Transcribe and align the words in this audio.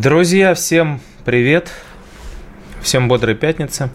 Друзья, 0.00 0.54
всем 0.54 1.00
привет! 1.24 1.72
Всем 2.82 3.08
бодрой 3.08 3.34
пятницы. 3.34 3.90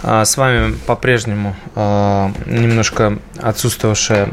А, 0.00 0.24
С 0.24 0.36
вами 0.36 0.76
по-прежнему 0.86 1.56
а, 1.74 2.30
немножко 2.46 3.18
отсутствовавшая 3.36 4.28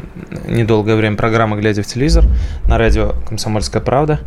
недолгое 0.46 0.94
время 0.94 1.16
программа 1.16 1.56
«Глядя 1.56 1.82
в 1.82 1.86
телевизор» 1.86 2.24
на 2.68 2.78
радио 2.78 3.16
«Комсомольская 3.28 3.82
правда». 3.82 4.20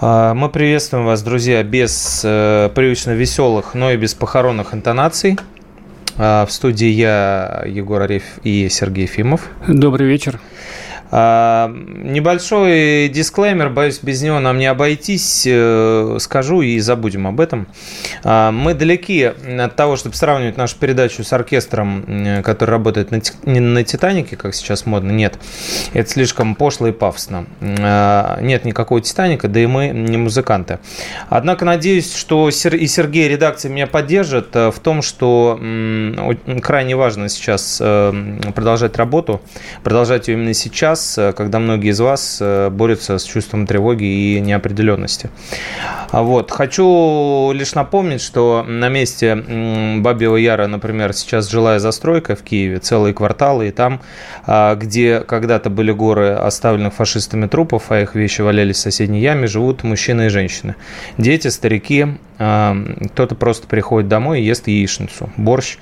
А, 0.00 0.34
Мы 0.34 0.48
приветствуем 0.48 1.06
вас, 1.06 1.22
друзья, 1.22 1.62
без 1.62 2.22
э, 2.24 2.68
привычно 2.74 3.12
веселых, 3.12 3.74
но 3.74 3.92
и 3.92 3.96
без 3.96 4.14
похоронных 4.14 4.74
интонаций. 4.74 5.38
В 6.16 6.48
студии 6.48 6.88
я, 6.88 7.62
Егор 7.64 8.02
Арефьев 8.02 8.40
и 8.42 8.68
Сергей 8.68 9.02
Ефимов. 9.02 9.42
Добрый 9.68 10.08
вечер. 10.08 10.40
А, 10.40 10.87
Небольшой 11.10 13.08
дисклеймер, 13.08 13.70
боюсь, 13.70 14.00
без 14.02 14.20
него 14.22 14.40
нам 14.40 14.58
не 14.58 14.66
обойтись. 14.66 15.44
Э, 15.46 16.18
Скажу 16.20 16.60
и 16.60 16.78
забудем 16.80 17.26
об 17.26 17.40
этом. 17.40 17.66
А, 18.24 18.50
Мы 18.52 18.74
далеки 18.74 19.22
от 19.22 19.74
того, 19.74 19.96
чтобы 19.96 20.16
сравнивать 20.16 20.58
нашу 20.58 20.76
передачу 20.76 21.24
с 21.24 21.32
оркестром, 21.32 22.04
э, 22.06 22.42
который 22.42 22.70
работает 22.70 23.10
на, 23.10 23.84
«Титанике», 23.84 24.36
как 24.36 24.54
сейчас 24.54 24.84
модно. 24.84 25.10
Нет, 25.10 25.38
это 25.94 26.10
слишком 26.10 26.54
пошло 26.54 26.88
и 26.88 26.92
пафосно. 26.92 27.46
А, 27.60 28.38
Нет 28.42 28.66
никакого 28.66 29.00
«Титаника», 29.00 29.48
да 29.48 29.60
и 29.60 29.66
мы 29.66 29.88
не 29.88 30.18
музыканты. 30.18 30.78
Однако 31.30 31.64
надеюсь, 31.64 32.14
что 32.14 32.48
и 32.48 32.86
Сергей, 32.86 33.28
редакция 33.28 33.70
меня 33.70 33.86
поддержат 33.86 34.54
э, 34.54 34.70
в 34.70 34.78
том, 34.80 35.00
что 35.00 35.58
крайне 36.62 36.96
важно 36.96 37.28
сейчас 37.28 37.78
продолжать 37.78 38.96
работу, 38.96 39.40
продолжать 39.82 40.28
ее 40.28 40.34
именно 40.34 40.54
сейчас, 40.54 40.97
э, 41.18 41.32
когда 41.32 41.58
многие 41.58 41.90
из 41.90 42.00
вас 42.00 42.38
э, 42.40 42.70
борются 42.70 43.18
с 43.18 43.24
чувством 43.24 43.66
тревоги 43.66 44.04
и 44.04 44.40
неопределенности. 44.40 45.30
А 46.10 46.22
Вот. 46.22 46.50
Хочу 46.50 47.52
лишь 47.52 47.74
напомнить, 47.74 48.20
что 48.22 48.64
на 48.66 48.88
месте 48.88 49.34
Бабьего 49.98 50.36
Яра, 50.36 50.66
например, 50.66 51.12
сейчас 51.12 51.50
жилая 51.50 51.78
застройка 51.78 52.34
в 52.34 52.42
Киеве, 52.42 52.78
целые 52.78 53.14
кварталы, 53.14 53.68
и 53.68 53.70
там, 53.70 54.00
а, 54.46 54.74
где 54.74 55.20
когда-то 55.20 55.70
были 55.70 55.92
горы 55.92 56.30
оставленных 56.30 56.94
фашистами 56.94 57.46
трупов, 57.46 57.90
а 57.90 58.00
их 58.00 58.14
вещи 58.14 58.40
валялись 58.40 58.76
в 58.76 58.80
соседней 58.80 59.20
яме, 59.20 59.46
живут 59.46 59.84
мужчины 59.84 60.26
и 60.26 60.28
женщины. 60.28 60.74
Дети, 61.18 61.48
старики, 61.48 62.06
кто-то 62.38 63.34
просто 63.34 63.66
приходит 63.66 64.08
домой 64.08 64.40
и 64.40 64.44
ест 64.44 64.68
яичницу, 64.68 65.30
борщ 65.36 65.78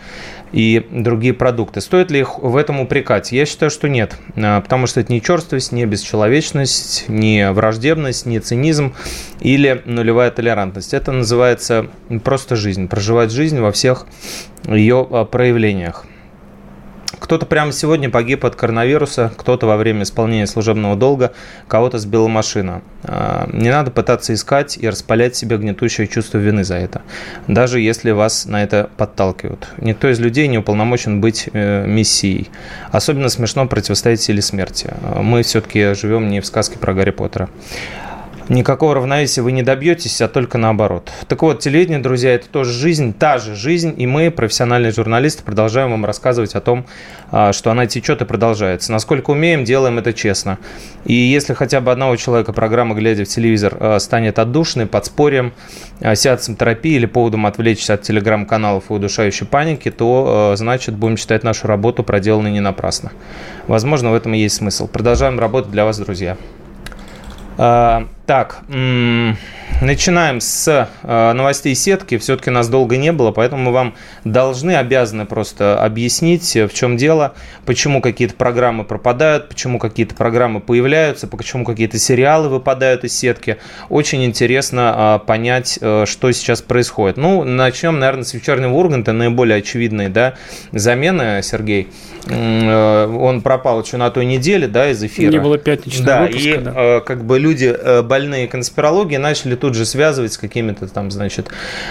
и 0.53 0.87
другие 0.91 1.35
продукты. 1.35 1.83
Стоит 1.83 2.11
ли 2.11 2.21
их 2.21 2.39
в 2.39 2.57
этом 2.57 2.81
упрекать? 2.81 3.31
Я 3.31 3.45
считаю, 3.45 3.71
что 3.71 3.89
нет, 3.89 4.17
А, 4.37 4.61
потому 4.63 4.87
что 4.87 5.01
это 5.01 5.13
не 5.13 5.21
черствость, 5.21 5.73
не 5.73 5.85
бесчеловечность, 5.85 7.09
не 7.09 7.51
враждебность, 7.53 8.25
не 8.25 8.41
цинизм 8.41 8.95
или 9.41 9.83
нулевая 9.85 10.31
толерантность. 10.31 10.95
Это 10.95 11.13
называется 11.13 11.89
просто 12.25 12.57
жизнь, 12.57 12.89
проживать 12.89 13.31
жизнь 13.33 13.61
во 13.61 13.71
всех 13.71 14.07
ее 14.67 15.07
а, 15.11 15.25
проявлениях. 15.27 16.07
Кто-то 17.19 17.47
прямо 17.47 17.73
сегодня 17.73 18.11
погиб 18.11 18.45
от 18.45 18.57
коронавируса, 18.57 19.33
кто-то 19.37 19.67
во 19.67 19.77
время 19.77 20.03
исполнения 20.03 20.47
служебного 20.47 20.97
долга, 20.97 21.33
кого-то 21.67 21.99
сбила 21.99 22.29
машина. 22.29 22.83
А, 23.05 23.49
Не 23.53 23.71
надо 23.71 23.91
пытаться 23.91 24.35
искать 24.35 24.77
и 24.77 24.89
распалять 24.89 25.35
себе 25.35 25.57
гнетущее 25.57 26.07
чувство 26.09 26.39
вины 26.39 26.65
за 26.65 26.77
это, 26.77 27.03
даже 27.49 27.81
если 27.81 28.11
вас 28.11 28.47
на 28.47 28.63
это 28.63 28.91
подталкивают. 28.97 29.69
Никто 29.79 30.09
из 30.09 30.21
людей 30.21 30.47
не 30.49 30.59
уполномочен 30.59 31.21
быть 31.21 31.49
э, 31.53 31.87
мессией. 31.87 32.51
Особенно 32.91 33.29
смешно 33.29 33.67
противостоять 33.67 34.21
силе 34.21 34.43
смерти. 34.43 34.93
А, 35.03 35.23
Мы 35.23 35.43
все-таки 35.43 35.95
живем 35.95 36.29
не 36.29 36.41
в 36.41 36.47
сказке 36.47 36.79
про 36.79 36.95
Гарри 36.95 37.11
Поттера. 37.11 37.49
Никакого 38.49 38.95
равновесия 38.95 39.43
вы 39.43 39.51
не 39.51 39.65
добьетесь, 39.65 40.21
а 40.21 40.29
только 40.29 40.57
наоборот. 40.57 41.11
Так 41.27 41.43
вот, 41.43 41.59
телевидение, 41.59 41.99
друзья, 41.99 42.33
это 42.33 42.49
тоже 42.49 42.71
жизнь, 42.71 43.13
та 43.13 43.39
же 43.39 43.57
жизнь, 43.57 43.93
и 43.97 44.07
мы, 44.07 44.31
профессиональные 44.31 44.93
журналисты, 44.93 45.43
продолжаем 45.43 45.91
вам 45.91 46.05
рассказывать 46.05 46.55
о 46.55 46.61
том, 46.61 46.87
а, 47.33 47.53
что 47.53 47.73
она 47.73 47.87
течет 47.87 48.23
и 48.23 48.25
продолжается. 48.25 48.93
Насколько 48.93 49.31
умеем, 49.31 49.65
делаем 49.65 49.99
это 49.99 50.13
честно. 50.13 50.59
И 51.05 51.13
если 51.13 51.55
хотя 51.55 51.81
бы 51.81 51.91
одного 51.91 52.15
человека 52.15 52.53
программа 52.53 52.95
«Глядя 52.95 53.25
в 53.25 53.29
телевизор» 53.29 53.77
а, 53.81 53.99
станет 53.99 54.39
отдушной, 54.39 54.87
подспорьем, 54.87 55.53
а, 56.01 56.15
сеансом 56.15 56.55
терапии 56.55 56.95
или 56.95 57.07
поводом 57.07 57.47
отвлечься 57.47 57.95
от 57.95 58.03
телеграм-каналов 58.03 58.85
и 58.91 58.93
удушающей 58.93 59.45
паники, 59.45 59.91
то, 59.91 60.55
значит, 60.57 60.95
будем 60.95 61.17
считать 61.17 61.43
нашу 61.43 61.67
работу 61.67 62.05
проделанной 62.05 62.53
не 62.53 62.61
напрасно. 62.61 63.11
Возможно, 63.67 64.13
в 64.13 64.15
этом 64.15 64.35
и 64.35 64.39
есть 64.39 64.55
смысл. 64.55 64.87
Продолжаем 64.87 65.41
работать 65.41 65.73
для 65.73 65.85
вас, 65.85 65.99
друзья. 65.99 66.37
Так, 68.27 68.59
начинаем 69.81 70.41
с 70.41 70.89
а, 71.05 71.33
новостей 71.33 71.77
сетки. 71.77 72.19
Все-таки 72.19 72.51
нас 72.51 72.69
долго 72.69 72.97
не 72.97 73.13
было, 73.13 73.31
поэтому 73.31 73.63
мы 73.63 73.73
вам 73.73 73.95
должны, 74.25 74.75
обязаны 74.75 75.27
просто 75.27 75.81
объяснить, 75.81 76.57
э, 76.57 76.67
в 76.67 76.75
чем 76.75 76.97
дело, 76.97 77.35
почему 77.67 78.01
какие-то 78.01 78.35
программы 78.35 78.85
пропадают, 78.85 79.49
почему 79.49 79.79
какие-то 79.79 80.15
программы 80.15 80.61
появляются, 80.61 81.29
почему 81.29 81.65
какие-то 81.65 81.99
сериалы 81.99 82.49
выпадают 82.49 83.05
из 83.05 83.17
сетки. 83.17 83.59
Очень 83.91 84.25
интересно 84.25 84.93
а, 84.97 85.19
понять, 85.19 85.79
э, 85.81 86.05
что 86.07 86.33
сейчас 86.33 86.63
происходит. 86.63 87.17
Ну, 87.19 87.45
начнем, 87.45 87.99
наверное, 87.99 88.25
с 88.25 88.35
вечернего 88.35 88.73
Урганта, 88.73 89.13
наиболее 89.13 89.59
очевидные 89.59 90.09
да, 90.09 90.35
замены, 90.73 91.43
Сергей. 91.45 91.89
Э, 92.29 93.07
Он 93.07 93.41
пропал 93.41 93.83
еще 93.83 93.97
на 93.99 94.11
той 94.11 94.25
неделе, 94.27 94.67
да, 94.67 94.91
из 94.91 95.03
эфира. 95.03 95.31
Не 95.31 95.39
было 95.39 95.59
пятничного 95.59 96.07
Да, 96.07 96.23
выпуска, 96.23 96.49
и 96.49 96.57
да. 96.57 96.73
э, 96.75 97.01
как 97.01 97.25
бы 97.25 97.39
люди 97.39 97.67
э, 97.67 98.03
больные 98.17 98.49
конспирологией 98.49 99.19
начали 99.21 99.57
тут 99.57 99.75
же 99.75 99.85
связывать 99.85 100.33
с 100.33 100.39
какими-то 100.39 100.89
там, 100.89 101.11
значит, 101.11 101.49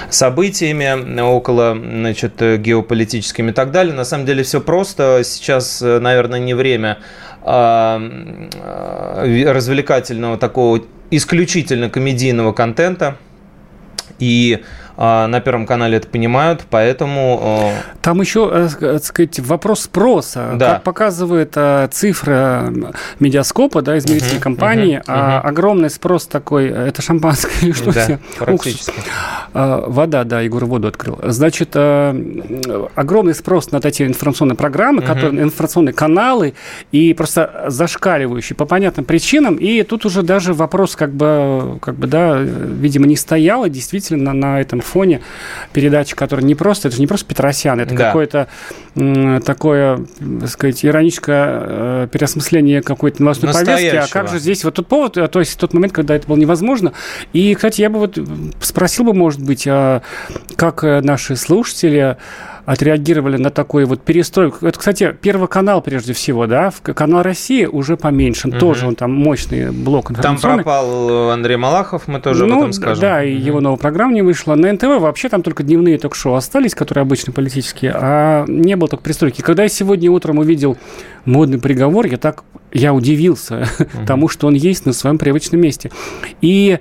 событиями 0.09 1.21
около, 1.21 1.75
значит, 1.75 2.41
геополитическими 2.41 3.51
и 3.51 3.53
так 3.53 3.71
далее. 3.71 3.93
На 3.93 4.05
самом 4.05 4.25
деле 4.25 4.41
все 4.41 4.59
просто. 4.59 5.21
Сейчас, 5.23 5.81
наверное, 5.81 6.39
не 6.39 6.55
время 6.55 6.97
а, 7.43 8.01
э, 8.01 9.51
развлекательного 9.51 10.37
такого 10.37 10.81
исключительно 11.11 11.89
комедийного 11.89 12.53
контента. 12.53 13.17
И 14.17 14.63
на 14.97 15.39
Первом 15.41 15.65
канале 15.65 15.97
это 15.97 16.07
понимают, 16.07 16.65
поэтому... 16.69 17.71
э, 17.73 17.81
Там 18.01 18.21
еще, 18.21 18.49
э, 18.51 18.65
ск- 18.67 18.93
так 18.93 19.03
сказать, 19.03 19.39
вопрос 19.39 19.81
спроса. 19.81 20.51
Да. 20.55 20.73
Как 20.75 20.83
показывает 20.83 21.53
э, 21.55 21.87
цифра 21.91 22.71
медиаскопа, 23.19 23.81
да, 23.81 23.97
измерительной 23.97 24.35
Мгм, 24.35 24.41
компании, 24.41 25.01
а, 25.07 25.39
мгм. 25.39 25.47
огромный 25.49 25.89
спрос 25.89 26.27
такой, 26.27 26.67
э, 26.69 26.87
это 26.87 27.01
шампанское 27.01 27.51
или 27.61 27.71
что 27.73 27.91
да, 27.91 28.01
все? 28.03 28.19
практически. 28.39 28.93
А, 29.53 29.83
Вода, 29.87 30.23
да, 30.23 30.41
Егор 30.41 30.65
воду 30.65 30.87
открыл. 30.87 31.19
Значит, 31.23 31.69
э, 31.73 32.89
огромный 32.95 33.33
спрос 33.35 33.71
на 33.71 33.77
эти 33.83 34.03
информационные 34.03 34.55
программы, 34.55 35.01
Мгм. 35.01 35.07
которые, 35.07 35.43
информационные 35.43 35.93
каналы, 35.93 36.53
и 36.91 37.13
просто 37.13 37.65
зашкаливающие 37.67 38.55
по 38.55 38.65
понятным 38.65 39.05
причинам. 39.05 39.55
И 39.55 39.83
тут 39.83 40.05
уже 40.05 40.21
даже 40.23 40.53
вопрос, 40.53 40.95
как 40.95 41.11
бы, 41.13 41.79
как 41.81 41.95
бы 41.95 42.07
да, 42.07 42.35
э, 42.37 42.43
видимо, 42.79 43.05
не 43.07 43.15
стоял, 43.15 43.65
и 43.65 43.69
действительно 43.69 44.33
на 44.33 44.61
этом 44.61 44.81
фоне 44.85 45.21
передача, 45.73 46.15
которая 46.15 46.45
не 46.45 46.55
просто, 46.55 46.87
это 46.87 46.95
же 46.95 47.01
не 47.01 47.07
просто 47.07 47.25
Петросян, 47.27 47.79
это 47.79 47.95
Да. 47.95 48.05
какое-то 48.07 48.47
такое, 49.45 50.05
так 50.39 50.49
сказать, 50.49 50.85
ироническое 50.85 51.47
э, 51.49 52.07
переосмысление 52.11 52.81
какой-то 52.81 53.21
новостной 53.21 53.51
повестки. 53.53 53.95
А 53.95 54.07
как 54.07 54.29
же 54.29 54.39
здесь 54.39 54.63
вот 54.63 54.75
тот 54.75 54.87
повод, 54.87 55.17
э, 55.17 55.27
то 55.27 55.39
есть 55.39 55.59
тот 55.59 55.73
момент, 55.73 55.93
когда 55.93 56.15
это 56.15 56.27
было 56.27 56.37
невозможно. 56.37 56.93
И, 57.33 57.53
кстати, 57.55 57.81
я 57.81 57.89
бы 57.89 57.99
вот 57.99 58.17
спросил 58.61 59.03
бы, 59.05 59.13
может 59.13 59.41
быть, 59.41 59.67
а 59.67 60.01
как 60.55 60.83
э, 60.83 61.01
наши 61.01 61.35
слушатели 61.35 62.17
отреагировали 62.65 63.37
на 63.37 63.49
такой 63.49 63.85
вот 63.85 64.01
перестройку. 64.01 64.65
Это, 64.65 64.77
кстати, 64.77 65.15
Первый 65.21 65.47
канал 65.47 65.81
прежде 65.81 66.13
всего, 66.13 66.47
да, 66.47 66.71
канал 66.81 67.21
России 67.21 67.65
уже 67.65 67.95
поменьше, 67.97 68.47
Мгм. 68.47 68.59
тоже 68.59 68.87
он 68.87 68.95
там 68.95 69.13
мощный 69.13 69.71
блок 69.71 70.07
Там 70.07 70.17
информационный. 70.17 70.63
пропал 70.63 71.29
Андрей 71.31 71.57
Малахов, 71.57 72.07
мы 72.07 72.19
тоже 72.19 72.45
ну, 72.45 72.53
об 72.55 72.59
этом 72.59 72.73
скажем. 72.73 73.01
Да, 73.01 73.23
и 73.23 73.35
Мгм. 73.35 73.45
его 73.45 73.61
новая 73.61 73.77
программа 73.77 74.13
не 74.13 74.21
вышла. 74.21 74.55
На 74.55 74.71
НТВ 74.73 74.99
вообще 74.99 75.29
там 75.29 75.43
только 75.43 75.63
дневные 75.63 75.97
ток-шоу 75.97 76.35
остались, 76.35 76.75
которые 76.75 77.03
обычно 77.03 77.33
политические, 77.33 77.93
а 77.95 78.45
не 78.47 78.75
было 78.75 78.89
только 78.89 79.03
пристройки. 79.03 79.41
Когда 79.41 79.63
я 79.63 79.69
сегодня 79.69 80.11
утром 80.11 80.39
увидел 80.39 80.77
модный 81.25 81.59
приговор, 81.59 82.05
я 82.07 82.17
так 82.17 82.43
я 82.73 82.93
удивился 82.93 83.67
угу. 83.79 84.05
тому, 84.05 84.27
что 84.27 84.47
он 84.47 84.53
есть 84.53 84.85
на 84.85 84.93
своем 84.93 85.17
привычном 85.17 85.61
месте. 85.61 85.91
И 86.41 86.65
Э, 86.65 86.79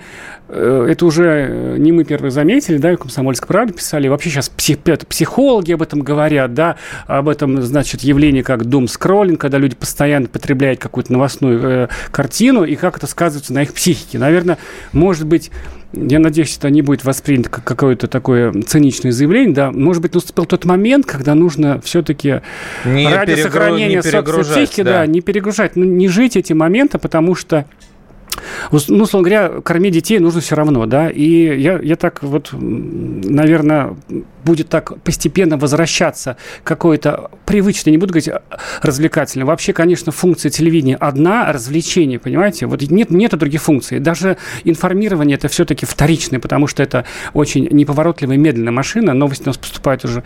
это 0.55 1.07
уже 1.07 1.25
э, 1.25 1.77
не 1.79 1.93
мы 1.93 2.05
первые 2.05 2.31
заметили, 2.31 2.77
да, 2.79 2.93
в 2.93 2.99
«Комсомольской 2.99 3.49
правде» 3.49 3.73
писали, 3.73 4.09
вообще 4.09 4.31
сейчас 4.31 4.49
психологи 4.49 5.73
об 5.73 5.83
этом 5.83 6.01
говорят, 6.01 6.55
да, 6.55 6.77
об 7.07 7.29
этом, 7.29 7.61
значит, 7.63 8.03
явлении 8.03 8.43
как 8.43 8.65
дум 8.65 8.89
скроллинг, 8.89 9.41
когда 9.41 9.59
люди 9.59 9.75
постоянно 9.75 10.29
потребляют 10.29 10.81
какую-то 10.81 11.13
новостную 11.13 11.61
э, 11.63 11.89
картину, 12.11 12.65
и 12.65 12.77
как 12.77 12.97
это 12.99 13.07
сказывается 13.07 13.53
на 13.53 13.63
их 13.63 13.73
психике. 13.73 14.19
Наверное, 14.19 14.59
может 14.93 15.27
быть, 15.27 15.51
я 15.93 16.19
надеюсь, 16.19 16.57
это 16.57 16.71
не 16.71 16.83
будет 16.83 17.05
воспринято 17.05 17.51
как 17.51 17.65
какое-то 17.65 18.09
такое 18.09 18.53
циничное 18.63 19.13
заявление, 19.13 19.55
да, 19.55 19.71
может 19.71 20.03
быть, 20.03 20.15
наступил 20.15 20.45
тот 20.47 20.65
момент, 20.65 21.07
когда 21.07 21.35
нужно 21.35 21.81
все-таки 21.81 22.41
ради 22.85 23.35
перегру... 23.35 23.43
сохранения 23.43 24.03
собственной 24.03 24.45
психики, 24.45 24.83
да. 24.83 24.93
да, 25.01 25.07
не 25.07 25.21
перегружать, 25.21 25.77
ну, 25.77 25.85
не 25.85 26.09
жить 26.09 26.37
эти 26.37 26.53
моменты, 26.53 26.99
потому 26.99 27.35
что 27.35 27.67
ну, 28.71 29.05
условно 29.05 29.29
говоря, 29.29 29.61
кормить 29.61 29.95
детей 29.95 30.19
нужно 30.19 30.41
все 30.41 30.55
равно, 30.55 30.87
да, 30.87 31.11
и 31.11 31.61
я, 31.61 31.79
я 31.79 31.97
так 31.97 32.23
вот, 32.23 32.51
наверное, 32.53 33.97
будет 34.45 34.69
так 34.69 35.01
постепенно 35.03 35.57
возвращаться 35.57 36.37
какой-то 36.63 37.31
привычный, 37.47 37.93
не 37.93 37.99
буду 37.99 38.13
говорить 38.13 38.31
развлекательный. 38.83 39.45
Вообще, 39.45 39.73
конечно, 39.73 40.13
функция 40.13 40.51
телевидения 40.51 40.97
одна, 40.97 41.53
развлечение, 41.53 42.19
понимаете? 42.19 42.67
Вот 42.67 42.83
нет, 42.83 43.11
нет 43.11 43.37
других 43.37 43.63
функций. 43.63 43.99
Даже 43.99 44.37
информирование 44.65 45.37
это 45.37 45.49
все-таки 45.49 45.87
вторичное, 45.87 46.41
потому 46.41 46.67
что 46.67 46.83
это 46.83 47.05
очень 47.33 47.69
неповоротливая, 47.71 48.37
медленная 48.37 48.73
машина. 48.73 49.15
Новости 49.15 49.45
у 49.45 49.47
нас 49.49 49.57
поступают 49.57 50.05
уже, 50.05 50.23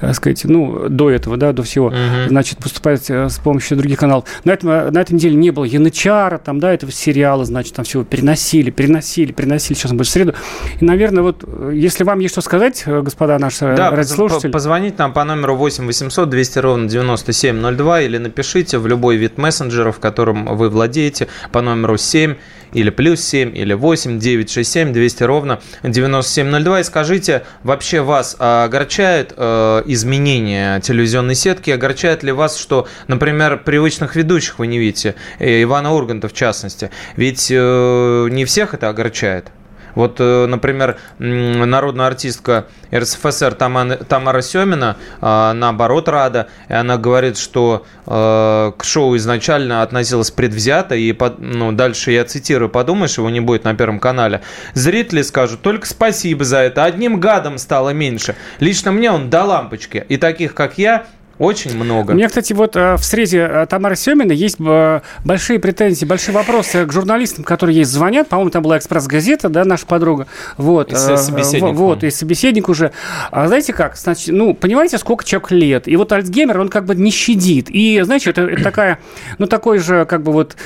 так 0.00 0.14
сказать, 0.14 0.44
ну, 0.44 0.88
до 0.88 1.10
этого, 1.10 1.36
да, 1.36 1.52
до 1.52 1.62
всего. 1.62 1.86
Угу. 1.86 2.28
Значит, 2.28 2.58
поступает 2.58 3.08
э, 3.10 3.28
с 3.28 3.38
помощью 3.38 3.76
других 3.76 3.98
каналов. 3.98 4.24
На, 4.44 4.52
этом, 4.52 4.92
на 4.92 5.00
этой 5.00 5.12
неделе 5.12 5.34
не 5.34 5.50
было 5.50 5.64
Янычара, 5.64 6.38
там, 6.38 6.60
да, 6.60 6.72
этого 6.72 6.92
сериала, 6.92 7.44
значит, 7.44 7.74
там 7.74 7.84
всего 7.84 8.04
переносили, 8.04 8.70
переносили, 8.70 9.32
переносили. 9.32 9.76
Сейчас 9.76 9.90
он 9.90 9.98
будет 9.98 10.08
в 10.08 10.10
среду. 10.10 10.34
И, 10.80 10.84
наверное, 10.84 11.22
вот, 11.22 11.44
э, 11.46 11.72
если 11.74 12.04
вам 12.04 12.18
есть 12.20 12.34
что 12.34 12.40
сказать, 12.40 12.82
э, 12.86 13.02
господа 13.02 13.38
наши 13.38 13.49
наш 13.50 13.76
да, 13.76 13.90
радиослушатель. 13.90 14.50
позвонить 14.50 14.98
нам 14.98 15.12
по 15.12 15.24
номеру 15.24 15.56
8 15.56 15.86
800 15.86 16.28
200 16.28 16.58
ровно 16.58 16.88
9702 16.88 18.00
или 18.02 18.18
напишите 18.18 18.78
в 18.78 18.86
любой 18.86 19.16
вид 19.16 19.38
мессенджеров, 19.38 19.98
которым 19.98 20.56
вы 20.56 20.68
владеете, 20.68 21.28
по 21.52 21.60
номеру 21.60 21.96
7 21.96 22.36
или 22.72 22.90
плюс 22.90 23.20
7, 23.20 23.56
или 23.56 23.74
8, 23.74 24.18
9, 24.18 24.50
6, 24.50 24.70
7, 24.70 24.92
200 24.92 25.22
ровно 25.24 25.60
9702. 25.82 26.80
И 26.80 26.84
скажите, 26.84 27.42
вообще 27.62 28.00
вас 28.00 28.36
огорчает 28.38 29.34
э, 29.36 29.82
изменение 29.86 30.80
телевизионной 30.80 31.34
сетки? 31.34 31.70
Огорчает 31.70 32.22
ли 32.22 32.32
вас, 32.32 32.56
что, 32.56 32.86
например, 33.08 33.58
привычных 33.58 34.14
ведущих 34.16 34.58
вы 34.58 34.66
не 34.66 34.78
видите? 34.78 35.14
Э, 35.38 35.62
Ивана 35.62 35.92
Урганта 35.92 36.28
в 36.28 36.32
частности. 36.32 36.90
Ведь 37.16 37.48
э, 37.50 38.28
не 38.30 38.44
всех 38.44 38.74
это 38.74 38.88
огорчает. 38.88 39.50
Вот, 39.94 40.16
э, 40.18 40.46
например, 40.46 40.96
народная 41.18 42.06
артистка 42.06 42.66
РСФСР 42.92 43.54
Тамара 43.54 44.42
Семина, 44.42 44.96
а, 45.20 45.52
наоборот, 45.52 46.08
рада. 46.08 46.48
И 46.68 46.72
она 46.72 46.96
говорит, 46.96 47.38
что 47.38 47.86
э, 48.06 48.72
к 48.76 48.84
шоу 48.84 49.16
изначально 49.16 49.82
относилась 49.82 50.30
предвзято. 50.30 50.94
И 50.94 51.16
ну, 51.38 51.72
дальше 51.72 52.12
я 52.12 52.24
цитирую, 52.24 52.68
подумаешь, 52.68 53.18
его 53.18 53.30
не 53.30 53.40
будет 53.40 53.64
на 53.64 53.74
Первом 53.74 54.00
канале. 54.00 54.42
Зрители 54.74 55.22
скажут, 55.22 55.62
только 55.62 55.86
спасибо 55.86 56.44
за 56.44 56.58
это. 56.58 56.84
Одним 56.84 57.20
гадом 57.20 57.58
стало 57.58 57.90
меньше. 57.90 58.36
Лично 58.58 58.92
мне 58.92 59.10
он 59.10 59.30
до 59.30 59.44
лампочки. 59.44 60.04
И 60.08 60.16
таких, 60.16 60.54
как 60.54 60.78
я, 60.78 61.06
очень 61.40 61.74
много. 61.74 62.12
У 62.12 62.14
меня, 62.14 62.28
кстати, 62.28 62.52
вот 62.52 62.76
э, 62.76 62.96
в 62.96 63.02
среде 63.02 63.48
э, 63.50 63.66
Тамары 63.66 63.96
Семина 63.96 64.32
есть 64.32 64.58
э, 64.60 65.00
большие 65.24 65.58
претензии, 65.58 66.04
большие 66.04 66.34
вопросы 66.34 66.84
к 66.84 66.92
журналистам, 66.92 67.44
которые 67.44 67.78
есть 67.78 67.90
звонят. 67.90 68.28
По-моему, 68.28 68.50
там 68.50 68.62
была 68.62 68.76
«Экспресс-газета», 68.76 69.48
да, 69.48 69.64
наша 69.64 69.86
подруга. 69.86 70.26
Вот. 70.58 70.92
И 70.92 70.96
собеседник. 70.96 71.74
Вот, 71.74 72.04
и 72.04 72.10
собеседник 72.10 72.68
уже. 72.68 72.92
А 73.30 73.48
знаете 73.48 73.72
как? 73.72 73.96
Значит, 73.96 74.34
ну, 74.34 74.52
понимаете, 74.52 74.98
сколько 74.98 75.24
человек 75.24 75.50
лет? 75.52 75.88
И 75.88 75.96
вот 75.96 76.12
Альцгеймер, 76.12 76.60
он 76.60 76.68
как 76.68 76.84
бы 76.84 76.94
не 76.94 77.10
щадит. 77.10 77.70
И, 77.70 78.02
знаете, 78.02 78.28
это, 78.28 78.42
это 78.42 78.62
такая, 78.62 78.98
ну, 79.38 79.46
такой 79.46 79.78
же, 79.78 80.04
как 80.04 80.22
бы 80.22 80.32
вот, 80.32 80.56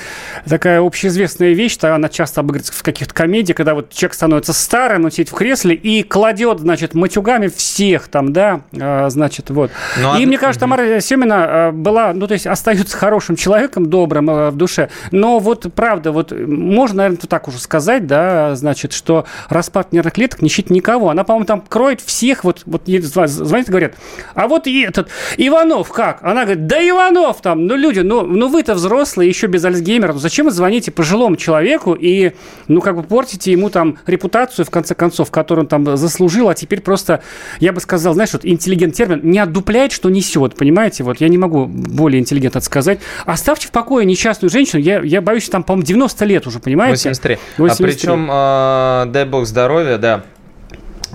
такая 0.45 0.81
общеизвестная 0.81 1.53
вещь, 1.53 1.79
она 1.83 2.09
часто 2.09 2.41
обыгрывается 2.41 2.73
в 2.73 2.83
каких-то 2.83 3.15
комедиях, 3.15 3.57
когда 3.57 3.75
вот 3.75 3.91
человек 3.91 4.15
становится 4.15 4.53
старым, 4.53 5.05
он 5.05 5.13
сидит 5.13 5.29
в 5.29 5.35
кресле 5.35 5.77
и 5.77 6.03
кладет, 6.03 6.59
значит, 6.59 6.95
матюгами 6.95 7.47
всех 7.47 8.09
там, 8.09 8.33
да, 8.33 8.63
значит, 9.09 9.51
вот. 9.51 9.71
Ну, 9.97 10.19
и 10.19 10.25
а... 10.25 10.27
мне 10.27 10.37
кажется, 10.37 10.64
Тамара 10.65 10.99
Семина 11.01 11.47
э, 11.47 11.73
была, 11.73 12.15
ну, 12.15 12.27
то 12.27 12.33
есть 12.33 12.47
остается 12.47 12.97
хорошим 12.97 13.37
человеком, 13.37 13.91
добрым 13.91 14.31
э, 14.31 14.51
в 14.51 14.57
душе, 14.57 14.89
но 15.11 15.39
вот 15.39 15.67
правда, 15.75 16.11
вот 16.11 16.33
можно, 16.33 16.97
наверное, 16.99 17.19
так 17.19 17.49
уже 17.49 17.59
сказать, 17.59 18.07
да, 18.07 18.57
значит, 18.57 18.95
что 18.95 19.27
распад 19.51 19.93
нервных 19.93 20.15
клеток 20.15 20.41
не 20.41 20.49
щит 20.49 20.71
никого. 20.71 21.11
Она, 21.11 21.23
по-моему, 21.23 21.45
там 21.45 21.61
кроет 21.61 22.01
всех, 22.01 22.45
вот, 22.45 22.63
вот 22.65 22.87
звонят 22.87 23.69
и 23.69 23.71
говорят, 23.71 23.95
а 24.35 24.49
вот 24.49 24.67
и 24.67 24.81
этот 24.81 25.09
Иванов 25.37 25.93
как? 25.93 26.23
Она 26.23 26.45
говорит, 26.45 26.67
да 26.67 26.89
Иванов 26.89 27.43
там, 27.43 27.67
ну, 27.67 27.77
люди, 27.77 28.01
ну, 28.01 28.23
ну 28.23 28.49
вы-то 28.49 28.75
взрослые, 28.75 29.29
еще 29.29 29.47
без 29.49 29.67
Альцгеймера, 29.67 30.15
ну, 30.15 30.19
зачем 30.19 30.47
вы 30.47 30.53
звоните 30.53 30.91
пожилому 30.93 31.37
человеку 31.37 31.93
и, 31.93 32.33
ну, 32.69 32.81
как 32.81 32.97
бы 32.97 33.03
портите 33.03 33.53
ему 33.53 33.69
там 33.69 33.99
репутацию, 34.07 34.65
в 34.65 34.71
конце 34.71 34.95
концов, 34.95 35.31
которую 35.31 35.65
он 35.65 35.69
там 35.69 35.95
заслужил, 35.99 36.49
а 36.49 36.55
теперь 36.55 36.81
просто, 36.81 37.23
я 37.61 37.75
бы 37.75 37.83
сказал, 37.83 38.15
знаешь, 38.15 38.33
вот 38.33 38.47
интеллигент 38.47 38.95
термин, 38.95 39.21
не 39.23 39.39
отдупляет, 39.39 39.93
что 39.93 40.09
несет 40.09 40.54
понимаете? 40.55 41.05
Вот 41.05 41.21
я 41.21 41.29
не 41.29 41.39
могу 41.39 41.67
более 41.67 42.21
интеллигентно 42.21 42.61
сказать. 42.61 43.01
Оставьте 43.27 43.69
в 43.69 43.71
покое 43.71 44.07
несчастную 44.07 44.51
женщину. 44.51 44.81
Я, 44.83 45.01
я 45.03 45.21
боюсь, 45.21 45.49
там, 45.49 45.63
по-моему, 45.63 45.87
90 45.87 46.25
лет 46.25 46.47
уже, 46.47 46.59
понимаете? 46.59 47.09
83. 47.11 47.39
83. 47.59 47.87
А 47.87 47.89
причем, 47.89 48.31
э, 48.31 49.13
дай 49.13 49.25
бог 49.25 49.47
здоровья, 49.47 49.99
да, 49.99 50.25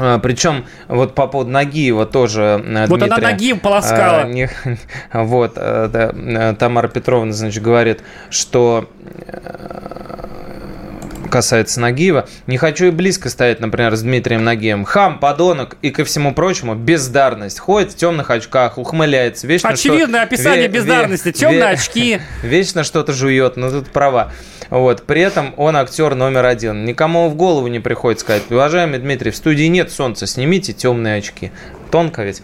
а, 0.02 0.18
причем 0.20 0.66
вот 0.88 1.14
по 1.14 1.28
поводу 1.28 1.52
Нагиева 1.52 2.06
тоже 2.06 2.62
Дмитрия, 2.64 2.88
Вот 2.88 3.04
она 3.04 3.18
Нагиев 3.18 3.60
полоскала. 3.60 4.22
А, 4.22 4.24
не, 4.24 4.50
вот, 5.14 5.56
да, 5.56 6.56
Тамара 6.58 6.88
Петровна, 6.88 7.34
значит, 7.34 7.62
говорит, 7.62 8.02
что 8.30 8.90
касается 11.30 11.80
Нагиева. 11.80 12.28
Не 12.48 12.58
хочу 12.58 12.88
и 12.88 12.92
близко 12.92 13.30
стоять, 13.30 13.60
например, 13.60 13.96
с 13.96 14.02
Дмитрием 14.02 14.44
Нагиевым. 14.44 14.86
Хам, 14.86 15.20
подонок 15.20 15.78
и, 15.82 15.92
ко 15.92 16.04
всему 16.04 16.34
прочему, 16.34 16.76
бездарность. 16.76 17.60
Ходит 17.60 17.94
в 17.94 17.96
темных 17.96 18.30
очках, 18.30 18.78
ухмыляется. 18.78 19.48
Вечно 19.48 19.70
Очевидное 19.70 20.26
что... 20.26 20.34
описание 20.36 20.68
ве- 20.68 20.72
бездарности. 20.72 21.32
Темные 21.32 21.62
ве- 21.62 21.74
очки. 21.74 22.20
Вечно 22.44 22.84
что-то 22.84 23.14
жует, 23.14 23.56
но 23.58 23.70
тут 23.70 23.90
права. 23.90 24.32
Вот. 24.70 25.04
При 25.04 25.22
этом 25.22 25.54
он 25.58 25.76
актер 25.78 26.16
номер 26.16 26.46
один. 26.46 26.86
Никому 26.86 27.30
в 27.30 27.36
голову 27.36 27.68
не 27.68 27.80
приходит 27.80 28.20
сказать, 28.20 28.44
уважаемый 28.50 29.00
Дмитрий, 29.00 29.32
в 29.32 29.36
студии 29.36 29.66
нет 29.66 29.92
солнца, 29.92 30.28
снимите 30.28 30.74
темные 30.74 31.18
очки 31.18 31.52
тонко 31.90 32.24
ведь. 32.24 32.42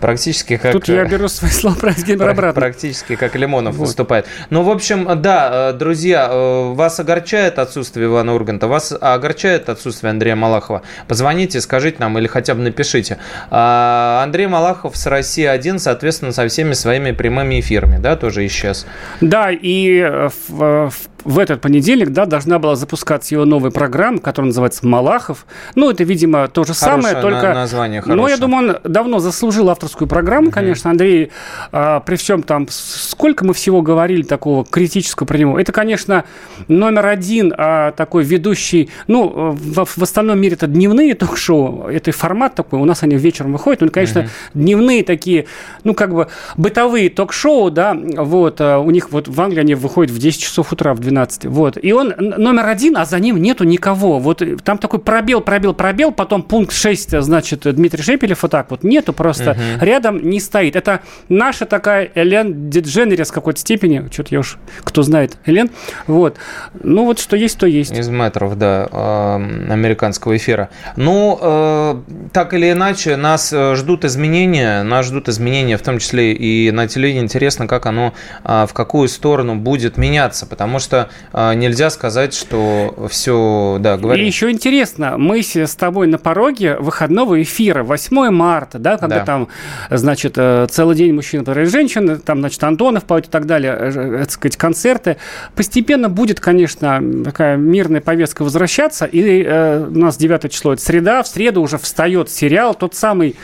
Практически 0.00 0.56
как... 0.56 0.72
Тут 0.72 0.88
я 0.88 1.04
беру 1.04 1.28
свои 1.28 1.50
слова 1.50 1.76
про 1.76 1.90
обратно. 2.30 2.52
Практически 2.52 3.16
как 3.16 3.34
Лимонов 3.36 3.76
вот. 3.76 3.86
выступает. 3.86 4.26
Ну, 4.50 4.62
в 4.62 4.70
общем, 4.70 5.08
да, 5.20 5.70
э, 5.70 5.72
друзья, 5.72 6.28
э, 6.30 6.72
вас 6.72 7.00
огорчает 7.00 7.58
отсутствие 7.58 8.06
Ивана 8.06 8.34
Урганта, 8.34 8.68
вас 8.68 8.94
огорчает 9.00 9.68
отсутствие 9.68 10.10
Андрея 10.10 10.36
Малахова. 10.36 10.82
Позвоните, 11.08 11.60
скажите 11.60 11.98
нам 12.00 12.18
или 12.18 12.26
хотя 12.26 12.54
бы 12.54 12.62
напишите. 12.62 13.18
А, 13.50 14.22
Андрей 14.24 14.46
Малахов 14.46 14.96
с 14.96 15.06
России 15.06 15.44
1, 15.44 15.78
соответственно, 15.78 16.32
со 16.32 16.46
всеми 16.48 16.72
своими 16.72 17.12
прямыми 17.12 17.60
эфирами, 17.60 17.98
да, 17.98 18.16
тоже 18.16 18.46
исчез. 18.46 18.86
Да, 19.20 19.50
и 19.50 20.02
в, 20.48 20.90
в 20.90 20.92
в 21.24 21.38
этот 21.38 21.60
понедельник, 21.60 22.10
да, 22.10 22.26
должна 22.26 22.58
была 22.58 22.76
запускаться 22.76 23.34
его 23.34 23.44
новая 23.44 23.70
программа, 23.70 24.18
которая 24.18 24.48
называется 24.48 24.86
«Малахов». 24.86 25.46
Ну, 25.74 25.90
это, 25.90 26.04
видимо, 26.04 26.48
то 26.48 26.64
же 26.64 26.74
хорошее 26.74 27.02
самое, 27.02 27.22
только... 27.22 27.48
На 27.48 27.54
название 27.54 28.00
хорошее. 28.00 28.22
Ну, 28.22 28.28
я 28.28 28.36
думаю, 28.36 28.68
он 28.68 28.92
давно 28.92 29.18
заслужил 29.18 29.70
авторскую 29.70 30.08
программу, 30.08 30.48
угу. 30.48 30.54
конечно. 30.54 30.90
Андрей, 30.90 31.30
а, 31.72 32.00
при 32.00 32.16
всем 32.16 32.42
там, 32.42 32.66
сколько 32.70 33.44
мы 33.44 33.54
всего 33.54 33.82
говорили 33.82 34.22
такого 34.22 34.64
критического 34.64 35.26
про 35.26 35.38
него. 35.38 35.58
Это, 35.58 35.72
конечно, 35.72 36.24
номер 36.68 37.06
один 37.06 37.52
а, 37.56 37.92
такой 37.92 38.24
ведущий, 38.24 38.90
ну, 39.06 39.52
в, 39.52 39.84
в 39.84 40.02
остальном 40.02 40.40
мире 40.40 40.54
это 40.54 40.66
дневные 40.66 41.14
ток-шоу, 41.14 41.86
это 41.88 42.12
формат 42.12 42.54
такой, 42.54 42.80
у 42.80 42.84
нас 42.84 43.02
они 43.02 43.16
вечером 43.16 43.52
выходят, 43.52 43.80
ну, 43.80 43.90
конечно, 43.90 44.22
угу. 44.22 44.28
дневные 44.54 45.04
такие, 45.04 45.46
ну, 45.84 45.94
как 45.94 46.14
бы 46.14 46.28
бытовые 46.56 47.10
ток-шоу, 47.10 47.70
да, 47.70 47.94
вот, 47.94 48.60
а, 48.60 48.78
у 48.78 48.90
них 48.90 49.10
вот 49.10 49.28
в 49.28 49.40
Англии 49.40 49.60
они 49.60 49.74
выходят 49.74 50.12
в 50.12 50.18
10 50.18 50.40
часов 50.40 50.72
утра, 50.72 50.94
в 50.94 51.00
12. 51.10 51.46
Вот. 51.46 51.78
И 51.82 51.92
он 51.92 52.14
номер 52.18 52.66
один, 52.66 52.96
а 52.96 53.04
за 53.04 53.18
ним 53.18 53.36
нету 53.36 53.64
никого. 53.64 54.18
Вот 54.18 54.42
там 54.64 54.78
такой 54.78 55.00
пробел, 55.00 55.40
пробел, 55.40 55.74
пробел, 55.74 56.12
потом 56.12 56.42
пункт 56.42 56.72
6, 56.72 57.20
значит, 57.20 57.62
Дмитрий 57.62 58.02
Шепелев 58.02 58.42
вот 58.42 58.50
так 58.50 58.70
вот. 58.70 58.84
Нету 58.84 59.12
просто. 59.12 59.52
Угу. 59.52 59.84
Рядом 59.84 60.22
не 60.22 60.40
стоит. 60.40 60.76
Это 60.76 61.00
наша 61.28 61.66
такая 61.66 62.10
Элен 62.14 62.70
Дидженерис 62.70 63.30
в 63.30 63.32
какой-то 63.32 63.60
степени. 63.60 64.08
Что-то 64.10 64.28
я 64.30 64.40
уж, 64.40 64.58
кто 64.84 65.02
знает, 65.02 65.36
Элен. 65.46 65.70
Вот. 66.06 66.36
Ну 66.82 67.04
вот 67.04 67.18
что 67.18 67.36
есть, 67.36 67.58
то 67.58 67.66
есть. 67.66 67.92
Из 67.92 68.08
метров, 68.08 68.56
да, 68.56 68.86
американского 69.34 70.36
эфира. 70.36 70.70
Ну, 70.96 71.38
э, 71.40 72.02
так 72.32 72.54
или 72.54 72.70
иначе, 72.70 73.16
нас 73.16 73.52
э, 73.52 73.74
ждут 73.74 74.04
изменения. 74.04 74.82
Нас 74.82 75.06
ждут 75.06 75.28
изменения, 75.28 75.76
в 75.76 75.82
том 75.82 75.98
числе 75.98 76.32
и 76.32 76.70
на 76.70 76.86
телевидении. 76.86 77.24
Интересно, 77.24 77.66
как 77.66 77.86
оно, 77.86 78.14
а, 78.44 78.66
в 78.66 78.72
какую 78.72 79.08
сторону 79.08 79.56
будет 79.56 79.96
меняться. 79.96 80.46
Потому 80.46 80.78
что 80.78 80.99
а, 81.32 81.54
нельзя 81.54 81.90
сказать, 81.90 82.34
что 82.34 83.08
все, 83.10 83.78
да, 83.80 83.96
говори. 83.96 84.22
И 84.22 84.26
еще 84.26 84.50
интересно, 84.50 85.16
мы 85.18 85.42
с 85.42 85.74
тобой 85.74 86.06
на 86.06 86.18
пороге 86.18 86.76
выходного 86.76 87.42
эфира, 87.42 87.82
8 87.82 88.30
марта, 88.30 88.78
да, 88.78 88.96
когда 88.96 89.20
да. 89.20 89.24
там, 89.24 89.48
значит, 89.90 90.34
э, 90.36 90.66
целый 90.70 90.96
день 90.96 91.14
мужчин 91.14 91.42
и 91.42 91.64
женщины, 91.64 92.18
там, 92.18 92.40
значит, 92.40 92.62
Антонов 92.62 93.04
поет 93.04 93.26
и 93.26 93.30
так 93.30 93.46
далее, 93.46 93.76
э, 93.78 94.18
так 94.20 94.30
сказать, 94.30 94.56
концерты. 94.56 95.16
Постепенно 95.54 96.08
будет, 96.08 96.40
конечно, 96.40 97.02
такая 97.24 97.56
мирная 97.56 98.00
повестка 98.00 98.42
возвращаться, 98.42 99.06
и 99.06 99.42
э, 99.42 99.86
у 99.86 99.98
нас 99.98 100.16
9 100.16 100.52
число, 100.52 100.72
это 100.72 100.82
среда, 100.82 101.22
в 101.22 101.28
среду 101.28 101.62
уже 101.62 101.78
встает 101.78 102.30
сериал, 102.30 102.74
тот 102.74 102.94
самый 102.94 103.36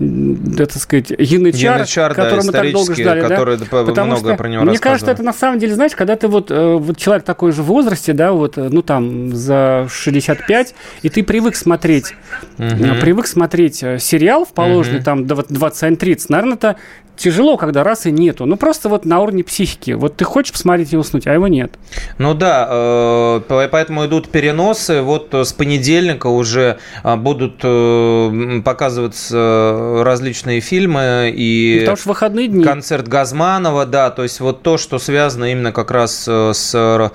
так 0.00 0.76
сказать, 0.78 1.10
янычар, 1.10 1.76
янычар 1.76 2.14
который 2.14 2.40
да, 2.40 2.46
мы 2.46 2.52
так 2.52 2.72
долго 2.72 2.94
ждали. 2.94 3.20
Который 3.20 3.58
да? 3.58 3.66
Потому 3.66 4.06
много 4.12 4.28
что, 4.28 4.36
про 4.36 4.48
него 4.48 4.64
Мне 4.64 4.78
кажется, 4.78 5.10
это 5.10 5.22
на 5.22 5.34
самом 5.34 5.58
деле, 5.58 5.74
знаешь, 5.74 5.94
когда 5.94 6.16
ты 6.16 6.26
вот, 6.26 6.50
э, 6.50 6.74
вот 6.76 6.96
человек 6.96 7.24
такой 7.24 7.52
же 7.52 7.62
в 7.62 7.66
возрасте, 7.66 8.14
да, 8.14 8.32
вот, 8.32 8.56
э, 8.56 8.68
ну 8.70 8.82
там, 8.82 9.34
за 9.34 9.88
65, 9.90 10.74
и 11.02 11.08
ты 11.10 11.22
привык 11.22 11.54
смотреть, 11.54 12.14
угу. 12.58 13.00
привык 13.00 13.26
смотреть 13.26 13.76
сериал 13.76 14.46
в 14.46 14.52
положенный 14.52 14.98
угу. 14.98 15.04
там 15.04 15.22
21-30, 15.24 16.26
наверное, 16.30 16.54
это 16.54 16.76
тяжело, 17.20 17.56
когда 17.56 17.84
раз 17.84 18.06
и 18.06 18.10
нету. 18.10 18.46
Ну, 18.46 18.56
просто 18.56 18.88
вот 18.88 19.04
на 19.04 19.20
уровне 19.20 19.44
психики. 19.44 19.92
Вот 19.92 20.16
ты 20.16 20.24
хочешь 20.24 20.52
посмотреть 20.52 20.92
и 20.92 20.96
уснуть, 20.96 21.26
а 21.26 21.34
его 21.34 21.48
нет. 21.48 21.72
Ну 22.18 22.34
да, 22.34 22.66
э, 22.70 23.68
поэтому 23.70 24.06
идут 24.06 24.30
переносы. 24.30 25.02
Вот 25.02 25.34
с 25.34 25.52
понедельника 25.52 26.28
уже 26.28 26.78
а, 27.02 27.16
будут 27.16 27.60
э, 27.62 28.62
показываться 28.64 30.02
различные 30.02 30.60
фильмы 30.60 31.32
и... 31.34 31.78
Потому 31.80 31.96
что 31.96 32.08
выходные 32.08 32.48
дни. 32.48 32.64
Концерт 32.64 33.06
Газманова, 33.06 33.84
да, 33.84 34.10
то 34.10 34.22
есть 34.22 34.40
вот 34.40 34.62
то, 34.62 34.78
что 34.78 34.98
связано 34.98 35.52
именно 35.52 35.72
как 35.72 35.90
раз 35.90 36.24
э, 36.26 36.52
с 36.54 37.12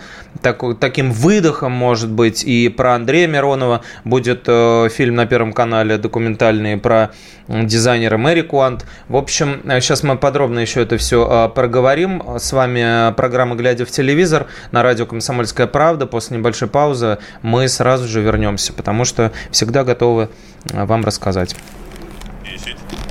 таким 0.80 1.12
выдохом, 1.12 1.72
может 1.72 2.12
быть, 2.12 2.44
и 2.44 2.70
про 2.70 2.94
Андрея 2.96 3.28
Миронова 3.28 3.82
будет 4.04 4.46
фильм 4.46 5.16
на 5.16 5.26
Первом 5.26 5.54
канале 5.54 5.98
документальный 5.98 6.78
про 6.78 7.12
дизайнера 7.48 8.18
Мэри 8.18 8.42
Куант. 8.42 8.86
В 9.08 9.16
общем, 9.16 9.62
сейчас 9.82 9.95
мы 10.04 10.18
подробно 10.18 10.60
еще 10.60 10.82
это 10.82 10.98
все 10.98 11.28
а, 11.30 11.50
проговорим. 11.50 12.24
С 12.38 12.52
вами 12.54 13.14
программа 13.14 13.56
«Глядя 13.56 13.86
в 13.86 13.92
телевизор» 13.92 14.48
на 14.72 14.84
радио 14.84 15.06
«Комсомольская 15.06 15.68
правда». 15.68 16.06
После 16.06 16.38
небольшой 16.38 16.68
паузы 16.68 17.18
мы 17.42 17.68
сразу 17.68 18.08
же 18.08 18.22
вернемся, 18.22 18.74
потому 18.74 19.06
что 19.06 19.32
всегда 19.52 19.84
готовы 19.84 20.30
а, 20.74 20.86
вам 20.86 21.04
рассказать. 21.04 21.56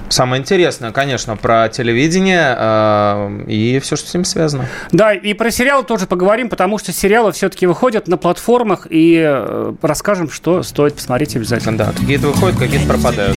Самое 0.08 0.40
интересное, 0.40 0.92
конечно, 0.92 1.36
про 1.36 1.68
телевидение 1.68 2.54
э, 2.56 3.44
и 3.48 3.80
все, 3.80 3.96
что 3.96 4.08
с 4.08 4.14
ним 4.14 4.24
связано. 4.24 4.66
Да, 4.92 5.12
и 5.12 5.34
про 5.34 5.50
сериалы 5.50 5.82
тоже 5.82 6.06
поговорим, 6.06 6.48
потому 6.48 6.78
что 6.78 6.92
сериалы 6.92 7.32
все-таки 7.32 7.66
выходят 7.66 8.06
на 8.06 8.16
платформах, 8.16 8.86
и 8.90 9.20
э, 9.26 9.74
расскажем, 9.82 10.30
что 10.30 10.62
стоит 10.62 10.94
посмотреть 10.94 11.34
обязательно. 11.34 11.76
Да, 11.76 11.92
какие-то 11.98 12.28
выходят, 12.28 12.58
какие-то 12.58 12.86
пропадают. 12.86 13.36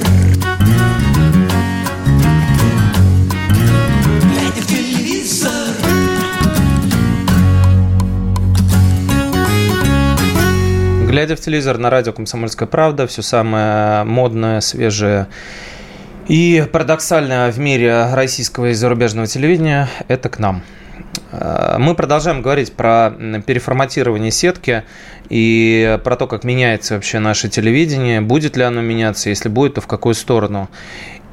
Глядя 11.11 11.35
в 11.35 11.41
телевизор 11.41 11.77
на 11.77 11.89
радио 11.89 12.13
«Комсомольская 12.13 12.69
правда», 12.69 13.05
все 13.05 13.21
самое 13.21 14.05
модное, 14.05 14.61
свежее 14.61 15.27
и 16.29 16.65
парадоксальное 16.71 17.51
в 17.51 17.59
мире 17.59 18.13
российского 18.13 18.67
и 18.67 18.73
зарубежного 18.73 19.27
телевидения– 19.27 19.89
это 20.07 20.29
к 20.29 20.39
нам. 20.39 20.63
Э, 21.33 21.75
мы 21.79 21.95
продолжаем 21.95 22.41
говорить 22.41 22.71
про 22.71 23.11
переформатирование 23.45 24.31
сетки 24.31 24.83
и 25.27 25.99
про 26.01 26.15
то, 26.15 26.27
как 26.27 26.45
меняется 26.45 26.93
вообще 26.93 27.19
наше 27.19 27.49
телевидение, 27.49 28.21
будет 28.21 28.55
ли 28.55 28.63
оно 28.63 28.79
меняться, 28.79 29.27
если 29.27 29.49
будет, 29.49 29.73
то 29.73 29.81
в 29.81 29.87
какую 29.87 30.15
сторону. 30.15 30.69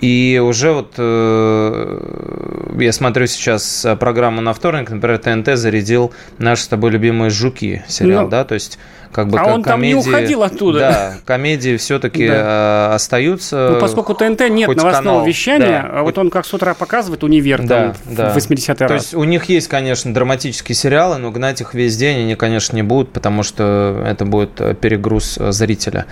И 0.00 0.42
уже 0.44 0.72
вот 0.72 0.94
э, 0.98 2.74
я 2.80 2.92
смотрю 2.92 3.28
сейчас 3.28 3.86
программу 4.00 4.40
на 4.40 4.54
вторник, 4.54 4.90
например, 4.90 5.18
ТНТ 5.18 5.56
зарядил 5.56 6.12
наши 6.38 6.64
с 6.64 6.66
тобой 6.66 6.90
любимые 6.90 7.30
«Жуки» 7.30 7.84
сериал, 7.86 8.24
ну, 8.24 8.28
да, 8.28 8.44
то 8.44 8.54
есть 8.54 8.80
как 9.12 9.28
бы 9.28 9.38
а 9.38 9.44
как 9.44 9.54
он 9.54 9.62
комедии, 9.62 9.94
там 9.94 10.10
не 10.10 10.16
уходил 10.16 10.42
оттуда. 10.42 10.78
Да, 10.78 11.14
комедии 11.24 11.76
все-таки 11.76 12.26
да. 12.28 12.90
Э, 12.90 12.94
остаются. 12.94 13.70
Ну, 13.72 13.80
поскольку 13.80 14.14
ТНТ 14.14 14.48
нет 14.50 14.68
новостного 14.68 14.92
канал, 14.92 15.26
вещания, 15.26 15.82
да, 15.82 15.98
а 16.00 16.02
вот 16.02 16.18
он 16.18 16.30
как 16.30 16.46
с 16.46 16.54
утра 16.54 16.74
показывает 16.74 17.24
«Универ» 17.24 17.62
да, 17.62 17.94
там, 18.06 18.14
да. 18.16 18.30
в 18.30 18.36
80-й 18.36 18.86
раз. 18.86 18.88
То 18.88 18.94
есть 18.94 19.14
у 19.14 19.24
них 19.24 19.44
есть, 19.46 19.68
конечно, 19.68 20.12
драматические 20.12 20.76
сериалы, 20.76 21.18
но 21.18 21.30
гнать 21.30 21.60
их 21.60 21.74
весь 21.74 21.96
день 21.96 22.20
они, 22.20 22.34
конечно, 22.34 22.76
не 22.76 22.82
будут, 22.82 23.12
потому 23.12 23.42
что 23.42 24.04
это 24.06 24.24
будет 24.24 24.80
перегруз 24.80 25.38
зрителя 25.48 26.06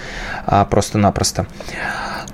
а 0.46 0.64
просто-напросто. 0.64 1.46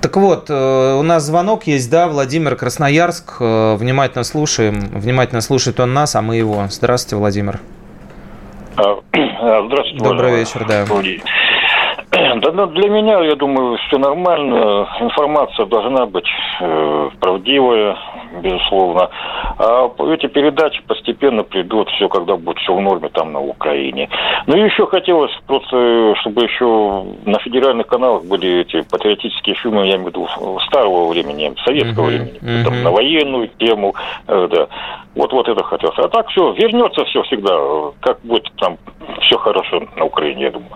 Так 0.01 0.17
вот, 0.17 0.47
э, 0.49 0.97
у 0.99 1.03
нас 1.03 1.25
звонок 1.25 1.69
есть, 1.69 1.89
да, 1.89 2.09
Владимир 2.09 2.57
Красноярск. 2.57 3.37
Э, 3.39 3.77
внимательно 3.77 4.25
слушаем. 4.25 4.91
Внимательно 4.93 5.41
слушает 5.41 5.79
он 5.79 5.95
нас, 5.95 6.17
а 6.17 6.23
мы 6.23 6.37
его. 6.37 6.67
Здравствуйте, 6.69 7.17
Владимир. 7.17 7.61
А, 8.77 9.01
здравствуйте. 9.67 10.05
Добрый 10.05 10.37
вечер, 10.37 10.65
да. 10.67 10.87
Да, 12.41 12.53
ну, 12.53 12.67
для 12.67 12.89
меня, 12.89 13.21
я 13.21 13.35
думаю, 13.35 13.77
все 13.87 13.99
нормально. 13.99 14.89
Информация 15.01 15.67
должна 15.67 16.07
быть 16.07 16.29
э, 16.61 17.11
правдивая, 17.21 17.97
безусловно. 18.43 19.11
А 19.59 19.91
эти 20.13 20.27
передачи 20.27 20.83
постепенно 20.87 21.43
придут, 21.43 21.89
все, 21.91 22.09
когда 22.09 22.37
будет 22.37 22.59
все 22.59 22.75
в 22.75 22.81
норме 22.81 23.09
там 23.09 23.33
на 23.33 23.41
Украине. 23.41 24.09
Ну 24.47 24.57
и 24.57 24.65
еще 24.65 24.87
хотелось 24.87 25.33
просто, 25.47 26.15
чтобы 26.21 26.45
еще 26.45 27.05
на 27.27 27.39
федеральных 27.41 27.87
каналах 27.87 28.25
были 28.25 28.61
эти 28.61 28.83
патриотические 28.83 29.57
фильмы, 29.57 29.87
я 29.87 29.97
имею 29.97 30.05
в 30.05 30.07
виду 30.09 30.29
старого 30.67 31.09
времени, 31.09 31.53
советского 31.65 32.05
uh-huh, 32.05 32.09
времени, 32.09 32.41
uh-huh. 32.41 32.65
Там, 32.65 32.83
на 32.83 32.91
военную 32.91 33.49
тему, 33.59 33.95
э, 34.27 34.49
да. 34.51 34.69
Вот, 35.15 35.33
вот 35.33 35.49
это 35.49 35.63
хотелось. 35.63 35.99
А 35.99 36.09
так 36.09 36.29
все, 36.29 36.53
вернется 36.53 37.05
все 37.05 37.23
всегда, 37.25 37.59
как 38.01 38.19
будет 38.23 38.51
там 38.59 38.79
все 39.21 39.37
хорошо 39.37 39.83
на 39.97 40.05
Украине, 40.05 40.45
я 40.45 40.51
думаю. 40.51 40.71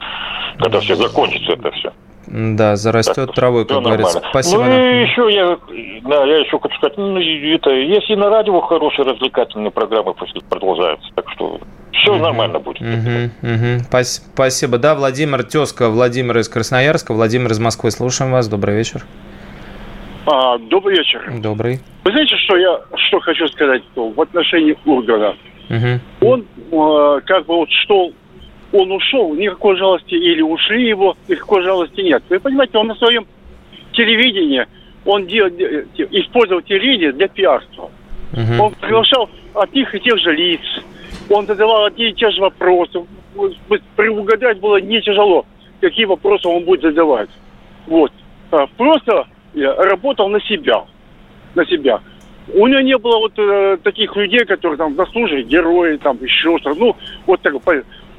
Когда 0.58 0.80
все 0.80 0.94
закончится 0.94 1.45
это 1.52 1.70
все. 1.72 1.92
Да, 2.26 2.76
зарастет 2.76 3.26
так, 3.26 3.34
травой, 3.34 3.66
как 3.66 3.82
говорится. 3.82 4.20
Нормально. 4.20 4.30
Спасибо. 4.30 4.64
Ну 4.64 4.70
и 4.70 5.02
еще 5.02 5.32
я, 5.32 5.58
да, 6.08 6.24
я 6.24 6.38
еще 6.38 6.58
хочу 6.58 6.76
сказать, 6.76 6.96
ну, 6.96 7.18
это, 7.18 7.70
если 7.70 8.16
на 8.16 8.30
радио 8.30 8.60
хорошие 8.60 9.06
развлекательные 9.06 9.70
программы 9.70 10.14
продолжаются, 10.48 11.08
так 11.14 11.30
что 11.30 11.60
все 11.92 12.12
угу. 12.12 12.22
нормально 12.22 12.58
будет. 12.58 12.80
Угу, 12.80 13.52
угу. 13.52 14.02
Спасибо. 14.34 14.78
Да, 14.78 14.94
Владимир 14.96 15.44
Тезка, 15.44 15.88
Владимир 15.88 16.38
из 16.38 16.48
Красноярска, 16.48 17.14
Владимир 17.14 17.52
из 17.52 17.60
Москвы. 17.60 17.90
Слушаем 17.90 18.32
вас. 18.32 18.48
Добрый 18.48 18.76
вечер. 18.76 19.02
А, 20.26 20.58
добрый 20.58 20.98
вечер. 20.98 21.32
Добрый. 21.40 21.80
Вы 22.04 22.10
знаете, 22.10 22.34
что 22.36 22.56
я 22.56 22.80
что 23.06 23.20
хочу 23.20 23.46
сказать 23.48 23.82
в 23.94 24.20
отношении 24.20 24.76
Ургана? 24.84 25.36
Угу. 25.70 26.28
Он 26.28 26.40
э, 26.40 27.20
как 27.24 27.46
бы 27.46 27.56
вот 27.56 27.68
что 27.70 28.10
он 28.76 28.92
ушел, 28.92 29.34
никакой 29.34 29.76
жалости, 29.76 30.14
или 30.14 30.42
ушли 30.42 30.88
его, 30.88 31.16
никакой 31.28 31.62
жалости 31.62 32.00
нет. 32.00 32.22
Вы 32.28 32.40
понимаете, 32.40 32.78
он 32.78 32.88
на 32.88 32.94
своем 32.96 33.26
телевидении, 33.92 34.66
он 35.04 35.26
дел, 35.26 35.48
использовал 35.48 36.62
телевидение 36.62 37.12
для 37.12 37.28
пиарства. 37.28 37.90
Угу. 38.32 38.62
Он 38.62 38.74
приглашал 38.74 39.30
одних 39.54 39.94
и 39.94 40.00
тех 40.00 40.18
же 40.18 40.34
лиц, 40.34 40.60
он 41.30 41.46
задавал 41.46 41.86
одни 41.86 42.08
и 42.08 42.12
те 42.12 42.30
же 42.30 42.40
вопросы. 42.40 43.04
Приугадать 43.96 44.60
было 44.60 44.80
не 44.80 45.00
тяжело, 45.00 45.44
какие 45.80 46.04
вопросы 46.04 46.48
он 46.48 46.64
будет 46.64 46.82
задавать. 46.82 47.30
Вот. 47.86 48.12
А, 48.50 48.66
просто 48.76 49.26
работал 49.54 50.28
на 50.28 50.40
себя. 50.40 50.84
На 51.54 51.64
себя. 51.66 52.00
У 52.54 52.66
него 52.66 52.80
не 52.80 52.96
было 52.96 53.18
вот 53.18 53.32
э, 53.38 53.76
таких 53.82 54.14
людей, 54.14 54.44
которые 54.44 54.78
там 54.78 54.94
заслужили, 54.94 55.42
герои, 55.42 55.96
там 55.96 56.16
еще 56.22 56.56
что-то. 56.58 56.78
Ну, 56.78 56.96
вот 57.26 57.40
так. 57.42 57.54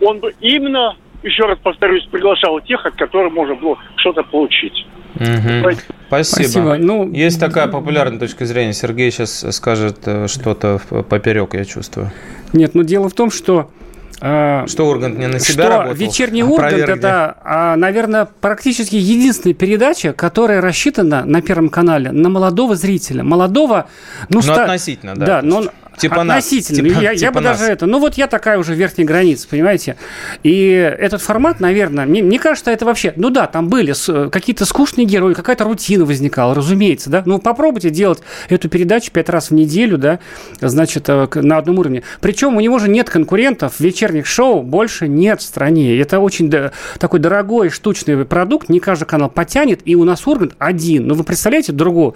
Он 0.01 0.19
бы 0.19 0.33
именно, 0.39 0.95
еще 1.23 1.43
раз 1.43 1.57
повторюсь, 1.59 2.05
приглашал 2.11 2.59
тех, 2.61 2.85
от 2.85 2.95
которых 2.95 3.33
можно 3.33 3.55
было 3.55 3.77
что-то 3.95 4.23
получить. 4.23 4.85
Угу. 5.15 5.71
Спасибо. 6.07 6.23
Спасибо. 6.23 6.75
Ну, 6.77 7.11
Есть 7.11 7.39
такая 7.39 7.67
популярная 7.67 8.19
точка 8.19 8.45
зрения. 8.45 8.73
Сергей 8.73 9.11
сейчас 9.11 9.45
скажет 9.55 9.99
э, 10.05 10.27
что-то 10.27 10.79
поперек, 11.09 11.53
я 11.53 11.65
чувствую. 11.65 12.11
Нет, 12.53 12.75
но 12.75 12.83
дело 12.83 13.09
в 13.09 13.13
том, 13.13 13.31
что 13.31 13.71
а, 14.19 14.65
что 14.67 14.87
Ургант 14.87 15.19
не 15.19 15.27
на 15.27 15.39
себя 15.39 15.65
что 15.65 15.77
работал? 15.77 15.93
Вечерний 15.93 16.43
Ургант 16.43 16.73
это, 16.73 17.75
наверное, 17.77 18.25
практически 18.25 18.95
единственная 18.95 19.53
передача, 19.53 20.13
которая 20.13 20.61
рассчитана 20.61 21.23
на 21.25 21.41
Первом 21.41 21.69
канале 21.69 22.11
на 22.11 22.29
молодого 22.29 22.75
зрителя. 22.75 23.23
Молодого, 23.23 23.89
ну, 24.29 24.37
ну 24.37 24.41
ста... 24.41 24.63
относительно, 24.63 25.15
да. 25.15 25.25
Да, 25.25 25.41
но 25.43 25.65
Типа 25.97 26.21
Относительно. 26.21 26.83
Нас. 26.83 26.89
Типа, 26.91 27.03
я, 27.03 27.13
типа 27.15 27.23
я 27.23 27.31
бы 27.31 27.41
нас. 27.41 27.59
даже 27.59 27.71
это... 27.71 27.85
Ну, 27.87 27.99
вот 27.99 28.15
я 28.15 28.27
такая 28.27 28.59
уже 28.59 28.75
верхняя 28.75 29.07
граница, 29.07 29.47
понимаете? 29.49 29.97
И 30.43 30.67
этот 30.69 31.21
формат, 31.21 31.59
наверное, 31.59 32.05
мне, 32.05 32.21
мне 32.21 32.39
кажется, 32.39 32.69
это 32.69 32.85
вообще... 32.85 33.13
Ну 33.15 33.31
да, 33.31 33.47
там 33.47 33.67
были 33.67 33.93
какие-то 34.29 34.65
скучные 34.65 35.05
герои, 35.05 35.33
какая-то 35.33 35.63
рутина 35.63 36.05
возникала, 36.05 36.53
разумеется, 36.53 37.09
да? 37.09 37.23
Ну, 37.25 37.39
попробуйте 37.39 37.89
делать 37.89 38.19
эту 38.49 38.69
передачу 38.69 39.11
пять 39.11 39.29
раз 39.29 39.49
в 39.49 39.53
неделю, 39.55 39.97
да, 39.97 40.19
значит, 40.61 41.09
э, 41.09 41.27
на 41.33 41.57
одном 41.57 41.79
уровне. 41.79 42.03
Причем 42.21 42.55
у 42.55 42.59
него 42.59 42.77
же 42.77 42.89
нет 42.89 43.09
конкурентов, 43.09 43.79
вечерних 43.79 44.27
шоу 44.27 44.61
больше 44.61 45.07
нет 45.07 45.41
в 45.41 45.43
стране. 45.43 45.99
Это 45.99 46.19
очень 46.19 46.49
да, 46.49 46.71
такой 46.99 47.19
дорогой 47.19 47.69
штучный 47.69 48.23
продукт, 48.23 48.69
не 48.69 48.79
каждый 48.79 49.05
канал 49.05 49.29
потянет, 49.29 49.81
и 49.85 49.95
у 49.95 50.03
нас 50.03 50.27
Ургант 50.27 50.53
один. 50.59 51.07
Ну, 51.07 51.15
вы 51.15 51.23
представляете 51.23 51.71
другого, 51.71 52.13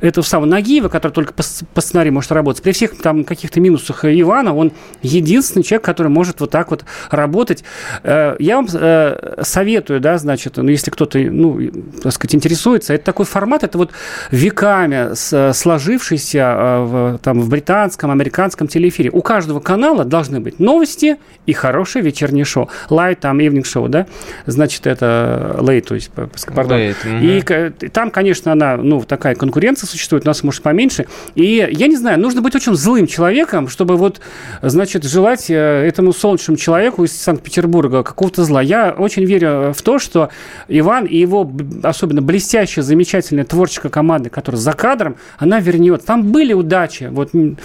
этого 0.00 0.24
самого 0.24 0.48
Нагиева, 0.48 0.88
который 0.88 1.12
только 1.12 1.32
по, 1.32 1.44
по 1.74 1.80
сценарию 1.80 2.12
может 2.12 2.32
работать, 2.32 2.62
при 2.62 2.72
всех 2.72 2.98
там 2.98 3.19
каких-то 3.24 3.60
минусах 3.60 4.04
Ивана, 4.04 4.54
он 4.54 4.72
единственный 5.02 5.62
человек, 5.62 5.84
который 5.84 6.08
может 6.08 6.40
вот 6.40 6.50
так 6.50 6.70
вот 6.70 6.84
работать. 7.10 7.64
Э, 8.02 8.36
я 8.38 8.56
вам 8.56 8.66
э, 8.72 9.42
советую, 9.42 10.00
да, 10.00 10.18
значит, 10.18 10.56
ну, 10.56 10.68
если 10.68 10.90
кто-то, 10.90 11.18
ну, 11.18 11.60
так 12.02 12.12
сказать, 12.12 12.34
интересуется, 12.34 12.94
это 12.94 13.04
такой 13.04 13.26
формат, 13.26 13.64
это 13.64 13.78
вот 13.78 13.90
веками 14.30 15.14
сложившийся 15.52 16.38
э, 16.38 16.84
в, 16.84 17.18
там, 17.22 17.40
в 17.40 17.48
британском, 17.48 18.10
американском 18.10 18.68
телеэфире. 18.68 19.10
У 19.10 19.22
каждого 19.22 19.60
канала 19.60 20.04
должны 20.04 20.40
быть 20.40 20.58
новости 20.58 21.16
и 21.46 21.52
хорошее 21.52 22.04
вечернее 22.04 22.44
шоу. 22.44 22.68
Light, 22.88 23.16
там, 23.16 23.38
evening 23.38 23.62
show, 23.62 23.88
да, 23.88 24.06
значит, 24.46 24.86
это 24.86 25.56
late, 25.58 25.82
то 25.82 25.94
есть, 25.94 26.10
пардон. 26.10 26.78
Late, 26.78 26.96
угу. 27.04 27.80
И 27.84 27.88
там, 27.88 28.10
конечно, 28.10 28.52
она, 28.52 28.76
ну, 28.76 29.02
такая 29.02 29.34
конкуренция 29.34 29.86
существует, 29.86 30.24
у 30.24 30.28
нас, 30.28 30.42
может, 30.42 30.62
поменьше. 30.62 31.06
И 31.34 31.68
я 31.70 31.86
не 31.86 31.96
знаю, 31.96 32.20
нужно 32.20 32.40
быть 32.42 32.54
очень 32.54 32.74
злым 32.74 33.06
человеком, 33.10 33.68
чтобы 33.68 33.96
вот, 33.96 34.20
значит, 34.62 35.04
желать 35.04 35.50
э, 35.50 35.54
этому 35.54 36.12
солнечному 36.12 36.56
человеку 36.56 37.04
из 37.04 37.12
Санкт-Петербурга 37.20 38.02
какого-то 38.02 38.44
зла. 38.44 38.62
Я 38.62 38.94
очень 38.96 39.24
верю 39.24 39.72
в 39.76 39.82
то, 39.82 39.98
что 39.98 40.30
Иван 40.68 41.04
и 41.04 41.16
его 41.16 41.50
особенно 41.82 42.22
блестящая, 42.22 42.84
замечательная 42.84 43.44
творческая 43.44 43.90
команда, 43.90 44.30
которая 44.30 44.60
за 44.60 44.72
кадром, 44.72 45.16
она 45.38 45.60
вернет. 45.60 46.04
Там 46.04 46.30
были 46.32 46.52
удачи. 46.52 47.08
Вот, 47.10 47.30
ну, 47.32 47.56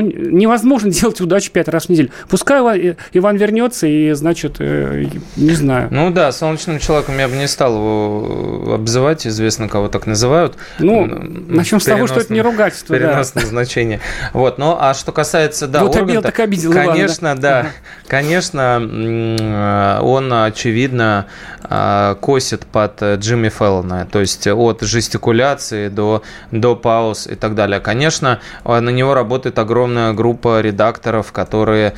невозможно 0.00 0.90
делать 0.90 1.20
удачу 1.20 1.50
пять 1.52 1.68
раз 1.68 1.86
в 1.86 1.88
неделю. 1.90 2.10
Пускай 2.28 2.96
Иван 3.12 3.36
вернется 3.36 3.86
и, 3.86 4.12
значит, 4.12 4.56
э, 4.58 5.06
не 5.36 5.52
знаю. 5.52 5.88
Ну 5.90 6.10
да, 6.10 6.32
солнечным 6.32 6.78
человеком 6.78 7.18
я 7.18 7.28
бы 7.28 7.36
не 7.36 7.48
стал 7.48 7.76
его 7.76 8.74
обзывать, 8.74 9.26
известно, 9.26 9.68
кого 9.68 9.88
так 9.88 10.06
называют. 10.06 10.56
Ну, 10.78 11.06
начнем 11.06 11.80
с 11.80 11.84
того, 11.84 12.06
что 12.06 12.20
это 12.20 12.32
не 12.32 12.40
ругательство. 12.40 12.96
Переносное 12.96 13.44
да. 13.44 13.48
значение. 13.48 14.00
Вот, 14.32 14.58
ну, 14.58 14.76
а 14.78 14.93
что 14.94 15.12
касается, 15.12 15.66
да, 15.66 15.82
вот 15.82 15.94
Урганта, 15.96 16.22
так 16.22 16.40
обидел 16.40 16.72
конечно, 16.72 17.26
Ивана, 17.26 17.40
да, 17.40 17.62
да, 17.62 17.68
конечно, 18.06 20.00
он, 20.02 20.32
очевидно, 20.32 21.26
а, 21.64 22.14
косит 22.16 22.66
под 22.66 23.02
Джимми 23.02 23.48
Феллона, 23.48 24.06
то 24.10 24.20
есть 24.20 24.46
от 24.46 24.82
жестикуляции 24.82 25.88
до, 25.88 26.22
до 26.50 26.76
пауз 26.76 27.26
и 27.26 27.34
так 27.34 27.54
далее. 27.54 27.80
Конечно, 27.80 28.40
на 28.64 28.88
него 28.90 29.14
работает 29.14 29.58
огромная 29.58 30.12
группа 30.12 30.60
редакторов, 30.60 31.32
которые 31.32 31.94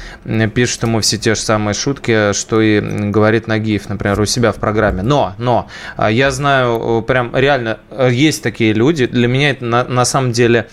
пишут 0.55 0.85
ему 0.85 1.01
все 1.01 1.19
те 1.19 1.35
же 1.35 1.41
самые 1.41 1.75
шутки, 1.75 2.33
что 2.33 2.61
и 2.61 2.81
говорит 2.81 3.47
Нагиев, 3.49 3.89
например, 3.89 4.21
у 4.21 4.27
себя 4.27 4.53
в 4.53 4.57
программе. 4.57 5.03
Но, 5.03 5.35
но, 5.39 5.69
я 5.99 6.31
знаю, 6.31 7.03
прям 7.03 7.35
реально 7.35 7.79
есть 8.09 8.43
такие 8.43 8.73
люди, 8.73 9.07
для 9.07 9.29
меня 9.29 9.51
это 9.51 9.65
на, 9.65 9.85
на 9.85 10.05
самом 10.05 10.33
деле 10.33 10.69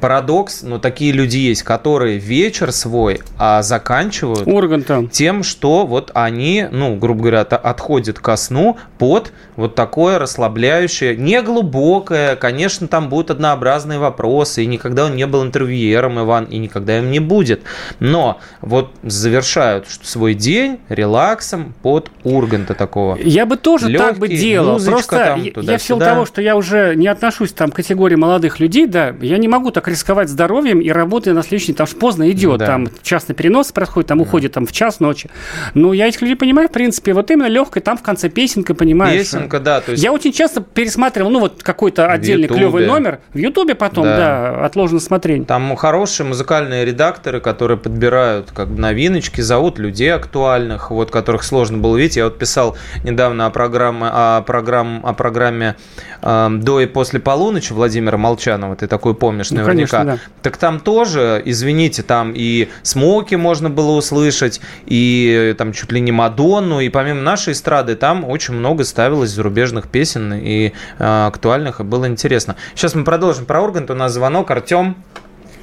парадокс, 0.00 0.62
но 0.62 0.78
такие 0.78 1.12
люди 1.12 1.36
есть, 1.36 1.62
которые 1.62 2.18
вечер 2.18 2.72
свой 2.72 3.20
а 3.38 3.62
заканчивают 3.62 4.46
Ургантом. 4.46 5.08
тем, 5.08 5.42
что 5.42 5.86
вот 5.86 6.10
они, 6.14 6.66
ну, 6.70 6.96
грубо 6.96 7.20
говоря, 7.20 7.40
отходят 7.42 8.18
ко 8.18 8.36
сну 8.36 8.76
под 8.98 9.32
вот 9.58 9.74
такое 9.74 10.20
расслабляющее, 10.20 11.16
не 11.16 11.42
глубокое, 11.42 12.36
конечно, 12.36 12.86
там 12.86 13.08
будут 13.08 13.32
однообразные 13.32 13.98
вопросы, 13.98 14.62
и 14.62 14.66
никогда 14.66 15.06
он 15.06 15.16
не 15.16 15.26
был 15.26 15.42
интервьюером, 15.42 16.20
Иван, 16.20 16.44
и 16.44 16.58
никогда 16.58 16.98
им 16.98 17.10
не 17.10 17.18
будет, 17.18 17.62
но 17.98 18.40
вот 18.60 18.92
завершают 19.02 19.86
свой 19.88 20.34
день 20.34 20.78
релаксом 20.88 21.74
под 21.82 22.08
Урганта 22.22 22.74
такого. 22.74 23.18
Я 23.20 23.46
бы 23.46 23.56
тоже 23.56 23.88
Легкий, 23.88 24.06
так 24.06 24.18
бы 24.18 24.28
делал, 24.28 24.78
просто 24.80 25.16
там, 25.16 25.64
я 25.64 25.78
в 25.78 25.82
силу 25.82 25.98
того, 25.98 26.24
что 26.24 26.40
я 26.40 26.54
уже 26.54 26.94
не 26.94 27.08
отношусь 27.08 27.52
там 27.52 27.72
к 27.72 27.76
категории 27.76 28.14
молодых 28.14 28.60
людей, 28.60 28.86
да, 28.86 29.12
я 29.20 29.38
не 29.38 29.48
могу 29.48 29.72
так 29.72 29.88
рисковать 29.88 30.28
здоровьем 30.28 30.78
и 30.78 30.88
работая 30.90 31.34
на 31.34 31.42
следующий, 31.42 31.72
там 31.72 31.88
же 31.88 31.96
поздно 31.96 32.30
идет, 32.30 32.60
да. 32.60 32.66
там 32.66 32.88
частный 33.02 33.34
перенос 33.34 33.72
происходит, 33.72 34.06
там 34.06 34.18
да. 34.18 34.22
уходит 34.22 34.52
там 34.52 34.66
в 34.66 34.70
час 34.70 35.00
ночи. 35.00 35.28
Но 35.74 35.92
я 35.92 36.06
этих 36.06 36.22
людей 36.22 36.36
понимаю, 36.36 36.68
в 36.68 36.72
принципе, 36.72 37.12
вот 37.12 37.28
именно 37.32 37.48
легкой, 37.48 37.82
там 37.82 37.98
в 37.98 38.02
конце 38.02 38.28
песенка, 38.28 38.74
понимаешь. 38.74 39.18
Песенка, 39.18 39.47
да. 39.48 39.80
То 39.80 39.92
есть... 39.92 40.04
Я 40.04 40.12
очень 40.12 40.32
часто 40.32 40.60
пересматривал, 40.60 41.30
ну 41.30 41.40
вот 41.40 41.62
какой-то 41.62 42.06
отдельный 42.06 42.48
клевый 42.48 42.86
номер 42.86 43.20
в 43.32 43.38
Ютубе 43.38 43.74
потом, 43.74 44.04
да, 44.04 44.16
да 44.16 44.64
отложено 44.66 45.00
смотрение. 45.00 45.44
Там 45.44 45.74
хорошие 45.76 46.26
музыкальные 46.26 46.84
редакторы, 46.84 47.40
которые 47.40 47.78
подбирают 47.78 48.50
как 48.52 48.68
бы 48.68 48.80
новиночки, 48.80 49.40
зовут 49.40 49.78
людей 49.78 50.12
актуальных, 50.12 50.90
вот 50.90 51.10
которых 51.10 51.42
сложно 51.42 51.78
было 51.78 51.96
видеть. 51.96 52.16
Я 52.16 52.24
вот 52.24 52.38
писал 52.38 52.76
недавно 53.04 53.46
о 53.46 53.50
программе, 53.50 54.06
о, 54.10 54.42
программ, 54.42 55.00
о 55.04 55.12
программе 55.14 55.76
э, 56.22 56.48
до 56.50 56.80
и 56.80 56.86
после 56.86 57.20
полуночи 57.20 57.72
Владимира 57.72 58.18
Молчанова, 58.18 58.76
ты 58.76 58.86
такой 58.86 59.14
помнишь, 59.14 59.50
ну, 59.50 59.58
наверняка. 59.58 59.98
Конечно, 59.98 60.20
да. 60.24 60.32
Так 60.42 60.56
там 60.56 60.80
тоже, 60.80 61.42
извините, 61.44 62.02
там 62.02 62.32
и 62.34 62.68
Смоки 62.82 63.34
можно 63.34 63.70
было 63.70 63.92
услышать, 63.92 64.60
и 64.86 65.54
там 65.58 65.72
чуть 65.72 65.92
ли 65.92 66.00
не 66.00 66.12
Мадонну, 66.12 66.80
и 66.80 66.88
помимо 66.88 67.20
нашей 67.20 67.52
эстрады 67.52 67.94
там 67.94 68.24
очень 68.24 68.54
много 68.54 68.84
ставилось 68.84 69.30
зарубежных 69.38 69.88
песен 69.88 70.34
и 70.34 70.72
э, 70.98 71.26
актуальных, 71.26 71.80
и 71.80 71.84
было 71.84 72.06
интересно. 72.06 72.56
Сейчас 72.74 72.94
мы 72.94 73.04
продолжим 73.04 73.46
про 73.46 73.62
Ургант. 73.62 73.90
У 73.90 73.94
нас 73.94 74.12
звонок. 74.12 74.50
Артем 74.50 74.96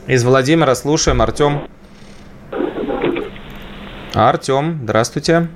из 0.08 0.24
Владимира. 0.24 0.74
Слушаем. 0.76 1.22
Артем. 1.22 1.68
Артем, 4.14 4.80
здравствуйте. 4.84 5.50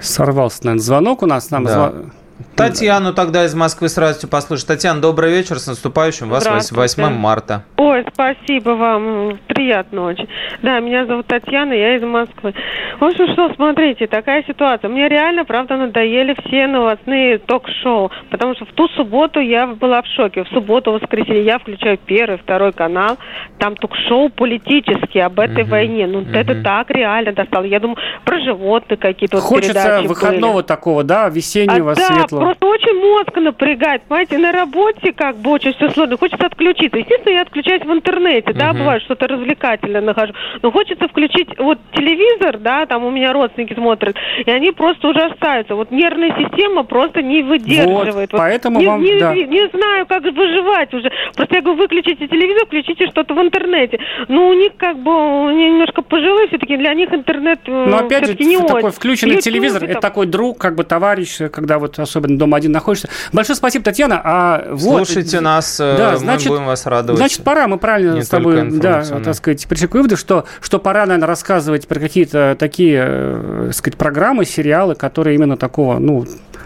Сорвался, 0.00 0.64
наверное, 0.64 0.82
звонок 0.82 1.22
у 1.22 1.26
нас. 1.26 1.50
Нам 1.50 1.64
да. 1.64 1.90
зв... 1.90 2.12
Татьяну 2.56 3.14
тогда 3.14 3.44
из 3.44 3.54
Москвы 3.54 3.88
с 3.88 3.96
радостью 3.96 4.28
послушать. 4.28 4.66
Татьяна, 4.66 5.00
добрый 5.00 5.30
вечер, 5.32 5.58
с 5.58 5.66
наступающим 5.66 6.28
вас 6.28 6.70
8 6.70 7.10
марта. 7.10 7.64
Ой, 7.76 8.04
спасибо 8.12 8.70
вам, 8.70 9.38
приятно 9.48 10.04
очень. 10.04 10.28
Да, 10.62 10.80
меня 10.80 11.06
зовут 11.06 11.26
Татьяна, 11.26 11.72
я 11.72 11.96
из 11.96 12.02
Москвы. 12.02 12.54
В 13.00 13.04
общем, 13.04 13.32
что, 13.32 13.52
смотрите, 13.54 14.06
такая 14.06 14.44
ситуация. 14.44 14.88
Мне 14.88 15.08
реально, 15.08 15.44
правда, 15.44 15.76
надоели 15.76 16.36
все 16.46 16.66
новостные 16.66 17.38
ток-шоу, 17.38 18.10
потому 18.30 18.54
что 18.54 18.64
в 18.66 18.72
ту 18.72 18.88
субботу 18.88 19.40
я 19.40 19.66
была 19.66 20.02
в 20.02 20.06
шоке. 20.06 20.44
В 20.44 20.48
субботу, 20.48 20.92
в 20.92 21.00
воскресенье 21.00 21.44
я 21.44 21.58
включаю 21.58 21.98
первый, 21.98 22.38
второй 22.38 22.72
канал, 22.72 23.18
там 23.58 23.76
ток-шоу 23.76 24.28
политические 24.28 25.24
об 25.24 25.40
этой 25.40 25.64
uh-huh. 25.64 25.68
войне. 25.68 26.06
Ну, 26.06 26.20
uh-huh. 26.20 26.36
это 26.36 26.62
так 26.62 26.90
реально 26.90 27.32
достало. 27.32 27.64
Я 27.64 27.80
думаю, 27.80 27.98
про 28.24 28.38
животных 28.40 29.00
какие-то 29.00 29.36
вот 29.36 29.44
Хочется 29.44 30.02
выходного 30.04 30.54
были. 30.54 30.62
такого, 30.64 31.02
да, 31.02 31.28
весеннего, 31.28 31.92
а, 31.92 31.96
светлого. 31.96 32.41
Да, 32.41 32.41
просто 32.42 32.66
очень 32.66 33.00
мозг 33.00 33.36
напрягает, 33.36 34.02
понимаете, 34.02 34.38
на 34.38 34.52
работе 34.52 35.12
как 35.12 35.36
бы 35.36 35.50
очень 35.50 35.72
все 35.74 35.90
сложно. 35.90 36.16
Хочется 36.16 36.46
отключиться. 36.46 36.98
Естественно, 36.98 37.34
я 37.34 37.42
отключаюсь 37.42 37.82
в 37.84 37.92
интернете, 37.92 38.52
да, 38.52 38.72
бывает 38.72 39.02
что-то 39.02 39.28
развлекательное 39.28 40.00
нахожу. 40.00 40.32
Но 40.62 40.70
хочется 40.72 41.06
включить 41.08 41.48
вот 41.58 41.78
телевизор, 41.92 42.58
да, 42.58 42.86
там 42.86 43.04
у 43.04 43.10
меня 43.10 43.32
родственники 43.32 43.74
смотрят, 43.74 44.16
и 44.44 44.50
они 44.50 44.72
просто 44.72 45.08
ужасаются. 45.08 45.74
Вот 45.74 45.90
нервная 45.90 46.34
система 46.36 46.82
просто 46.82 47.22
не 47.22 47.42
выдерживает. 47.42 48.32
Вот, 48.32 48.38
поэтому 48.38 48.80
не, 48.80 48.86
вам, 48.86 49.02
не, 49.02 49.18
да. 49.18 49.34
не, 49.34 49.44
не 49.44 49.68
знаю, 49.68 50.06
как 50.06 50.22
выживать 50.24 50.92
уже. 50.94 51.10
Просто 51.36 51.56
я 51.56 51.62
говорю, 51.62 51.80
выключите 51.80 52.26
телевизор, 52.26 52.66
включите 52.66 53.06
что-то 53.08 53.34
в 53.34 53.40
интернете. 53.40 53.98
Ну, 54.28 54.48
у 54.48 54.54
них 54.54 54.72
как 54.76 54.98
бы 54.98 55.10
немножко 55.10 56.02
пожилые 56.02 56.48
все-таки, 56.48 56.76
для 56.76 56.94
них 56.94 57.12
интернет 57.12 57.60
э, 57.66 57.86
Но 57.86 57.98
опять 57.98 58.26
же, 58.26 58.34
не 58.38 58.58
такой 58.58 58.84
очень. 58.84 58.96
включенный 58.96 59.34
YouTube, 59.34 59.44
телевизор, 59.44 59.84
это 59.84 60.00
такой 60.00 60.26
друг, 60.26 60.58
как 60.58 60.74
бы 60.74 60.84
товарищ, 60.84 61.38
когда 61.52 61.78
вот 61.78 61.98
особенно 61.98 62.31
дома 62.38 62.56
один 62.56 62.72
находишься. 62.72 63.08
Большое 63.32 63.56
спасибо, 63.56 63.84
Татьяна. 63.84 64.20
А 64.22 64.66
вот, 64.70 65.06
Слушайте 65.06 65.40
нас, 65.40 65.78
э, 65.80 65.96
да, 65.96 66.16
значит, 66.16 66.48
мы 66.48 66.56
будем 66.56 66.66
вас 66.66 66.86
радовать. 66.86 67.18
Значит, 67.18 67.44
пора, 67.44 67.66
мы 67.68 67.78
правильно 67.78 68.14
Не 68.14 68.22
с 68.22 68.28
тобой, 68.28 68.68
да, 68.70 69.02
так 69.02 69.34
сказать, 69.34 69.66
пришли 69.66 69.88
к 69.88 69.94
выводу, 69.94 70.16
что, 70.16 70.44
что 70.60 70.78
пора, 70.78 71.06
наверное, 71.06 71.26
рассказывать 71.26 71.88
про 71.88 72.00
какие-то 72.00 72.56
такие, 72.58 73.04
э, 73.06 73.64
так 73.66 73.74
сказать, 73.74 73.98
программы, 73.98 74.44
сериалы, 74.44 74.94
которые 74.94 75.36
именно 75.36 75.56
такого, 75.56 75.98
ну, 75.98 76.24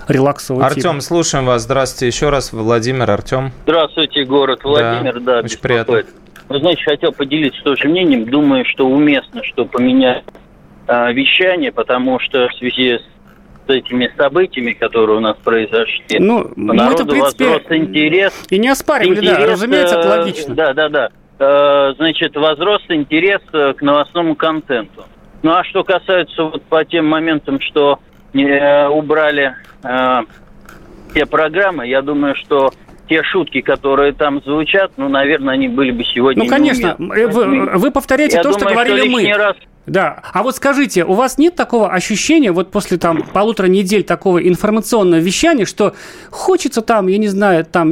релаксового 0.08 0.64
Артем, 0.64 0.92
типа. 0.92 1.00
слушаем 1.00 1.46
вас. 1.46 1.62
Здравствуйте 1.62 2.06
еще 2.06 2.30
раз. 2.30 2.52
Владимир, 2.52 3.10
Артем. 3.10 3.52
Здравствуйте, 3.64 4.24
город 4.24 4.60
Владимир. 4.64 5.20
Да, 5.20 5.34
да 5.34 5.40
очень 5.40 5.58
приятно. 5.58 6.02
Вы 6.48 6.60
знаете, 6.60 6.82
хотел 6.84 7.12
поделиться 7.12 7.60
тоже 7.64 7.88
мнением. 7.88 8.24
Думаю, 8.26 8.64
что 8.64 8.86
уместно, 8.86 9.42
что 9.42 9.64
поменять 9.64 10.22
э, 10.86 11.12
вещание, 11.12 11.72
потому 11.72 12.20
что 12.20 12.48
в 12.48 12.54
связи 12.54 12.98
с 12.98 13.02
этими 13.70 14.12
событиями, 14.16 14.72
которые 14.72 15.18
у 15.18 15.20
нас 15.20 15.36
произошли. 15.42 16.18
Ну, 16.18 16.52
народу 16.56 16.94
это, 16.94 17.04
в 17.04 17.08
принципе, 17.08 17.44
возрос 17.46 17.62
интерес. 17.70 18.44
И 18.50 18.58
не 18.58 18.68
оспаривали, 18.68 19.18
интерес, 19.18 19.38
да, 19.38 19.46
разумеется, 19.46 19.96
это 19.96 20.08
логично. 20.08 20.54
Да, 20.54 20.74
да, 20.74 20.88
да. 20.88 21.10
Э, 21.38 21.94
значит, 21.96 22.34
возрос 22.36 22.82
интерес 22.88 23.42
э, 23.52 23.74
к 23.74 23.82
новостному 23.82 24.34
контенту. 24.34 25.04
Ну, 25.42 25.52
а 25.52 25.64
что 25.64 25.84
касается 25.84 26.44
вот 26.44 26.62
по 26.64 26.84
тем 26.84 27.06
моментам, 27.06 27.60
что 27.60 28.00
э, 28.32 28.88
убрали 28.88 29.54
э, 29.82 30.20
те 31.14 31.26
программы, 31.26 31.86
я 31.86 32.02
думаю, 32.02 32.34
что 32.36 32.70
те 33.08 33.22
шутки, 33.22 33.60
которые 33.60 34.12
там 34.12 34.42
звучат, 34.42 34.92
ну, 34.96 35.08
наверное, 35.08 35.54
они 35.54 35.68
были 35.68 35.90
бы 35.90 36.04
сегодня 36.04 36.42
Ну, 36.42 36.48
конечно, 36.48 36.96
вы, 36.98 37.66
вы 37.78 37.90
повторяете 37.90 38.38
Я 38.38 38.42
то, 38.42 38.50
думаю, 38.50 38.60
что 38.60 38.70
говорили 38.70 39.00
что 39.02 39.10
мы. 39.10 39.32
Раз... 39.34 39.56
Да, 39.86 40.20
а 40.32 40.42
вот 40.42 40.56
скажите, 40.56 41.04
у 41.04 41.12
вас 41.12 41.38
нет 41.38 41.54
такого 41.54 41.92
ощущения, 41.92 42.50
вот 42.50 42.70
после 42.70 42.98
там 42.98 43.22
полутора 43.22 43.66
недель 43.68 44.02
такого 44.02 44.46
информационного 44.46 45.20
вещания, 45.20 45.64
что 45.64 45.94
хочется 46.30 46.82
там, 46.82 47.06
я 47.06 47.18
не 47.18 47.28
знаю, 47.28 47.64
там 47.64 47.90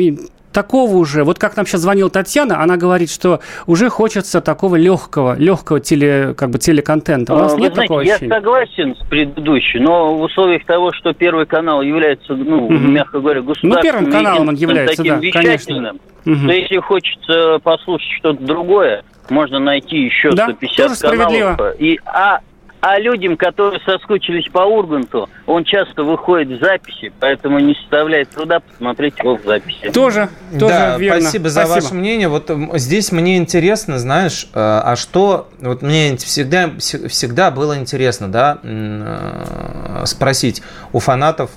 такого 0.54 0.96
уже, 0.96 1.24
вот 1.24 1.38
как 1.38 1.57
нам 1.57 1.66
сейчас 1.66 1.83
звонила 1.83 2.09
Татьяна, 2.09 2.62
она 2.62 2.76
говорит, 2.76 3.11
что 3.11 3.40
уже 3.66 3.90
хочется 3.90 4.40
такого 4.40 4.76
легкого, 4.76 5.37
легкого 5.37 5.80
теле, 5.80 6.35
как 6.37 6.50
бы 6.50 6.59
телеконтента. 6.59 7.35
У 7.35 7.38
нас 7.38 7.54
Вы 7.54 7.62
нет 7.62 7.74
знаете, 7.74 7.88
такого 7.88 8.00
я 8.00 8.14
ощущения? 8.14 8.35
согласен 8.35 8.96
с 8.96 9.09
предыдущим, 9.09 9.85
но 9.85 10.14
в 10.16 10.22
условиях 10.22 10.64
того, 10.64 10.92
что 10.92 11.12
Первый 11.12 11.46
канал 11.46 11.83
является, 11.83 12.35
ну, 12.35 12.66
угу. 12.66 12.72
мягко 12.72 13.20
говоря, 13.20 13.42
государственным... 13.42 13.76
Ну, 13.76 13.83
Первым 13.83 14.11
каналом 14.11 14.48
он 14.48 14.54
является, 14.54 14.96
таким 14.96 15.20
да, 15.20 15.30
конечно. 15.33 15.92
Угу. 16.24 16.46
То 16.46 16.52
если 16.52 16.78
хочется 16.78 17.59
послушать 17.62 18.11
что-то 18.18 18.42
другое, 18.42 19.04
можно 19.30 19.58
найти 19.58 19.96
еще 19.96 20.32
да, 20.32 20.44
150 20.44 20.98
каналов. 20.98 21.60
И, 21.78 21.98
а 22.04 22.40
а 22.87 22.98
людям, 22.98 23.38
которые 23.38 23.80
соскучились 23.80 24.46
по 24.50 24.58
Урганту, 24.58 25.30
он 25.46 25.64
часто 25.64 26.04
выходит 26.04 26.58
в 26.58 26.62
записи, 26.62 27.10
поэтому 27.18 27.58
не 27.58 27.74
составляет 27.76 28.28
труда 28.28 28.60
посмотреть 28.60 29.18
его 29.20 29.38
в 29.38 29.42
записи. 29.42 29.90
Тоже, 29.90 30.28
тоже 30.52 30.74
да, 30.74 30.98
верно. 30.98 31.22
Спасибо 31.22 31.48
за 31.48 31.64
спасибо. 31.64 31.82
ваше 31.82 31.94
мнение. 31.94 32.28
Вот 32.28 32.50
здесь 32.74 33.10
мне 33.10 33.38
интересно, 33.38 33.98
знаешь, 33.98 34.48
э, 34.52 34.58
а 34.60 34.96
что... 34.96 35.48
Вот 35.60 35.80
мне 35.80 36.18
всегда, 36.18 36.72
всегда 36.78 37.50
было 37.50 37.78
интересно, 37.78 38.30
да, 38.30 38.58
э, 38.62 40.02
спросить 40.04 40.62
у 40.92 40.98
фанатов 40.98 41.52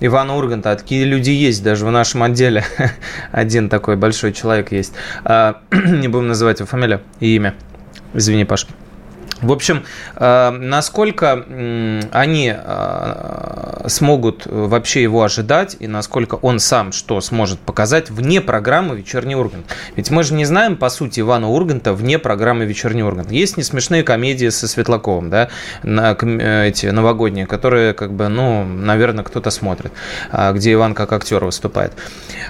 Ивана 0.00 0.36
Урганта, 0.36 0.74
такие 0.76 1.04
люди 1.04 1.30
есть 1.30 1.62
даже 1.62 1.86
в 1.86 1.90
нашем 1.90 2.22
отделе. 2.22 2.64
Один 3.32 3.68
такой 3.68 3.96
большой 3.96 4.32
человек 4.32 4.72
есть. 4.72 4.92
А, 5.24 5.60
не 5.70 6.08
будем 6.08 6.28
называть 6.28 6.60
его 6.60 6.66
фамилию 6.66 7.00
и 7.20 7.36
имя. 7.36 7.54
Извини, 8.12 8.44
Пашка. 8.44 8.72
В 9.44 9.52
общем, 9.52 9.84
э, 10.16 10.50
насколько 10.50 11.44
они 12.12 12.54
э, 12.56 13.88
смогут 13.88 14.46
вообще 14.46 15.02
его 15.02 15.22
ожидать 15.22 15.76
и 15.78 15.86
насколько 15.86 16.36
он 16.36 16.58
сам 16.58 16.92
что 16.92 17.20
сможет 17.20 17.60
показать 17.60 18.10
вне 18.10 18.40
программы 18.40 18.96
«Вечерний 18.96 19.36
Ургант». 19.36 19.66
Ведь 19.96 20.10
мы 20.10 20.22
же 20.22 20.34
не 20.34 20.44
знаем, 20.44 20.76
по 20.76 20.88
сути, 20.88 21.20
Ивана 21.20 21.48
Урганта 21.48 21.92
вне 21.92 22.18
программы 22.18 22.64
«Вечерний 22.64 23.02
Ургант». 23.02 23.30
Есть 23.30 23.56
несмешные 23.56 24.02
комедии 24.02 24.48
со 24.48 24.66
Светлаковым, 24.66 25.28
да, 25.28 25.50
на, 25.82 26.16
э, 26.18 26.68
эти 26.68 26.86
новогодние, 26.86 27.46
которые, 27.46 27.92
как 27.92 28.14
бы, 28.14 28.28
ну, 28.28 28.64
наверное, 28.64 29.24
кто-то 29.24 29.50
смотрит, 29.50 29.92
а, 30.30 30.52
где 30.52 30.72
Иван 30.72 30.94
как 30.94 31.12
актер 31.12 31.44
выступает. 31.44 31.92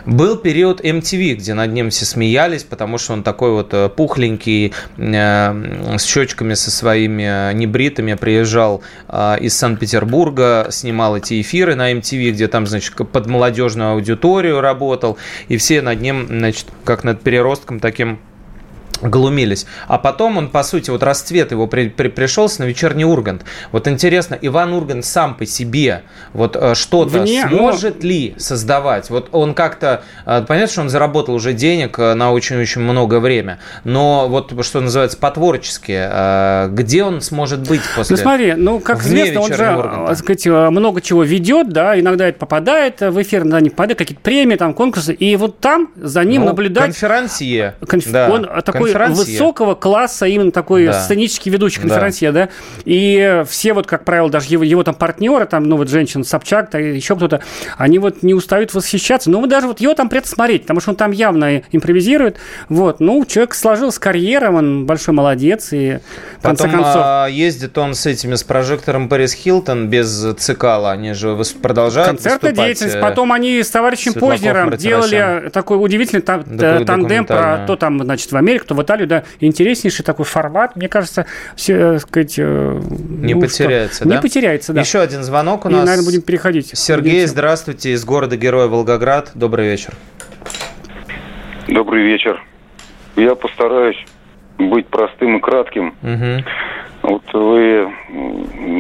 Был 0.07 0.37
период 0.37 0.81
MTV, 0.81 1.35
где 1.35 1.55
над 1.55 1.73
ним 1.73 1.91
все 1.91 2.05
смеялись, 2.05 2.63
потому 2.63 2.99
что 2.99 3.15
он 3.15 3.23
такой 3.23 3.51
вот 3.51 3.95
пухленький, 3.97 4.73
с 4.97 6.05
щечками 6.05 6.55
со 6.55 6.71
своими 6.85 7.55
небритыми 7.55 8.13
приезжал 8.13 8.83
а, 9.09 9.37
из 9.37 9.57
Санкт-Петербурга, 9.57 10.67
снимал 10.71 11.17
эти 11.17 11.41
эфиры 11.41 11.75
на 11.75 11.93
MTV, 11.93 12.33
где 12.33 12.47
там, 12.47 12.67
значит, 12.67 12.95
под 12.95 13.27
молодежную 13.27 13.93
аудиторию 13.93 14.61
работал, 14.61 15.17
и 15.49 15.57
все 15.57 15.81
над 15.81 16.03
ним, 16.03 16.27
значит, 16.29 16.67
как 16.85 17.03
над 17.03 17.23
переростком 17.23 17.81
таким 17.81 18.19
глумились. 19.09 19.67
А 19.87 19.99
потом 19.99 20.39
он, 20.39 20.49
по 20.49 20.63
сути, 20.63 20.91
вот 20.91 21.03
расцвет 21.03 21.53
его 21.53 21.67
при, 21.67 21.89
при, 21.89 22.09
пришелся 22.09 22.63
на 22.63 22.67
вечерний 22.67 23.05
Ургант. 23.05 23.45
Вот 23.73 23.87
интересно, 23.87 24.37
Иван 24.41 24.73
Ургант 24.73 25.05
сам 25.05 25.35
по 25.35 25.47
себе 25.47 26.03
вот 26.33 26.57
э, 26.57 26.75
что-то 26.75 27.21
Вне, 27.21 27.47
ну, 27.51 27.59
сможет 27.59 28.03
но... 28.03 28.09
ли 28.09 28.35
создавать? 28.39 29.11
Вот 29.11 29.29
он 29.33 29.55
как-то, 29.55 30.03
э, 30.27 30.45
понятно, 30.47 30.73
что 30.73 30.81
он 30.81 30.89
заработал 30.89 31.35
уже 31.35 31.53
денег 31.53 31.99
э, 31.99 32.15
на 32.15 32.33
очень-очень 32.33 32.81
много 32.81 33.21
время, 33.21 33.59
но 33.85 34.27
вот 34.29 34.53
что 34.65 34.81
называется 34.81 35.19
по-творчески, 35.19 36.69
где 36.75 37.05
он 37.05 37.21
сможет 37.21 37.69
быть 37.69 37.83
после 37.97 38.17
Ну 38.17 38.23
смотри, 38.23 38.55
ну 38.55 38.81
как 38.81 39.03
известно, 39.03 39.41
он 39.41 39.53
же, 39.53 39.77
Урганта? 39.77 40.15
сказать, 40.15 40.47
много 40.47 41.01
чего 41.01 41.23
ведет, 41.23 41.71
да, 41.71 41.99
иногда 41.99 42.29
это 42.29 42.39
попадает 42.39 43.01
в 43.01 43.21
эфир, 43.21 43.43
иногда 43.43 43.61
не 43.61 43.71
попадает, 43.71 43.99
какие-то 43.99 44.23
премии, 44.23 44.57
там, 44.57 44.75
конкурсы, 44.75 45.13
и 45.13 45.37
вот 45.37 45.61
там 45.61 45.91
за 45.97 46.25
ним 46.25 46.43
ну, 46.43 46.49
наблюдать... 46.49 46.87
Конферансье. 46.87 47.75
Конф... 47.87 48.11
Да. 48.11 48.31
Он 48.31 48.49
такой 48.63 48.94
высокого 48.95 49.75
класса, 49.75 50.27
именно 50.27 50.53
такой 50.53 50.87
да. 50.87 51.03
сценический 51.03 51.51
ведущий 51.51 51.81
конферансье, 51.81 52.33
да. 52.33 52.47
да. 52.47 52.53
И 52.85 53.43
все 53.49 53.73
вот, 53.73 53.87
как 53.87 54.05
правило, 54.05 54.31
даже 54.31 54.49
его, 54.49 54.65
его 54.65 54.83
там 54.83 54.95
партнеры, 54.95 55.47
там, 55.47 55.65
ну 55.65 55.77
вот 55.77 55.89
женщина 55.89 56.25
Собчак, 56.25 56.71
да, 56.71 56.79
еще 56.79 57.17
кто-то, 57.17 57.41
они 57.77 57.99
вот 57.99 58.23
не 58.23 58.35
устают 58.35 58.73
восхищаться. 58.75 59.31
Ну, 59.31 59.41
мы 59.41 59.49
даже 59.49 59.67
вот 59.67 59.81
его 59.81 59.95
там 59.95 60.09
приятно 60.09 60.31
смотреть, 60.31 60.63
потому 60.63 60.81
что 60.81 60.91
он 60.91 60.97
там 60.97 61.11
явно 61.13 61.63
импровизирует. 61.73 62.37
Вот, 62.69 63.01
ну, 63.01 63.25
человек 63.25 63.55
сложился 63.55 64.01
карьера, 64.01 64.51
он 64.51 64.87
большой 64.87 65.15
молодец, 65.15 65.73
и 65.73 65.99
в 66.39 66.43
конце 66.43 66.65
Потом, 66.65 66.83
концов... 66.83 67.03
А, 67.05 67.27
ездит 67.27 67.77
он 67.79 67.95
с 67.95 68.07
этими, 68.07 68.35
с 68.35 68.43
прожектором 68.43 69.09
Пэрис 69.09 69.33
Хилтон 69.33 69.89
без 69.89 70.35
цикала, 70.39 70.93
они 70.93 71.13
же 71.13 71.37
продолжают 71.61 72.09
Концертная 72.09 72.53
деятельность. 72.53 72.97
Э, 72.97 73.01
Потом 73.01 73.33
они 73.33 73.63
с 73.63 73.71
товарищем 73.71 74.15
Познером 74.15 74.77
делали 74.77 75.51
такой 75.53 75.83
удивительный 75.83 76.23
там, 76.23 76.45
тандем 76.87 77.27
про 77.27 77.65
то 77.67 77.77
там, 77.77 78.03
значит, 78.03 78.31
в 78.33 78.37
Америку, 78.37 78.67
то 78.75 78.81
в 78.81 78.83
Италию, 78.83 79.07
да, 79.07 79.25
интереснейший 79.41 80.05
такой 80.05 80.25
формат, 80.25 80.77
мне 80.77 80.89
кажется, 80.89 81.27
все, 81.57 81.95
э, 81.95 81.99
сказать... 81.99 82.35
Э, 82.39 82.81
не 82.83 83.35
ну, 83.35 83.41
потеряется, 83.41 83.97
что? 83.97 84.09
да? 84.09 84.17
Не 84.17 84.23
потеряется, 84.23 84.73
да. 84.73 84.81
Еще 84.81 85.01
один 85.01 85.23
звонок 85.23 85.65
у 85.65 85.69
нас. 85.69 85.83
И, 85.83 85.87
наверное, 85.87 86.05
будем 86.05 86.23
переходить. 86.23 86.77
Сергей, 86.77 87.21
будем... 87.21 87.29
здравствуйте, 87.29 87.91
из 87.93 88.05
города-героя 88.05 88.69
Волгоград. 88.69 89.31
Добрый 89.35 89.69
вечер. 89.69 89.95
Добрый 91.69 92.05
вечер. 92.05 92.43
Я 93.17 93.35
постараюсь 93.35 94.03
быть 94.59 94.87
простым 94.89 95.39
и 95.39 95.41
кратким. 95.41 95.95
Угу. 96.03 96.45
Вот 97.05 97.23
вы 97.35 97.93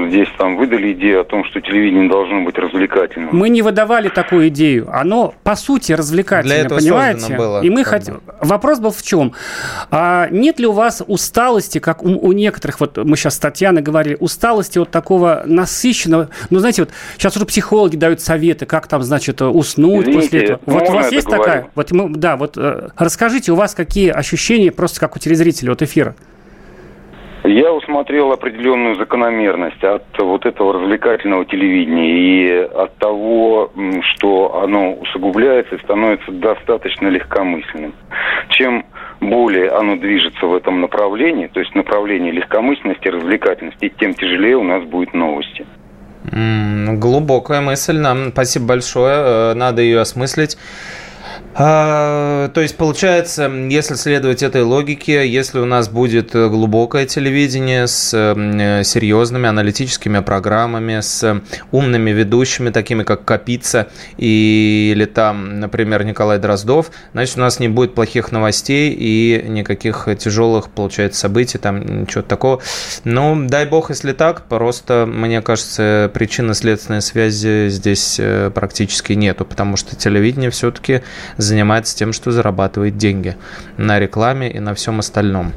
здесь 0.09 0.29
там 0.39 0.57
выдали 0.57 0.95
идею 0.95 1.21
о 1.21 1.25
том, 1.25 1.45
что 1.45 1.61
телевидение 1.61 2.09
должно 2.09 2.41
быть 2.41 2.57
развлекательным. 2.57 3.37
Мы 3.37 3.51
не 3.51 3.61
выдавали 3.61 4.09
такую 4.09 4.49
идею. 4.49 4.89
Оно, 4.91 5.35
по 5.43 5.55
сути, 5.57 5.93
развлекательное, 5.93 6.57
Для 6.57 6.65
этого 6.65 6.79
понимаете? 6.79 7.37
Было, 7.37 7.63
И 7.63 7.69
мы 7.69 7.85
хотим... 7.85 8.23
Вопрос 8.41 8.79
был 8.79 8.93
в 8.93 9.03
чем? 9.03 9.35
А 9.91 10.29
нет 10.31 10.59
ли 10.59 10.67
у 10.67 10.73
вас 10.73 11.03
усталости, 11.07 11.81
как 11.81 12.03
у, 12.03 12.09
у 12.09 12.33
некоторых, 12.33 12.81
вот 12.81 12.97
мы 12.97 13.15
сейчас 13.19 13.35
с 13.35 13.39
Татьяной 13.39 13.83
говорили, 13.83 14.17
усталости 14.19 14.79
вот 14.79 14.91
такого 14.91 15.43
насыщенного... 15.45 16.31
Ну, 16.49 16.61
знаете, 16.61 16.83
вот 16.83 16.93
сейчас 17.19 17.37
уже 17.37 17.45
психологи 17.45 17.97
дают 17.97 18.23
советы, 18.23 18.65
как 18.65 18.87
там, 18.87 19.03
значит, 19.03 19.43
уснуть 19.43 20.09
Извините, 20.09 20.21
после 20.23 20.41
этого. 20.45 20.61
Вот 20.65 20.89
у 20.89 20.93
вас 20.93 21.13
есть 21.13 21.27
говорю? 21.27 21.43
такая? 21.43 21.69
Вот 21.75 21.93
мы, 21.93 22.09
да, 22.09 22.39
вот 22.39 22.57
э, 22.57 22.89
расскажите, 22.97 23.53
у 23.53 23.55
вас 23.55 23.75
какие 23.75 24.09
ощущения 24.09 24.73
просто 24.73 24.99
как 24.99 25.15
у 25.15 25.19
телезрителя 25.19 25.73
от 25.73 25.83
эфира? 25.83 26.15
Я 27.47 27.75
усмотрел 27.75 28.33
определенную 28.33 28.97
закономерность 28.97 29.85
от 29.85 30.05
вот 30.19 30.47
этого 30.47 30.73
развлекательного 30.73 31.45
телевидения 31.45 32.11
и 32.11 32.51
от 32.75 32.97
того, 32.97 33.71
что 34.15 34.63
оно 34.63 34.95
усугубляется 34.95 35.75
и 35.75 35.83
становится 35.83 36.33
достаточно 36.33 37.09
легкомысленным. 37.09 37.93
Чем 38.49 38.87
более 39.21 39.71
оно 39.73 39.97
движется 39.97 40.47
в 40.47 40.55
этом 40.55 40.81
направлении, 40.81 41.49
то 41.49 41.61
есть 41.61 41.75
направлении 41.75 42.31
легкомысленности, 42.31 43.09
развлекательности, 43.09 43.93
тем 44.01 44.15
тяжелее 44.15 44.57
у 44.57 44.65
нас 44.65 44.83
будут 44.85 45.13
новости. 45.13 45.67
глубокая 46.33 47.61
мысль, 47.61 47.99
нам 47.99 48.29
спасибо 48.33 48.69
большое, 48.69 49.17
э, 49.17 49.55
надо 49.55 49.83
ее 49.83 50.01
осмыслить. 50.01 50.57
А, 51.55 52.49
то 52.49 52.61
есть, 52.61 52.77
получается, 52.77 53.49
если 53.49 53.95
следовать 53.95 54.43
этой 54.43 54.63
логике, 54.63 55.29
если 55.29 55.61
у 55.61 55.65
нас 55.65 55.89
будет 55.89 56.33
глубокое 56.33 57.07
телевидение 57.07 57.87
с 57.87 58.13
э, 58.13 58.83
серьезными 58.85 59.49
аналитическими 59.49 60.21
программами, 60.21 61.01
с 61.01 61.43
умными 61.71 62.11
ведущими, 62.11 62.71
такими 62.71 63.05
как 63.05 63.25
Капица 63.25 63.89
или 64.17 65.05
там, 65.05 65.61
например, 65.61 66.05
Николай 66.05 66.39
Дроздов, 66.39 66.91
значит, 67.13 67.37
у 67.37 67.41
нас 67.41 67.61
не 67.61 67.69
будет 67.69 67.95
плохих 67.95 68.33
новостей 68.33 68.95
и 68.99 69.45
никаких 69.47 70.09
тяжелых, 70.19 70.71
получается, 70.71 71.21
событий, 71.21 71.59
там 71.59 72.03
ничего 72.03 72.23
такого. 72.23 72.61
Ну, 73.05 73.47
дай 73.47 73.67
бог, 73.67 73.91
если 73.91 74.13
так, 74.13 74.47
просто, 74.47 75.07
мне 75.07 75.41
кажется, 75.41 76.11
причинно-следственной 76.13 77.01
связи 77.01 77.69
здесь 77.69 78.17
э, 78.19 78.51
практически 78.53 79.13
нету, 79.13 79.45
потому 79.45 79.77
что 79.77 79.97
телевидение 79.97 80.51
все-таки 80.51 81.03
занимается 81.37 81.97
тем, 81.97 82.13
что 82.13 82.31
зарабатывает 82.31 82.97
деньги 82.97 83.37
на 83.77 83.99
рекламе 83.99 84.51
и 84.51 84.59
на 84.59 84.75
всем 84.75 85.01
остальном. 85.01 85.53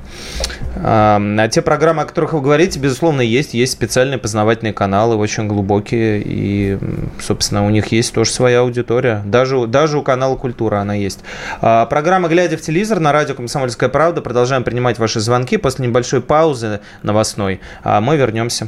А 0.76 1.48
те 1.50 1.62
программы, 1.62 2.04
о 2.04 2.06
которых 2.06 2.34
вы 2.34 2.42
говорите, 2.42 2.80
безусловно, 2.80 3.22
есть. 3.22 3.54
Есть 3.54 3.74
специальные 3.74 4.18
познавательные 4.18 4.74
каналы, 4.74 5.16
очень 5.16 5.48
глубокие, 5.48 6.22
и, 6.24 6.78
собственно, 7.20 7.66
у 7.66 7.70
них 7.70 7.88
есть 7.92 8.14
тоже 8.14 8.32
своя 8.32 8.60
аудитория. 8.62 9.22
Даже, 9.26 9.68
даже 9.68 9.98
у 9.98 10.04
канала 10.04 10.36
«Культура» 10.36 10.78
она 10.78 10.94
есть. 10.94 11.20
А, 11.62 11.86
программа 11.86 12.28
«Глядя 12.30 12.58
в 12.58 12.62
телевизор» 12.62 13.00
на 13.00 13.12
радио 13.12 13.36
«Комсомольская 13.36 13.90
правда». 13.90 14.22
Продолжаем 14.22 14.64
принимать 14.64 15.00
ваши 15.00 15.20
звонки. 15.20 15.58
После 15.58 15.88
небольшой 15.88 16.22
паузы 16.22 16.82
новостной 17.04 17.60
а 17.84 18.02
мы 18.02 18.18
вернемся. 18.18 18.68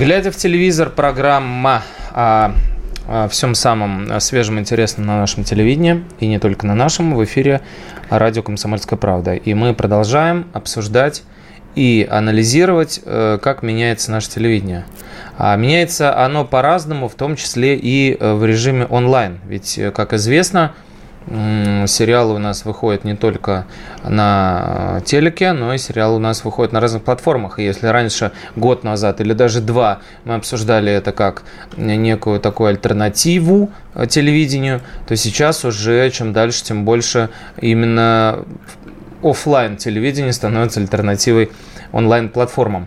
Глядя 0.00 0.32
в 0.32 0.36
телевизор, 0.36 0.88
программа 0.88 1.82
о, 2.14 2.54
всем 3.28 3.54
самом 3.54 4.18
свежем 4.20 4.56
и 4.56 4.60
интересном 4.60 5.04
на 5.06 5.18
нашем 5.18 5.44
телевидении, 5.44 6.02
и 6.20 6.26
не 6.26 6.38
только 6.38 6.66
на 6.66 6.74
нашем, 6.74 7.14
в 7.14 7.22
эфире 7.24 7.60
радио 8.08 8.42
«Комсомольская 8.42 8.98
правда». 8.98 9.34
И 9.34 9.52
мы 9.52 9.74
продолжаем 9.74 10.46
обсуждать 10.54 11.22
и 11.74 12.08
анализировать, 12.10 13.02
э, 13.04 13.38
как 13.42 13.62
меняется 13.62 14.10
наше 14.10 14.30
телевидение. 14.30 14.86
А 15.36 15.54
меняется 15.56 16.18
оно 16.18 16.46
по-разному, 16.46 17.06
в 17.06 17.14
том 17.14 17.36
числе 17.36 17.76
и 17.76 18.16
э, 18.18 18.32
в 18.32 18.42
режиме 18.46 18.86
онлайн. 18.86 19.38
Ведь, 19.46 19.76
э, 19.76 19.90
как 19.90 20.14
известно, 20.14 20.72
сериалы 21.26 22.34
у 22.34 22.38
нас 22.38 22.64
выходят 22.64 23.04
не 23.04 23.14
только 23.14 23.66
на 24.02 24.98
э, 24.98 25.00
телеке, 25.04 25.52
но 25.52 25.74
и 25.74 25.78
сериалы 25.78 26.16
у 26.16 26.18
нас 26.18 26.44
выходят 26.44 26.72
на 26.72 26.80
разных 26.80 27.02
платформах. 27.02 27.58
И 27.58 27.64
если 27.64 27.86
раньше, 27.86 28.32
год 28.56 28.84
назад 28.84 29.20
или 29.20 29.32
даже 29.32 29.60
два, 29.60 30.00
мы 30.24 30.34
обсуждали 30.34 30.90
это 30.90 31.12
как 31.12 31.42
некую 31.76 32.40
такую 32.40 32.70
альтернативу 32.70 33.70
э, 33.94 34.06
телевидению, 34.06 34.80
то 35.06 35.14
сейчас 35.14 35.64
уже 35.64 36.10
чем 36.10 36.32
дальше, 36.32 36.64
тем 36.64 36.84
больше 36.84 37.28
именно 37.60 38.44
офлайн 39.22 39.76
телевидение 39.76 40.32
становится 40.32 40.80
альтернативой 40.80 41.50
онлайн-платформам. 41.92 42.86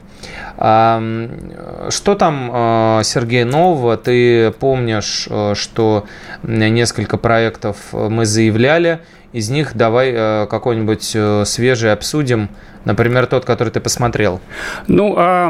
Что 0.58 2.16
там, 2.18 2.52
э, 2.54 3.02
Сергей, 3.04 3.44
нового? 3.44 3.98
Ты 3.98 4.52
помнишь, 4.52 5.28
э, 5.30 5.54
что 5.56 6.06
несколько 6.44 7.18
проектов 7.18 7.78
э, 7.92 8.08
мы 8.10 8.26
заявляли, 8.26 9.00
из 9.34 9.50
них 9.50 9.76
давай 9.76 10.13
какой-нибудь 10.48 11.48
свежий 11.48 11.92
обсудим, 11.92 12.50
например, 12.86 13.26
тот, 13.26 13.46
который 13.46 13.70
ты 13.70 13.80
посмотрел. 13.80 14.39
Ну, 14.88 15.16
а 15.18 15.50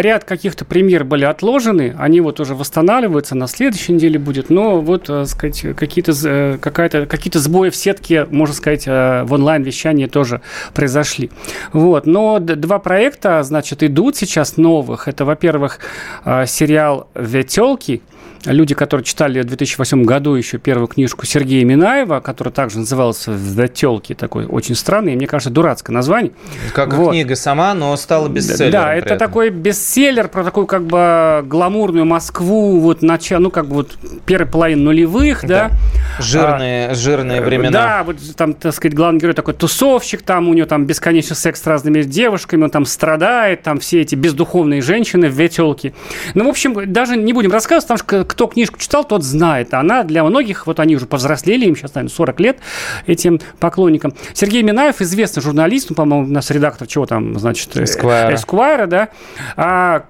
ряд 0.00 0.24
каких-то 0.24 0.64
премьер 0.64 1.04
были 1.04 1.24
отложены, 1.24 1.94
они 1.98 2.20
вот 2.20 2.40
уже 2.40 2.54
восстанавливаются, 2.54 3.34
на 3.34 3.46
следующей 3.46 3.92
неделе 3.92 4.18
будет, 4.18 4.50
но 4.50 4.80
вот, 4.80 5.04
так 5.04 5.26
сказать, 5.26 5.64
какие-то, 5.76 6.12
з- 6.12 6.58
какая-то, 6.60 7.06
какие-то 7.06 7.38
сбои 7.38 7.70
в 7.70 7.76
сетке, 7.76 8.26
можно 8.30 8.54
сказать, 8.54 8.84
э, 8.86 9.22
в 9.24 9.32
онлайн-вещании 9.32 10.06
тоже 10.06 10.40
произошли. 10.74 11.30
Вот, 11.72 12.06
но 12.06 12.38
два 12.38 12.78
проекта, 12.78 13.42
значит, 13.42 13.82
идут 13.82 14.16
сейчас 14.16 14.56
новых. 14.56 15.08
Это, 15.08 15.24
во-первых, 15.24 15.80
э, 16.24 16.46
сериал 16.46 17.08
«Ветелки», 17.14 18.02
люди, 18.44 18.74
которые 18.74 19.04
читали 19.04 19.40
в 19.40 19.44
2008 19.44 20.04
году 20.04 20.34
еще 20.34 20.58
первую 20.58 20.88
книжку 20.88 21.26
Сергея 21.26 21.64
Минаева, 21.64 22.20
которая 22.20 22.52
также 22.52 22.78
называлась 22.78 23.24
«Ветелки», 23.26 24.14
такой 24.14 24.46
очень 24.46 24.74
странный, 24.74 25.12
и, 25.12 25.16
мне 25.16 25.26
кажется, 25.26 25.50
дурацкое 25.50 25.94
название. 25.94 26.32
Как 26.74 26.92
Вот. 26.94 27.12
книга 27.12 27.36
сама, 27.36 27.74
но 27.74 27.96
стала 27.96 28.28
бестселлером. 28.28 28.72
Да, 28.72 28.94
это 28.94 29.14
этом. 29.14 29.18
такой 29.18 29.50
бестселлер 29.50 30.28
про 30.28 30.44
такую 30.44 30.66
как 30.66 30.84
бы 30.84 31.42
гламурную 31.46 32.04
Москву, 32.04 32.80
вот 32.80 33.02
начало, 33.02 33.40
ну 33.40 33.50
как 33.50 33.66
бы 33.66 33.74
вот 33.74 33.96
первой 34.26 34.46
половины 34.46 34.82
нулевых, 34.82 35.44
да. 35.44 35.70
Жирные, 36.18 36.94
жирные 36.94 37.40
А, 37.40 37.42
времена. 37.42 37.70
Да, 37.70 38.04
вот 38.04 38.16
там, 38.36 38.54
так 38.54 38.74
сказать, 38.74 38.94
главный 38.94 39.20
герой 39.20 39.34
такой 39.34 39.54
тусовщик, 39.54 40.22
там 40.22 40.48
у 40.48 40.54
него 40.54 40.66
там 40.66 40.84
бесконечный 40.86 41.36
секс 41.36 41.62
с 41.62 41.66
разными 41.66 42.02
девушками, 42.02 42.64
он 42.64 42.70
там 42.70 42.84
страдает, 42.86 43.62
там 43.62 43.80
все 43.80 44.00
эти 44.00 44.14
бездуховные 44.14 44.82
женщины 44.82 45.28
в 45.28 45.32
ветелке. 45.32 45.92
Ну, 46.34 46.44
в 46.46 46.48
общем, 46.48 46.92
даже 46.92 47.16
не 47.16 47.32
будем 47.32 47.52
рассказывать, 47.52 47.88
потому 47.88 47.98
что 47.98 48.27
кто 48.28 48.46
книжку 48.46 48.78
читал, 48.78 49.04
тот 49.04 49.24
знает. 49.24 49.74
Она 49.74 50.04
для 50.04 50.22
многих, 50.22 50.66
вот 50.66 50.78
они 50.78 50.94
уже 50.94 51.06
повзрослели, 51.06 51.66
им 51.66 51.74
сейчас, 51.74 51.94
наверное, 51.94 52.14
40 52.14 52.40
лет, 52.40 52.58
этим 53.06 53.40
поклонникам. 53.58 54.14
Сергей 54.34 54.62
Минаев, 54.62 55.00
известный 55.00 55.42
журналист, 55.42 55.90
ну, 55.90 55.96
по-моему, 55.96 56.26
у 56.26 56.32
нас 56.32 56.50
редактор 56.50 56.86
чего 56.86 57.06
там, 57.06 57.38
значит, 57.38 57.76
э, 57.76 57.84
Эсквайра. 57.84 58.34
Эсквайра, 58.34 58.86
да. 58.86 59.08
А, 59.56 60.04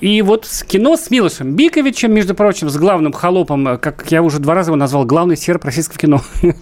и 0.00 0.22
вот 0.22 0.46
кино 0.66 0.96
с 0.96 1.10
Милошем 1.10 1.54
Биковичем, 1.54 2.12
между 2.12 2.34
прочим, 2.34 2.68
с 2.68 2.76
главным 2.76 3.12
холопом, 3.12 3.66
э, 3.66 3.78
как 3.78 4.10
я 4.10 4.22
уже 4.22 4.38
два 4.38 4.54
раза 4.54 4.70
его 4.70 4.76
назвал, 4.76 5.04
главный 5.04 5.36
серп 5.36 5.64
российского 5.64 5.98
кино. 5.98 6.20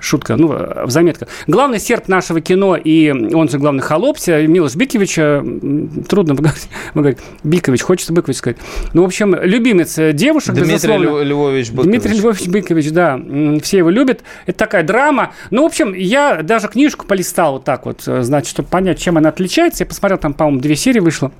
Шутка, 0.00 0.36
ну, 0.36 0.52
э, 0.52 0.86
в 0.86 0.90
заметках. 0.90 1.28
Главный 1.46 1.80
серп 1.80 2.08
нашего 2.08 2.40
кино 2.40 2.76
и 2.76 3.10
он 3.10 3.48
же 3.48 3.58
главный 3.58 3.82
холоп, 3.82 4.16
Милош 4.26 4.76
Бикович, 4.76 5.18
э, 5.18 5.42
трудно 6.08 6.34
выговорить. 6.34 6.68
Бикович, 7.42 7.82
хочется 7.82 8.12
Быкович 8.12 8.36
сказать. 8.36 8.58
Ну, 8.92 9.02
в 9.02 9.06
общем, 9.06 9.34
любимец 9.34 9.98
э, 9.98 10.12
девушек, 10.12 10.54
Дмитрий 10.54 10.72
безусловно. 10.74 11.04
Льв- 11.04 11.24
Львович 11.24 11.70
Быкович. 11.70 11.90
Дмитрий 11.90 12.18
Львович 12.18 12.48
Быкович, 12.48 12.90
да, 12.92 13.20
все 13.62 13.78
его 13.78 13.90
любят. 13.90 14.22
Это 14.46 14.58
такая 14.58 14.82
драма. 14.82 15.32
Ну, 15.50 15.62
в 15.62 15.66
общем, 15.66 15.94
я 15.94 16.42
даже 16.42 16.68
книжку 16.68 17.06
полистал 17.06 17.54
вот 17.54 17.64
так 17.64 17.86
вот, 17.86 18.02
э, 18.06 18.22
значит, 18.22 18.50
чтобы 18.50 18.68
понять, 18.68 18.98
чем 18.98 19.18
она 19.18 19.28
отличается. 19.28 19.82
Я 19.82 19.86
посмотрел, 19.86 20.18
там, 20.18 20.34
по-моему, 20.34 20.60
две 20.60 20.76
серии 20.76 21.00
вышло. 21.00 21.32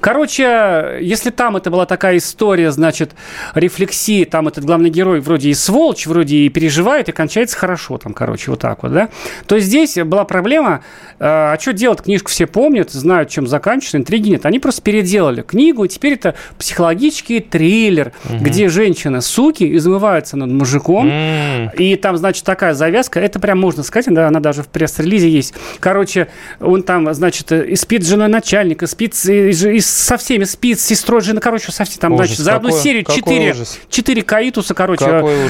Короче, 0.00 0.98
если 1.00 1.30
там 1.30 1.56
это 1.56 1.70
была 1.70 1.86
такая 1.86 2.16
история, 2.18 2.70
значит, 2.70 3.12
рефлексии, 3.54 4.24
там 4.24 4.48
этот 4.48 4.64
главный 4.64 4.90
герой 4.90 5.20
вроде 5.20 5.50
и 5.50 5.54
сволочь, 5.54 6.06
вроде 6.06 6.36
и 6.36 6.48
переживает, 6.48 7.08
и 7.08 7.12
кончается 7.12 7.56
хорошо, 7.56 7.98
там, 7.98 8.12
короче, 8.12 8.50
вот 8.50 8.60
так 8.60 8.82
вот, 8.82 8.92
да, 8.92 9.08
то 9.46 9.58
здесь 9.58 9.96
была 9.96 10.24
проблема, 10.24 10.82
э, 11.18 11.24
а 11.24 11.56
что 11.60 11.72
делать, 11.72 12.02
книжку 12.02 12.30
все 12.30 12.46
помнят, 12.46 12.90
знают, 12.90 13.28
чем 13.30 13.46
заканчивается, 13.46 13.98
интриги 13.98 14.28
нет. 14.30 14.46
Они 14.46 14.58
просто 14.58 14.82
переделали 14.82 15.42
книгу, 15.42 15.84
и 15.84 15.88
теперь 15.88 16.14
это 16.14 16.34
психологический 16.58 17.40
триллер, 17.40 18.12
где 18.40 18.68
женщина, 18.68 19.20
суки, 19.20 19.76
измываются 19.76 20.36
над 20.36 20.50
мужиком, 20.50 21.08
М, 21.10 21.70
и 21.78 21.96
там, 21.96 22.16
значит, 22.16 22.44
такая 22.44 22.74
завязка, 22.74 23.20
это 23.20 23.38
прям 23.38 23.58
можно 23.60 23.82
сказать, 23.82 24.12
да, 24.14 24.28
она 24.28 24.40
даже 24.40 24.62
в 24.62 24.68
пресс-релизе 24.68 25.28
есть. 25.28 25.54
Короче, 25.80 26.28
он 26.60 26.82
там, 26.82 27.12
значит, 27.14 27.50
и 27.52 27.76
спит 27.76 28.04
с 28.04 28.08
женой 28.08 28.28
начальника, 28.28 28.86
спит 28.86 29.14
с- 29.14 29.24
и, 29.64 29.72
ж- 29.72 29.74
и 29.76 29.80
со 29.80 30.16
всеми, 30.16 30.44
спит 30.44 30.78
с 30.80 30.84
сестрой 30.84 31.20
жены, 31.20 31.40
короче, 31.40 31.72
со 31.72 31.84
всеми, 31.84 32.00
там, 32.00 32.12
Ужас, 32.14 32.26
значит, 32.28 32.44
за 32.44 32.54
одну 32.56 32.68
какой- 32.70 32.82
серию 32.82 33.04
четыре, 33.04 33.54
четыре 33.88 34.22
каитуса, 34.22 34.74
короче. 34.74 35.04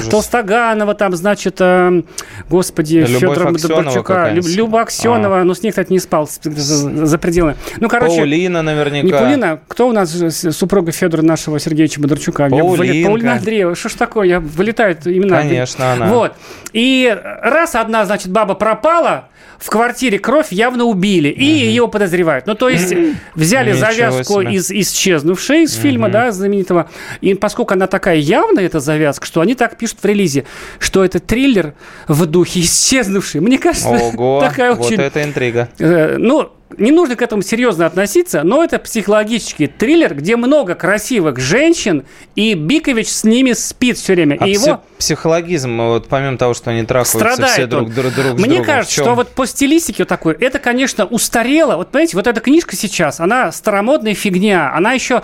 Толстоганова, 0.09 0.93
там, 0.93 1.15
значит, 1.15 1.57
э, 1.59 2.01
господи, 2.49 2.97
Любовь 2.97 3.19
Федора. 3.19 4.31
Люб- 4.33 4.45
Люба 4.55 4.81
Аксенова, 4.81 5.43
но 5.43 5.53
с 5.53 5.61
ней, 5.63 5.69
кстати, 5.71 5.91
не 5.91 5.99
спал 5.99 6.29
за, 6.43 7.05
за 7.05 7.17
пределами. 7.17 7.55
Ну, 7.79 7.89
короче, 7.89 8.17
Паулина 8.17 8.61
наверняка. 8.61 9.05
не 9.05 9.11
Паулина, 9.11 9.59
кто 9.67 9.87
у 9.87 9.91
нас 9.91 10.11
же 10.13 10.31
с- 10.31 10.51
супруга 10.51 10.91
Федора 10.91 11.21
нашего 11.21 11.59
Сергеевича 11.59 11.99
Бондарчука? 11.99 12.47
Паулинка. 12.49 13.09
Паулина 13.09 13.33
Андреева. 13.33 13.75
Что 13.75 13.89
ж 13.89 13.93
такое? 13.93 14.27
Я 14.27 14.39
вылетают 14.39 15.05
имена. 15.07 15.37
Конечно, 15.41 15.93
она. 15.93 16.07
Вот. 16.07 16.33
И 16.73 17.15
раз 17.41 17.75
одна, 17.75 18.05
значит, 18.05 18.29
баба 18.29 18.53
пропала, 18.55 19.29
в 19.59 19.69
квартире 19.69 20.19
кровь 20.19 20.47
явно 20.51 20.83
убили, 20.83 21.29
и 21.29 21.43
ее 21.45 21.87
подозревают. 21.87 22.45
Ну, 22.45 22.55
то 22.55 22.67
есть 22.69 22.93
взяли 23.35 23.71
Ничего 23.71 23.79
себе. 24.11 24.55
из 24.55 24.71
«Исчезнувшей» 24.71 25.63
из 25.63 25.73
фильма, 25.73 26.09
да, 26.09 26.31
знаменитого. 26.31 26.89
И 27.21 27.33
поскольку 27.33 27.73
она 27.73 27.87
такая 27.87 28.17
явная, 28.17 28.65
эта 28.65 28.79
завязка, 28.79 29.25
что 29.25 29.41
они 29.41 29.55
так 29.55 29.77
пишут 29.77 29.99
в 30.01 30.05
релизе, 30.05 30.45
что 30.79 31.03
это 31.03 31.19
триллер 31.19 31.73
в 32.07 32.25
духе 32.25 32.61
«Исчезнувший». 32.61 33.41
Мне 33.41 33.57
кажется, 33.57 33.89
Ого, 33.89 34.39
такая 34.47 34.73
вот 34.73 34.87
очень... 34.87 35.01
это 35.01 35.23
интрига. 35.23 35.69
Э, 35.79 36.17
Ну, 36.17 36.51
не 36.77 36.91
нужно 36.91 37.15
к 37.15 37.21
этому 37.21 37.41
серьезно 37.41 37.85
относиться, 37.85 38.43
но 38.43 38.63
это 38.63 38.79
психологический 38.79 39.67
триллер, 39.67 40.15
где 40.15 40.35
много 40.35 40.75
красивых 40.75 41.39
женщин, 41.39 42.05
и 42.35 42.53
Бикович 42.55 43.07
с 43.07 43.23
ними 43.23 43.53
спит 43.53 43.97
все 43.97 44.13
время. 44.13 44.37
А 44.39 44.47
и 44.47 44.53
пси- 44.53 44.65
его 44.65 44.81
психологизм, 44.97 45.77
вот 45.77 46.07
помимо 46.07 46.37
того, 46.37 46.53
что 46.53 46.71
они 46.71 46.83
трахаются 46.83 47.17
страдает 47.19 47.51
все 47.53 47.67
друг, 47.67 47.93
друг, 47.93 48.13
друг 48.13 48.25
с 48.39 48.41
Мне 48.41 48.57
другом, 48.57 48.65
кажется, 48.65 48.93
что 49.01 49.13
вот 49.13 49.29
по 49.29 49.45
стилистике 49.45 50.03
вот 50.03 50.09
такой, 50.09 50.33
это, 50.33 50.57
конечно, 50.59 51.05
устарело. 51.05 51.75
Вот, 51.77 51.91
понимаете, 51.91 52.17
вот 52.17 52.27
эта 52.27 52.41
книжка 52.41 52.75
сейчас, 52.75 53.19
она 53.19 53.51
старомодная 53.51 54.15
фигня. 54.15 54.73
Она 54.75 54.93
еще, 54.93 55.21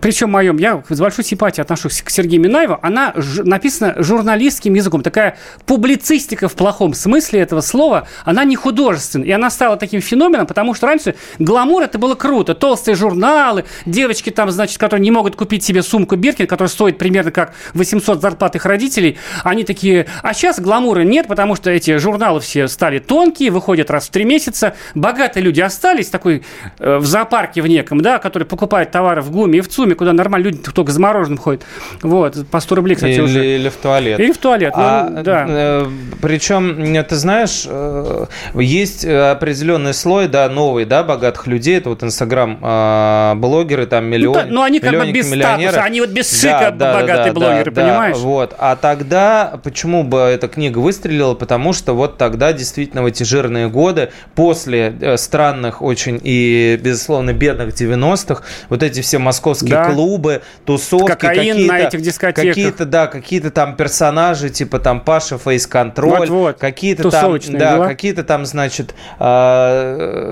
причем 0.00 0.30
моем, 0.30 0.56
я 0.58 0.82
с 0.88 1.00
большой 1.00 1.24
симпатией 1.24 1.62
отношусь 1.62 2.00
к 2.02 2.10
Сергею 2.10 2.40
Минаеву, 2.42 2.78
она 2.80 3.12
ж- 3.16 3.42
написана 3.42 3.94
журналистским 4.02 4.74
языком. 4.74 5.02
Такая 5.02 5.36
публицистика 5.66 6.48
в 6.48 6.54
плохом 6.54 6.94
смысле 6.94 7.40
этого 7.40 7.60
слова, 7.60 8.06
она 8.24 8.44
не 8.44 8.54
художественная. 8.56 9.26
И 9.26 9.30
она 9.32 9.50
стала 9.50 9.76
таким 9.76 10.00
феноменом, 10.00 10.46
потому 10.54 10.72
что 10.74 10.86
раньше 10.86 11.16
гламур 11.40 11.82
это 11.82 11.98
было 11.98 12.14
круто. 12.14 12.54
Толстые 12.54 12.94
журналы, 12.94 13.64
девочки 13.86 14.30
там, 14.30 14.52
значит, 14.52 14.78
которые 14.78 15.02
не 15.02 15.10
могут 15.10 15.34
купить 15.34 15.64
себе 15.64 15.82
сумку 15.82 16.14
Биркин, 16.14 16.46
которая 16.46 16.70
стоит 16.70 16.96
примерно 16.96 17.32
как 17.32 17.54
800 17.74 18.20
зарплат 18.20 18.54
их 18.54 18.64
родителей, 18.64 19.18
они 19.42 19.64
такие, 19.64 20.06
а 20.22 20.32
сейчас 20.32 20.60
гламура 20.60 21.00
нет, 21.00 21.26
потому 21.26 21.56
что 21.56 21.70
эти 21.70 21.96
журналы 21.96 22.38
все 22.40 22.68
стали 22.68 23.00
тонкие, 23.00 23.50
выходят 23.50 23.90
раз 23.90 24.06
в 24.06 24.10
три 24.10 24.24
месяца, 24.24 24.74
богатые 24.94 25.42
люди 25.42 25.60
остались, 25.60 26.08
такой 26.08 26.44
э, 26.78 26.98
в 26.98 27.04
зоопарке 27.04 27.60
в 27.60 27.66
неком, 27.66 28.00
да, 28.00 28.18
который 28.20 28.44
покупает 28.44 28.92
товары 28.92 29.20
в 29.22 29.32
ГУМе 29.32 29.58
и 29.58 29.60
в 29.60 29.68
ЦУМе, 29.68 29.96
куда 29.96 30.12
нормально 30.12 30.44
люди 30.44 30.58
только 30.58 30.92
за 30.92 31.00
мороженым 31.00 31.38
ходят. 31.38 31.64
Вот, 32.02 32.46
по 32.48 32.60
100 32.60 32.74
рублей, 32.76 32.94
кстати, 32.94 33.12
или, 33.14 33.20
уже. 33.20 33.44
или 33.56 33.68
в 33.68 33.74
туалет. 33.76 34.20
Или 34.20 34.30
в 34.30 34.38
туалет, 34.38 34.72
ну, 34.76 34.82
А, 34.82 35.08
да. 35.24 35.46
э, 35.48 35.86
причем, 36.22 36.94
ты 37.04 37.16
знаешь, 37.16 37.64
э, 37.66 38.26
есть 38.54 39.04
определенный 39.04 39.94
слой, 39.94 40.28
да, 40.34 40.48
новый, 40.48 40.84
да, 40.84 41.04
богатых 41.04 41.46
людей. 41.46 41.78
Это 41.78 41.90
вот 41.90 42.02
инстаграм-блогеры, 42.02 43.86
там 43.86 44.04
Ну, 44.04 44.10
миллион, 44.10 44.34
да, 44.34 44.46
ну, 44.48 44.62
они 44.62 44.80
как 44.80 44.92
бы 44.98 45.12
без 45.12 45.28
статуса, 45.28 45.82
они 45.82 46.00
вот 46.00 46.10
без 46.10 46.40
шика 46.40 46.74
богатые 46.76 47.32
блогеры, 47.32 47.70
понимаешь? 47.70 48.16
Вот. 48.16 48.52
А 48.58 48.74
тогда, 48.74 49.60
почему 49.62 50.02
бы 50.02 50.18
эта 50.18 50.48
книга 50.48 50.78
выстрелила? 50.78 51.34
Потому 51.34 51.72
что 51.72 51.92
вот 51.94 52.18
тогда 52.18 52.52
действительно 52.52 53.02
в 53.02 53.06
эти 53.06 53.22
жирные 53.22 53.68
годы, 53.68 54.10
после 54.34 54.92
э, 55.00 55.16
странных 55.16 55.82
очень 55.82 56.20
и, 56.20 56.80
безусловно, 56.82 57.32
бедных 57.32 57.68
90-х, 57.68 58.42
вот 58.70 58.82
эти 58.82 59.02
все 59.02 59.18
московские 59.18 59.70
Да. 59.70 59.84
клубы, 59.90 60.42
тусовки, 60.66 61.14
какие-то, 61.14 61.72
на 61.72 61.78
этих 61.78 62.02
дискотеках. 62.02 62.48
какие-то, 62.50 62.84
да, 62.84 63.06
какие-то 63.06 63.52
там 63.52 63.76
персонажи, 63.76 64.50
типа 64.50 64.80
там 64.80 65.00
Паша 65.00 65.38
Фейс-контроль, 65.38 66.18
Вот-вот. 66.18 66.58
какие-то 66.58 67.08
там, 67.10 67.38
да, 67.50 67.86
какие-то 67.86 68.24
там, 68.24 68.44
значит, 68.46 68.94
э, 69.20 70.23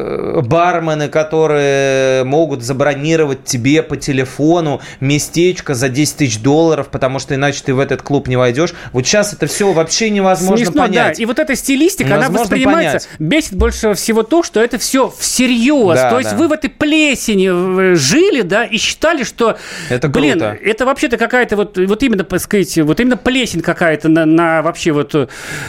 бармены, 0.42 1.08
которые 1.08 2.24
могут 2.24 2.62
забронировать 2.62 3.44
тебе 3.44 3.82
по 3.82 3.96
телефону 3.96 4.80
местечко 5.00 5.74
за 5.74 5.88
10 5.88 6.16
тысяч 6.16 6.38
долларов, 6.40 6.88
потому 6.88 7.18
что 7.18 7.34
иначе 7.34 7.62
ты 7.64 7.74
в 7.74 7.80
этот 7.80 8.02
клуб 8.02 8.28
не 8.28 8.36
войдешь. 8.36 8.74
Вот 8.92 9.06
сейчас 9.06 9.32
это 9.32 9.46
все 9.46 9.72
вообще 9.72 10.10
невозможно 10.10 10.64
Смешно, 10.64 10.82
понять. 10.82 11.16
да. 11.16 11.22
И 11.22 11.26
вот 11.26 11.38
эта 11.38 11.54
стилистика, 11.56 12.08
она 12.08 12.28
Невозможно 12.28 12.42
воспринимается, 12.42 13.08
бесит 13.18 13.54
больше 13.54 13.94
всего 13.94 14.22
то, 14.22 14.42
что 14.42 14.60
это 14.60 14.78
все 14.78 15.12
всерьез. 15.16 15.96
Да, 15.96 16.10
то 16.10 16.18
есть 16.18 16.30
да. 16.30 16.36
вы 16.36 16.48
в 16.48 16.52
этой 16.52 16.70
плесени 16.70 17.92
э, 17.92 17.94
жили, 17.94 18.42
да, 18.42 18.64
и 18.64 18.78
считали, 18.78 19.24
что, 19.24 19.58
Это 19.88 20.08
блин, 20.08 20.38
круто. 20.38 20.58
это 20.62 20.86
вообще-то 20.86 21.16
какая-то 21.16 21.56
вот, 21.56 21.78
вот 21.78 22.02
именно, 22.02 22.24
так 22.24 22.40
сказать, 22.40 22.78
вот 22.78 23.00
именно 23.00 23.16
плесень 23.16 23.60
какая-то 23.60 24.08
на, 24.08 24.24
на 24.26 24.62
вообще 24.62 24.92
вот, 24.92 25.14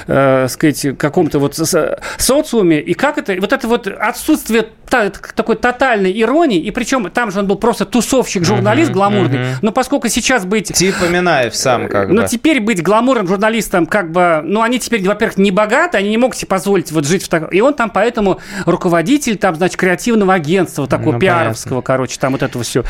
э, 0.08 0.48
сказать, 0.50 0.98
каком-то 0.98 1.40
вот 1.40 1.56
со- 1.56 2.00
социуме. 2.18 2.80
И 2.80 2.94
как 2.94 3.18
это, 3.18 3.36
вот 3.40 3.54
это 3.54 3.68
вот 3.68 3.88
отсутствие 4.14 4.70
та- 4.94 5.10
такой 5.10 5.56
тотальной 5.56 6.22
иронии, 6.22 6.60
и 6.60 6.70
причем 6.70 7.10
там 7.10 7.32
же 7.32 7.40
он 7.40 7.48
был 7.48 7.56
просто 7.56 7.86
тусовщик, 7.86 8.46
журналист 8.46 8.92
Мгм, 8.92 8.98
гламурный, 9.00 9.40
мгм. 9.40 9.48
но 9.64 9.72
поскольку 9.72 10.08
сейчас 10.08 10.46
быть 10.46 10.72
Типа 10.72 11.06
Минаев 11.06 11.56
сам 11.56 11.88
как 11.88 12.10
ну, 12.10 12.22
бы. 12.22 12.28
теперь 12.28 12.60
быть 12.62 12.84
гламурным 12.84 13.28
журналистом, 13.28 13.88
как 13.88 14.12
бы, 14.12 14.42
ну, 14.44 14.62
они 14.62 14.78
теперь, 14.78 15.04
во-первых, 15.04 15.38
не 15.40 15.50
богаты, 15.50 15.98
они 15.98 16.10
не 16.12 16.18
могут 16.20 16.38
себе 16.38 16.48
позволить 16.48 16.92
вот 16.92 17.06
жить 17.08 17.24
в 17.24 17.28
таком... 17.28 17.50
И 17.50 17.60
он 17.60 17.74
там 17.74 17.90
поэтому 17.90 18.40
руководитель, 18.68 19.38
там, 19.38 19.56
значит, 19.56 19.78
креативного 19.78 20.36
агентства, 20.36 20.86
такого 20.86 21.14
Ну, 21.14 21.20
пиаровского, 21.20 21.82
короче, 21.82 22.20
там 22.20 22.34
вот 22.34 22.44
этого 22.44 22.64
все. 22.64 22.84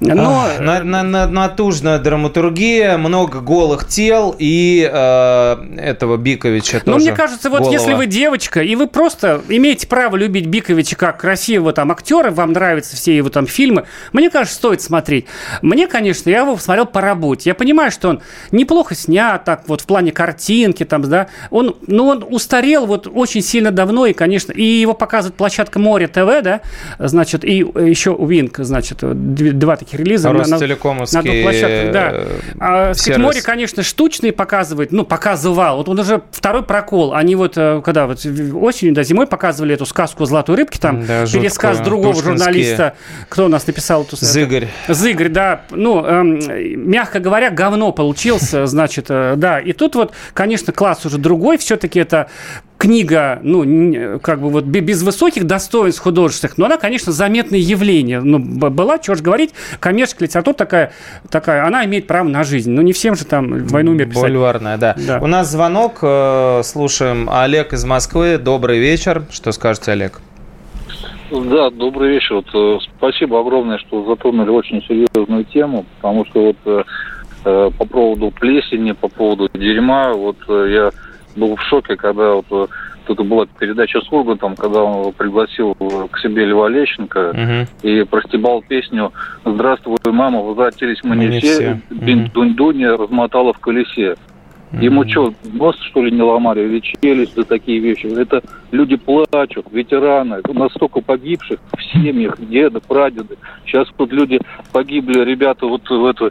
Но... 0.00 0.44
Ах, 0.46 0.60
на- 0.60 0.82
на- 0.82 1.02
на- 1.02 1.26
натужная 1.26 1.98
драматургия, 1.98 2.98
много 2.98 3.40
голых 3.40 3.88
тел 3.88 4.34
и 4.38 4.86
э, 4.92 5.56
этого 5.78 6.18
Биковича 6.18 6.82
Ну, 6.84 6.94
тоже. 6.94 7.06
мне 7.06 7.14
кажется, 7.16 7.48
вот 7.48 7.60
голого. 7.60 7.72
если 7.72 7.94
вы 7.94 8.06
девочка, 8.06 8.60
и 8.60 8.76
вы 8.76 8.86
просто 8.88 9.40
имеете 9.48 9.86
право 9.86 10.16
любить 10.16 10.46
Биковича 10.46 10.96
как 10.96 11.18
красивого 11.18 11.45
там 11.72 11.92
актера, 11.92 12.30
вам 12.30 12.52
нравятся 12.52 12.96
все 12.96 13.16
его 13.16 13.28
там 13.28 13.46
фильмы, 13.46 13.84
мне 14.12 14.30
кажется, 14.30 14.56
стоит 14.56 14.82
смотреть. 14.82 15.26
Мне, 15.62 15.86
конечно, 15.86 16.28
я 16.30 16.40
его 16.40 16.56
посмотрел 16.56 16.86
по 16.86 17.00
работе. 17.00 17.50
Я 17.50 17.54
понимаю, 17.54 17.90
что 17.90 18.08
он 18.10 18.22
неплохо 18.50 18.94
снят, 18.94 19.44
так 19.44 19.62
вот 19.68 19.80
в 19.80 19.86
плане 19.86 20.12
картинки 20.12 20.84
там, 20.84 21.02
да. 21.02 21.28
Он, 21.50 21.76
ну, 21.86 22.06
он 22.08 22.24
устарел 22.28 22.86
вот 22.86 23.06
очень 23.12 23.42
сильно 23.42 23.70
давно, 23.70 24.06
и, 24.06 24.12
конечно, 24.12 24.52
и 24.52 24.62
его 24.62 24.94
показывает 24.94 25.36
площадка 25.36 25.78
Море 25.78 26.08
ТВ, 26.08 26.42
да, 26.42 26.60
значит, 26.98 27.44
и 27.44 27.56
еще 27.58 28.16
Винк, 28.18 28.58
значит, 28.58 28.98
два 29.02 29.76
таких 29.76 30.00
релиза. 30.00 30.28
на- 30.30 30.38
на- 30.44 30.50
Ростелекомовский, 30.52 31.16
на 31.18 31.22
двух 31.22 31.42
площадках, 31.42 31.92
да. 31.92 32.10
э, 32.12 32.26
А, 32.58 32.94
сказать, 32.94 33.18
море, 33.20 33.42
конечно, 33.42 33.82
штучные 33.82 34.32
показывает, 34.32 34.92
ну, 34.92 35.04
показывал. 35.04 35.76
Вот 35.78 35.88
он 35.88 35.98
уже 36.00 36.22
второй 36.30 36.62
прокол. 36.62 37.14
Они 37.14 37.34
вот, 37.36 37.54
э, 37.56 37.80
когда 37.84 38.06
вот 38.06 38.18
осенью, 38.24 38.94
да, 38.94 39.02
зимой 39.02 39.26
показывали 39.26 39.74
эту 39.74 39.86
сказку 39.86 40.24
о 40.24 40.26
золотой 40.26 40.56
рыбке, 40.56 40.78
там 40.80 41.04
Да, 41.06 41.26
пересказ 41.40 41.80
другого 41.80 42.12
пушкинские. 42.12 42.38
журналиста. 42.38 42.94
Кто 43.28 43.46
у 43.46 43.48
нас 43.48 43.66
написал 43.66 44.02
эту 44.02 44.16
Зыгорь. 44.16 44.68
Зыгорь, 44.88 45.28
да. 45.28 45.62
Ну, 45.70 46.04
эм, 46.04 46.40
мягко 46.90 47.20
говоря, 47.20 47.50
говно 47.50 47.92
получился, 47.92 48.66
значит, 48.66 49.06
э, 49.08 49.34
да. 49.36 49.58
И 49.60 49.72
тут 49.72 49.94
вот, 49.94 50.12
конечно, 50.34 50.72
класс 50.72 51.04
уже 51.06 51.18
другой. 51.18 51.58
Все-таки 51.58 51.98
это 51.98 52.28
книга, 52.78 53.40
ну, 53.42 54.18
как 54.20 54.40
бы 54.40 54.50
вот 54.50 54.64
бе- 54.64 54.80
без 54.80 55.02
высоких 55.02 55.44
достоинств 55.44 56.02
художественных, 56.02 56.58
но 56.58 56.66
она, 56.66 56.76
конечно, 56.76 57.10
заметное 57.10 57.58
явление. 57.58 58.20
Ну, 58.20 58.38
была, 58.38 58.98
чего 58.98 59.16
ж 59.16 59.22
говорить, 59.22 59.52
коммерческая 59.80 60.28
литература 60.28 60.54
такая, 60.54 60.92
такая, 61.30 61.66
она 61.66 61.86
имеет 61.86 62.06
право 62.06 62.28
на 62.28 62.44
жизнь. 62.44 62.70
Ну, 62.70 62.82
не 62.82 62.92
всем 62.92 63.14
же 63.16 63.24
там 63.24 63.64
«Войну 63.66 63.92
мир» 63.92 64.06
писать. 64.08 64.24
Бульварная, 64.24 64.76
да. 64.76 64.94
Да. 64.98 65.18
У 65.20 65.26
нас 65.26 65.50
звонок, 65.50 66.00
э, 66.02 66.60
слушаем. 66.64 67.30
Олег 67.30 67.72
из 67.72 67.84
Москвы, 67.86 68.36
добрый 68.36 68.78
вечер. 68.78 69.24
Что 69.30 69.52
скажете, 69.52 69.92
Олег? 69.92 70.20
Да, 71.30 71.70
добрый 71.70 72.10
вечер. 72.14 72.36
Вот, 72.36 72.46
э, 72.54 72.78
спасибо 72.96 73.40
огромное, 73.40 73.78
что 73.78 74.04
затронули 74.04 74.50
очень 74.50 74.82
серьезную 74.82 75.44
тему, 75.44 75.84
потому 75.96 76.24
что 76.26 76.46
вот 76.46 76.56
э, 76.64 76.82
э, 77.44 77.70
по 77.76 77.84
поводу 77.86 78.30
плесени, 78.30 78.92
по 78.92 79.08
поводу 79.08 79.48
дерьма, 79.54 80.12
вот 80.12 80.36
э, 80.48 80.66
я 80.70 80.90
был 81.40 81.56
в 81.56 81.62
шоке, 81.62 81.96
когда 81.96 82.34
вот 82.34 82.46
э, 82.50 82.66
тут 83.06 83.26
была 83.26 83.46
передача 83.58 84.00
с 84.00 84.12
Ургантом, 84.12 84.54
когда 84.56 84.82
он 84.82 85.12
пригласил 85.12 85.74
к 86.10 86.18
себе 86.20 86.44
Льва 86.46 86.68
Лещенко 86.68 87.32
Мгм. 87.34 87.66
и 87.82 88.04
простебал 88.04 88.62
песню 88.62 89.12
«Здравствуй, 89.44 89.96
мама, 90.06 90.40
возвратились 90.42 90.98
мы 91.02 91.16
Мы 91.16 91.24
не 91.26 91.40
все, 91.40 91.48
все. 91.54 91.80
Бин- 91.90 92.30
Дунь-Дуня 92.32 92.96
размотала 92.96 93.52
в 93.52 93.58
колесе». 93.58 94.14
Ему 94.80 95.08
что, 95.08 95.32
нос 95.52 95.76
что 95.80 96.02
ли 96.02 96.10
не 96.10 96.22
ломали 96.22 96.62
или 96.62 96.80
челюсть 96.80 97.34
за 97.34 97.44
такие 97.44 97.78
вещи? 97.78 98.06
Это 98.06 98.42
люди 98.72 98.96
плачут, 98.96 99.66
ветераны, 99.72 100.42
настолько 100.52 101.00
погибших 101.00 101.60
в 101.76 101.82
семьях, 101.92 102.36
деды, 102.38 102.80
прадеды. 102.80 103.36
Сейчас 103.64 103.88
вот 103.96 104.12
люди 104.12 104.38
погибли, 104.72 105.24
ребята 105.24 105.66
вот 105.66 105.88
в 105.88 106.04
это, 106.04 106.30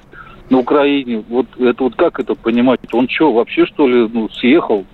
на 0.50 0.60
Украине. 0.60 1.24
Вот 1.28 1.48
это 1.60 1.84
вот 1.84 1.96
как 1.96 2.20
это 2.20 2.36
понимать? 2.36 2.80
Он 2.92 3.10
что, 3.10 3.34
вообще 3.34 3.66
что 3.66 3.88
ли 3.88 4.08
ну, 4.14 4.30
съехал? 4.30 4.86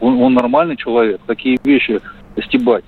Он, 0.00 0.22
он 0.22 0.34
нормальный 0.34 0.76
человек? 0.76 1.20
Такие 1.26 1.58
вещи 1.64 2.00
стебать. 2.46 2.84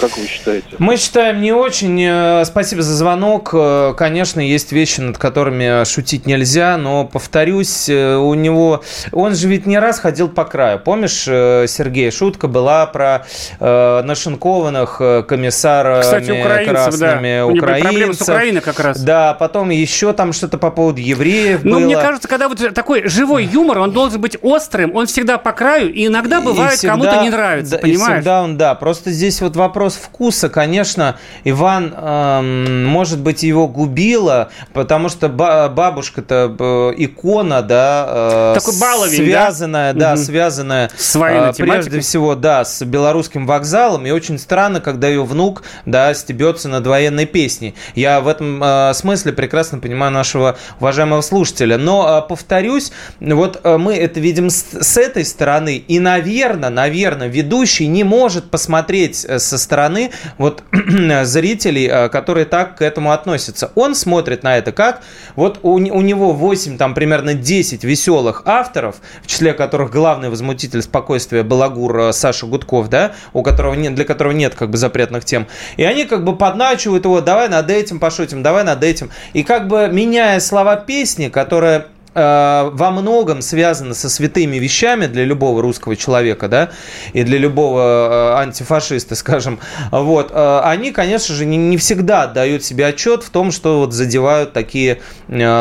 Как 0.00 0.16
вы 0.18 0.26
считаете? 0.26 0.66
Мы 0.78 0.96
считаем 0.96 1.40
не 1.40 1.52
очень. 1.52 2.00
Э, 2.02 2.44
Спасибо 2.44 2.82
за 2.82 2.94
звонок. 2.94 3.50
Э, 3.52 3.94
Конечно, 3.96 4.40
есть 4.40 4.72
вещи, 4.72 5.00
над 5.00 5.16
которыми 5.18 5.84
шутить 5.84 6.26
нельзя, 6.26 6.76
но, 6.76 7.04
повторюсь, 7.04 7.88
э, 7.88 8.16
у 8.16 8.34
него... 8.34 8.82
Он 9.12 9.34
же 9.34 9.48
ведь 9.48 9.66
не 9.66 9.78
раз 9.78 9.98
ходил 10.00 10.28
по 10.28 10.44
краю. 10.44 10.78
Помнишь, 10.78 11.22
Сергей, 11.24 12.10
шутка 12.10 12.46
была 12.48 12.86
про 12.86 13.26
э, 13.60 14.02
нашинкованных 14.02 15.00
комиссарами 15.26 16.02
Кстати, 16.02 16.30
украинцев, 16.30 16.74
да. 16.98 17.12
красными 17.12 17.40
У 17.42 17.50
него 17.52 17.66
были 17.66 17.80
проблемы 17.80 18.14
с 18.14 18.20
украинцев. 18.20 18.28
Украиной 18.28 18.60
как 18.60 18.80
раз. 18.80 19.00
Да, 19.02 19.34
потом 19.34 19.70
еще 19.70 20.12
там 20.12 20.32
что-то 20.32 20.58
по 20.58 20.70
поводу 20.70 21.00
евреев 21.00 21.60
Ну, 21.64 21.76
было. 21.76 21.80
мне 21.80 21.96
кажется, 21.96 22.28
когда 22.28 22.48
вот 22.48 22.58
такой 22.74 23.08
живой 23.08 23.44
юмор, 23.44 23.78
он 23.78 23.92
должен 23.92 24.20
быть 24.20 24.36
острым, 24.42 24.94
он 24.94 25.06
всегда 25.06 25.38
по 25.38 25.52
краю, 25.52 25.92
и 25.92 26.06
иногда 26.06 26.40
бывает 26.40 26.74
И 26.74 26.76
всегда- 26.78 26.92
кому-то 26.94 27.22
не 27.22 27.30
нравится, 27.30 27.72
да, 27.72 27.78
и 27.78 27.82
понимаешь? 27.82 28.14
всегда 28.16 28.42
он, 28.42 28.56
да. 28.56 28.74
Просто 28.74 29.10
здесь 29.10 29.40
вот 29.40 29.56
вопрос 29.56 29.75
вопрос 29.76 29.96
вкуса, 29.96 30.48
конечно, 30.48 31.16
Иван, 31.44 31.94
эм, 31.94 32.86
может 32.86 33.20
быть, 33.20 33.42
его 33.42 33.68
губило, 33.68 34.48
потому 34.72 35.10
что 35.10 35.28
бабушка-то 35.28 36.94
икона, 36.96 37.60
да, 37.60 38.06
э, 38.08 38.58
Такой 38.58 38.80
баловень, 38.80 39.16
связанная, 39.16 39.92
да, 39.92 40.00
да 40.00 40.12
угу. 40.14 40.22
связанная 40.22 40.90
с 40.96 41.14
э, 41.14 41.52
прежде 41.58 42.00
всего, 42.00 42.34
да, 42.34 42.64
с 42.64 42.82
белорусским 42.86 43.46
вокзалом, 43.46 44.06
и 44.06 44.10
очень 44.12 44.38
странно, 44.38 44.80
когда 44.80 45.08
ее 45.08 45.24
внук, 45.24 45.62
да, 45.84 46.14
стебется 46.14 46.70
над 46.70 46.86
военной 46.86 47.26
песней. 47.26 47.74
Я 47.94 48.22
в 48.22 48.28
этом 48.28 48.62
э, 48.64 48.94
смысле 48.94 49.34
прекрасно 49.34 49.78
понимаю 49.78 50.10
нашего 50.10 50.56
уважаемого 50.80 51.20
слушателя, 51.20 51.76
но 51.76 52.22
э, 52.24 52.26
повторюсь, 52.26 52.92
вот 53.20 53.60
э, 53.62 53.76
мы 53.76 53.94
это 53.94 54.20
видим 54.20 54.48
с, 54.48 54.64
с 54.72 54.96
этой 54.96 55.26
стороны, 55.26 55.76
и, 55.76 56.00
наверное, 56.00 56.70
наверное, 56.70 57.28
ведущий 57.28 57.88
не 57.88 58.04
может 58.04 58.50
посмотреть 58.50 59.26
э, 59.26 59.38
со 59.38 59.65
стороны 59.66 60.10
вот 60.38 60.62
зрителей, 61.24 61.88
э, 61.88 62.08
которые 62.08 62.46
так 62.46 62.76
к 62.78 62.82
этому 62.82 63.12
относятся. 63.12 63.72
Он 63.74 63.94
смотрит 63.94 64.42
на 64.42 64.56
это 64.56 64.72
как 64.72 65.02
вот 65.34 65.58
у, 65.62 65.74
у 65.74 66.00
него 66.00 66.32
8, 66.32 66.78
там 66.78 66.94
примерно 66.94 67.34
10 67.34 67.84
веселых 67.84 68.42
авторов, 68.44 68.96
в 69.22 69.26
числе 69.26 69.52
которых 69.52 69.90
главный 69.90 70.30
возмутитель 70.30 70.82
спокойствия 70.82 71.42
Балагур 71.42 71.98
э, 71.98 72.12
Саша 72.12 72.46
Гудков, 72.46 72.88
да, 72.88 73.12
у 73.32 73.42
которого 73.42 73.74
нет, 73.74 73.94
для 73.94 74.04
которого 74.04 74.32
нет 74.32 74.54
как 74.54 74.70
бы 74.70 74.78
запретных 74.78 75.24
тем. 75.24 75.46
И 75.76 75.84
они 75.84 76.04
как 76.04 76.24
бы 76.24 76.36
подначивают 76.36 77.04
его, 77.04 77.20
давай 77.20 77.48
над 77.48 77.70
этим 77.70 77.98
пошутим, 77.98 78.42
давай 78.42 78.64
над 78.64 78.82
этим. 78.82 79.10
И 79.32 79.42
как 79.42 79.68
бы 79.68 79.88
меняя 79.92 80.40
слова 80.40 80.76
песни, 80.76 81.28
которая 81.28 81.86
во 82.16 82.90
многом 82.90 83.42
связано 83.42 83.92
со 83.94 84.08
святыми 84.08 84.56
вещами 84.56 85.06
для 85.06 85.24
любого 85.24 85.60
русского 85.60 85.96
человека, 85.96 86.48
да, 86.48 86.70
и 87.12 87.24
для 87.24 87.38
любого 87.38 87.80
э, 87.80 88.42
антифашиста, 88.42 89.14
скажем, 89.16 89.58
вот, 89.90 90.30
э, 90.32 90.60
они, 90.64 90.92
конечно 90.92 91.34
же, 91.34 91.44
не, 91.44 91.76
всегда 91.76 92.26
дают 92.26 92.64
себе 92.64 92.86
отчет 92.86 93.22
в 93.22 93.28
том, 93.30 93.52
что 93.52 93.80
вот 93.80 93.92
задевают 93.92 94.52
такие 94.54 95.00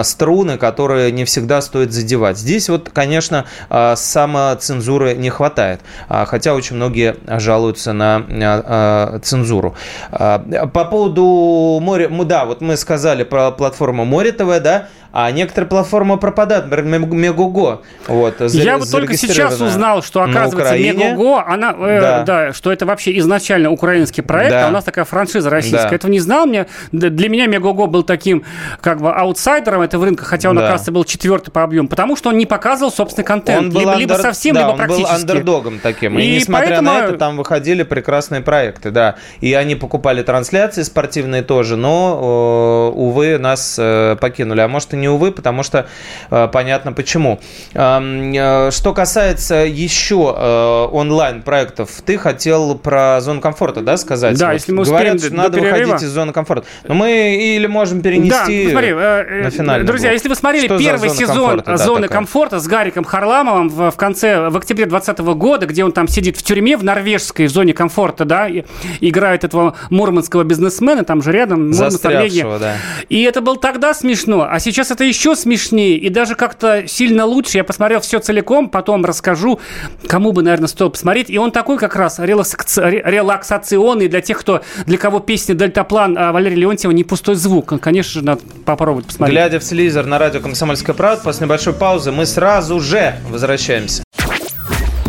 струны, 0.04 0.58
которые 0.58 1.12
не 1.12 1.26
всегда 1.26 1.62
стоит 1.62 1.92
задевать. 1.92 2.38
Здесь 2.38 2.70
вот, 2.70 2.90
конечно, 2.94 3.46
самоцензуры 3.70 5.16
не 5.16 5.30
хватает, 5.30 5.82
хотя 6.08 6.54
очень 6.54 6.78
многие 6.78 7.18
жалуются 7.28 7.92
на 7.92 9.20
цензуру. 9.24 9.76
По 10.10 10.86
поводу 10.90 11.80
моря, 11.82 12.10
да, 12.24 12.46
вот 12.46 12.62
мы 12.62 12.78
сказали 12.78 13.24
про 13.24 13.52
платформу 13.52 14.06
Море 14.06 14.32
ТВ, 14.32 14.62
да, 14.62 14.88
а 15.18 15.32
некоторые 15.32 15.70
платформы 15.70 16.18
пропадают, 16.18 16.66
например, 16.66 17.06
Мегого. 17.06 17.84
Вот, 18.06 18.42
Я 18.52 18.78
вот 18.78 18.92
только 18.92 19.16
сейчас 19.16 19.62
узнал, 19.62 20.04
что, 20.04 20.22
оказывается, 20.22 20.78
Мегого, 20.78 21.48
она, 21.48 21.74
э, 21.80 22.02
да. 22.02 22.24
да, 22.24 22.54
что 22.54 22.70
это 22.70 22.86
вообще 22.86 23.18
изначально 23.20 23.72
украинский 23.72 24.22
проект, 24.22 24.52
да. 24.52 24.66
а 24.66 24.68
у 24.68 24.72
нас 24.74 24.84
такая 24.84 25.06
франшиза 25.06 25.50
российская. 25.50 25.88
Да. 25.88 25.96
Этого 25.96 26.12
не 26.12 26.20
знал. 26.20 26.46
Мне, 26.46 26.68
для 26.92 27.30
меня 27.30 27.48
Мегого 27.48 27.86
был 27.86 28.04
таким 28.04 28.44
как 28.82 29.00
бы 29.00 29.10
аутсайдером 29.10 29.84
этого 29.84 30.04
рынка, 30.04 30.26
хотя 30.26 30.50
он, 30.50 30.58
да. 30.58 30.64
оказывается, 30.64 30.92
был 30.92 31.06
четвертый 31.06 31.50
по 31.52 31.64
объему, 31.64 31.88
потому 31.88 32.18
что 32.18 32.28
он 32.28 32.38
не 32.38 32.46
показывал 32.46 32.92
собственный 32.92 33.24
контент. 33.24 33.68
Он 33.68 33.70
был 33.70 33.80
либо, 33.80 33.94
андер... 33.94 34.10
либо 34.10 34.22
совсем, 34.22 34.56
да, 34.56 34.62
либо 34.64 34.72
он 34.72 34.78
практически. 34.78 35.04
был 35.06 35.16
андердогом 35.16 35.80
таким. 35.82 36.20
И, 36.20 36.24
и 36.24 36.36
несмотря 36.36 36.68
поэтому... 36.68 36.92
на 36.92 37.00
это, 37.06 37.18
там 37.18 37.38
выходили 37.38 37.84
прекрасные 37.84 38.42
проекты, 38.42 38.92
да. 38.92 39.16
И 39.40 39.54
они 39.54 39.76
покупали 39.76 40.24
трансляции 40.24 40.82
спортивные 40.82 41.42
тоже, 41.42 41.78
но, 41.78 42.92
увы, 42.94 43.38
нас 43.38 43.78
э, 43.80 44.18
покинули. 44.20 44.60
А 44.60 44.68
может, 44.68 44.94
и 44.94 44.98
не 45.05 45.05
не 45.06 45.10
увы, 45.10 45.32
потому 45.32 45.62
что 45.62 45.88
э, 46.32 46.48
понятно 46.52 46.92
почему. 46.92 47.40
Э, 47.74 48.70
что 48.72 48.94
касается 48.94 49.56
еще 49.56 50.36
э, 50.36 50.88
онлайн-проектов, 50.92 51.90
ты 52.04 52.18
хотел 52.18 52.76
про 52.76 53.22
зону 53.22 53.40
комфорта, 53.40 53.82
да, 53.82 53.98
сказать? 53.98 54.38
Да, 54.38 54.48
вот 54.48 54.54
если 54.54 54.72
мы 54.72 54.84
Говорят, 54.86 55.20
что 55.20 55.34
надо 55.34 55.60
перерыва. 55.60 55.86
выходить 55.86 56.08
из 56.08 56.10
зоны 56.10 56.34
комфорта. 56.34 56.66
Но 56.88 56.94
мы 56.96 57.36
или 57.36 57.68
можем 57.68 58.02
перенести 58.02 58.66
да, 58.66 58.72
смотри, 58.72 58.94
на 58.94 59.50
финальный 59.50 59.86
Друзья, 59.86 60.10
блок. 60.10 60.14
если 60.14 60.30
вы 60.30 60.36
смотрели 60.36 60.66
что 60.66 60.80
первый 60.80 61.10
сезон 61.10 61.62
комфорта, 61.62 61.78
«Зоны 61.78 62.08
да, 62.08 62.14
комфорта» 62.14 62.60
с 62.60 62.68
Гариком 62.68 63.04
Харламовым 63.04 63.70
в, 63.70 63.92
в 63.92 63.96
конце, 63.96 64.50
в 64.50 64.58
октябре 64.58 64.86
2020 64.86 65.20
года, 65.38 65.66
где 65.66 65.84
он 65.84 65.92
там 65.92 66.08
сидит 66.08 66.38
в 66.38 66.44
тюрьме 66.44 66.78
в 66.78 66.84
норвежской 66.84 67.48
в 67.48 67.52
зоне 67.52 67.74
комфорта, 67.74 68.26
да, 68.26 68.48
и, 68.48 68.64
играет 69.02 69.44
этого 69.44 69.76
мурманского 69.90 70.44
бизнесмена, 70.44 71.04
там 71.04 71.22
же 71.22 71.32
рядом, 71.32 71.74
Застрявшего, 71.74 72.60
да. 72.60 72.76
И 73.10 73.22
это 73.24 73.42
было 73.42 73.58
тогда 73.58 73.94
смешно, 73.94 74.48
а 74.50 74.60
сейчас 74.60 74.85
это 74.92 75.04
еще 75.04 75.36
смешнее 75.36 75.98
и 75.98 76.10
даже 76.10 76.36
как-то 76.36 76.88
сильно 76.88 77.26
лучше. 77.26 77.58
Я 77.58 77.64
посмотрел 77.64 78.02
все 78.02 78.20
целиком, 78.20 78.70
потом 78.70 79.06
расскажу, 79.06 79.60
кому 80.08 80.32
бы, 80.32 80.42
наверное, 80.44 80.68
стоило 80.68 80.90
посмотреть. 80.90 81.30
И 81.30 81.38
он 81.38 81.52
такой 81.52 81.78
как 81.78 81.96
раз 81.96 82.20
релаксационный 82.20 84.08
для 84.08 84.22
тех, 84.22 84.40
кто, 84.40 84.62
для 84.86 84.98
кого 84.98 85.20
песня 85.20 85.56
«Дельтаплан» 85.56 86.18
а 86.18 86.32
Валерия 86.32 86.58
Леонтьева 86.58 86.92
не 86.92 87.04
пустой 87.04 87.36
звук. 87.36 87.80
Конечно 87.80 88.12
же, 88.12 88.26
надо 88.26 88.42
попробовать 88.66 89.08
посмотреть. 89.08 89.34
Глядя 89.34 89.60
в 89.60 89.64
телевизор 89.64 90.06
на 90.06 90.20
радио 90.20 90.42
«Комсомольская 90.42 90.96
правда», 90.96 91.24
после 91.24 91.46
небольшой 91.46 91.74
паузы 91.74 92.12
мы 92.12 92.26
сразу 92.26 92.80
же 92.80 93.16
возвращаемся. 93.30 94.04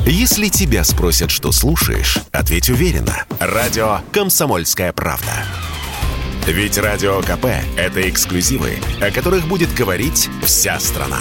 Если 0.06 0.48
тебя 0.48 0.84
спросят, 0.84 1.30
что 1.32 1.50
слушаешь, 1.50 2.18
ответь 2.30 2.70
уверенно. 2.70 3.24
Радио 3.40 3.98
«Комсомольская 4.12 4.92
правда». 4.92 5.32
Ведь 6.46 6.78
Радио 6.78 7.20
КП– 7.22 7.46
это 7.76 8.08
эксклюзивы, 8.08 8.78
о 9.00 9.10
которых 9.10 9.48
будет 9.48 9.74
говорить 9.74 10.30
вся 10.44 10.78
страна. 10.78 11.18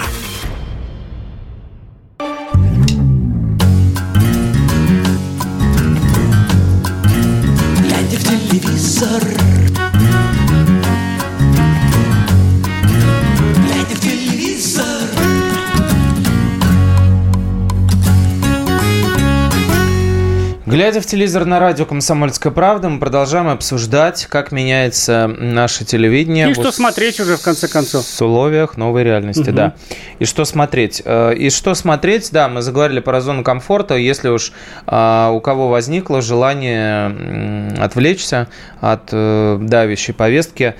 Глядя 7.79 8.17
в 8.17 8.23
телевизор 8.23 9.54
Глядя 20.75 20.99
в 20.99 21.05
телевизор 21.05 21.45
на 21.45 21.61
радио 21.61 21.85
«Комсомольская 21.85 22.51
правда», 22.51 22.89
мы 22.89 22.99
продолжаем 22.99 23.47
обсуждать, 23.47 24.25
как 24.25 24.51
меняется 24.51 25.25
наше 25.25 25.85
телевидение. 25.85 26.51
И 26.51 26.53
что 26.53 26.69
смотреть 26.73 27.17
уже, 27.21 27.37
в 27.37 27.41
конце 27.41 27.69
концов. 27.69 28.03
В 28.03 28.09
условиях 28.09 28.75
новой 28.75 29.05
реальности, 29.05 29.51
угу. 29.51 29.53
да. 29.53 29.75
И 30.19 30.25
что 30.25 30.43
смотреть? 30.43 31.01
Э, 31.05 31.33
и 31.33 31.49
что 31.49 31.75
смотреть, 31.75 32.29
да, 32.33 32.49
мы 32.49 32.61
заговорили 32.61 32.99
про 32.99 33.21
зону 33.21 33.41
комфорта. 33.41 33.95
Если 33.95 34.27
уж 34.27 34.51
а, 34.85 35.29
у 35.31 35.39
кого 35.39 35.69
возникло 35.69 36.21
желание 36.21 37.71
отвлечься 37.79 38.49
от 38.81 39.11
э, 39.13 39.57
давящей 39.61 40.13
повестки, 40.13 40.75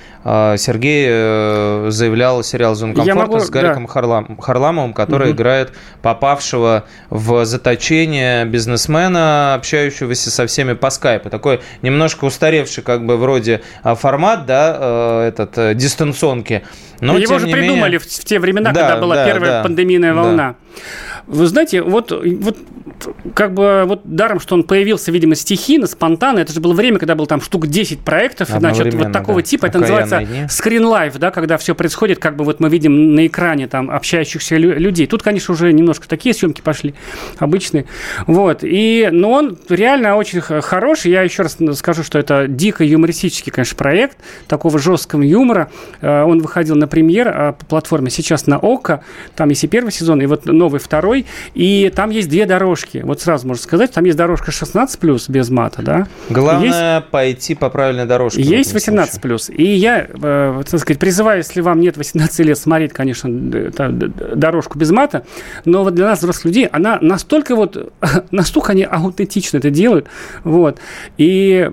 Сергей 0.56 1.06
э, 1.08 1.86
заявлял 1.90 2.42
сериал 2.42 2.74
«Зона 2.74 2.94
комфорта» 2.94 3.20
могу, 3.20 3.40
с 3.40 3.50
Гариком 3.50 3.86
да. 3.86 3.92
Харлам, 3.92 4.36
Харламовым, 4.38 4.92
который 4.92 5.28
угу. 5.30 5.36
играет 5.36 5.72
попавшего 6.02 6.84
в 7.10 7.44
заточение 7.44 8.44
бизнесмена, 8.44 9.54
общающегося 9.54 9.96
общающегося 9.96 10.30
со 10.30 10.46
всеми 10.46 10.74
по 10.74 10.90
скайпу. 10.90 11.30
Такой 11.30 11.60
немножко 11.82 12.24
устаревший 12.24 12.82
как 12.82 13.04
бы 13.04 13.16
вроде 13.16 13.62
а, 13.82 13.94
формат, 13.94 14.46
да, 14.46 14.76
э, 14.78 15.28
этот, 15.28 15.58
э, 15.58 15.74
дистанционки. 15.74 16.62
Но, 17.00 17.18
Его 17.18 17.38
же 17.38 17.46
придумали 17.46 17.92
менее... 17.92 17.98
в 17.98 18.06
те 18.06 18.38
времена, 18.38 18.72
да, 18.72 18.80
когда 18.80 19.00
была 19.00 19.14
да, 19.16 19.26
первая 19.26 19.50
да, 19.50 19.62
пандемийная 19.62 20.14
волна. 20.14 20.54
Да. 20.54 20.82
Вы 21.26 21.46
знаете, 21.46 21.82
вот, 21.82 22.12
вот 22.12 22.56
как 23.34 23.54
бы 23.54 23.84
вот 23.86 24.02
даром, 24.04 24.40
что 24.40 24.54
он 24.54 24.64
появился, 24.64 25.10
видимо, 25.10 25.34
стихийно, 25.34 25.86
спонтанно. 25.86 26.38
Это 26.38 26.52
же 26.52 26.60
было 26.60 26.72
время, 26.72 26.98
когда 26.98 27.14
было 27.14 27.26
там 27.26 27.40
штук 27.40 27.66
10 27.66 28.00
проектов, 28.00 28.48
значит, 28.48 28.94
вот 28.94 29.12
такого 29.12 29.40
да. 29.40 29.46
типа. 29.46 29.66
Это 29.66 29.78
называется 29.78 30.20
screen 30.48 30.82
life, 30.82 31.18
да, 31.18 31.30
когда 31.30 31.56
все 31.56 31.74
происходит, 31.74 32.18
как 32.18 32.36
бы 32.36 32.44
вот 32.44 32.60
мы 32.60 32.68
видим 32.68 33.14
на 33.14 33.26
экране 33.26 33.66
там 33.66 33.90
общающихся 33.90 34.56
людей. 34.56 35.06
Тут, 35.06 35.22
конечно, 35.22 35.54
уже 35.54 35.72
немножко 35.72 36.08
такие 36.08 36.34
съемки 36.34 36.60
пошли, 36.60 36.94
обычные. 37.38 37.86
Вот. 38.26 38.60
И, 38.62 39.08
но 39.10 39.32
он 39.32 39.58
реально 39.68 40.16
очень 40.16 40.40
хороший. 40.40 41.10
Я 41.10 41.22
еще 41.22 41.42
раз 41.42 41.58
скажу, 41.74 42.02
что 42.02 42.18
это 42.18 42.46
дико 42.48 42.84
юмористический, 42.84 43.52
конечно, 43.52 43.76
проект 43.76 44.18
такого 44.46 44.78
жесткого 44.78 45.22
юмора. 45.22 45.70
Э, 46.00 46.22
он 46.22 46.40
выходил 46.40 46.76
на 46.76 46.86
премьер 46.86 47.54
по 47.58 47.66
платформе 47.66 48.10
сейчас 48.10 48.46
на 48.46 48.58
ОКО. 48.58 49.02
Там 49.34 49.48
есть 49.48 49.64
и 49.64 49.68
первый 49.68 49.90
сезон, 49.90 50.20
и 50.22 50.26
вот 50.26 50.46
новый 50.46 50.80
второй. 50.80 51.15
И 51.54 51.92
там 51.94 52.10
есть 52.10 52.28
две 52.28 52.46
дорожки. 52.46 53.02
Вот 53.04 53.20
сразу 53.20 53.46
можно 53.46 53.62
сказать, 53.62 53.92
там 53.92 54.04
есть 54.04 54.16
дорожка 54.16 54.50
16 54.50 54.98
плюс 54.98 55.28
без 55.28 55.50
мата, 55.50 55.82
да. 55.82 56.06
Главное 56.28 56.98
есть, 56.98 57.10
пойти 57.10 57.54
по 57.54 57.70
правильной 57.70 58.06
дорожке. 58.06 58.42
Есть 58.42 58.72
18 58.72 59.20
плюс. 59.20 59.48
И 59.48 59.64
я, 59.64 60.06
э, 60.10 60.62
так 60.68 60.80
сказать, 60.80 60.98
призываю, 60.98 61.38
если 61.38 61.60
вам 61.60 61.80
нет 61.80 61.96
18 61.96 62.40
лет, 62.40 62.58
смотреть, 62.58 62.92
конечно, 62.92 63.30
дорожку 63.30 64.78
без 64.78 64.90
мата. 64.90 65.24
Но 65.64 65.84
вот 65.84 65.94
для 65.94 66.06
нас, 66.06 66.18
взрослых 66.18 66.46
людей, 66.46 66.66
она 66.66 66.98
настолько 67.00 67.54
вот, 67.56 67.92
настолько 68.30 68.72
они 68.72 68.84
аутентично 68.84 69.58
это 69.58 69.70
делают. 69.70 70.06
Вот. 70.44 70.78
И 71.16 71.70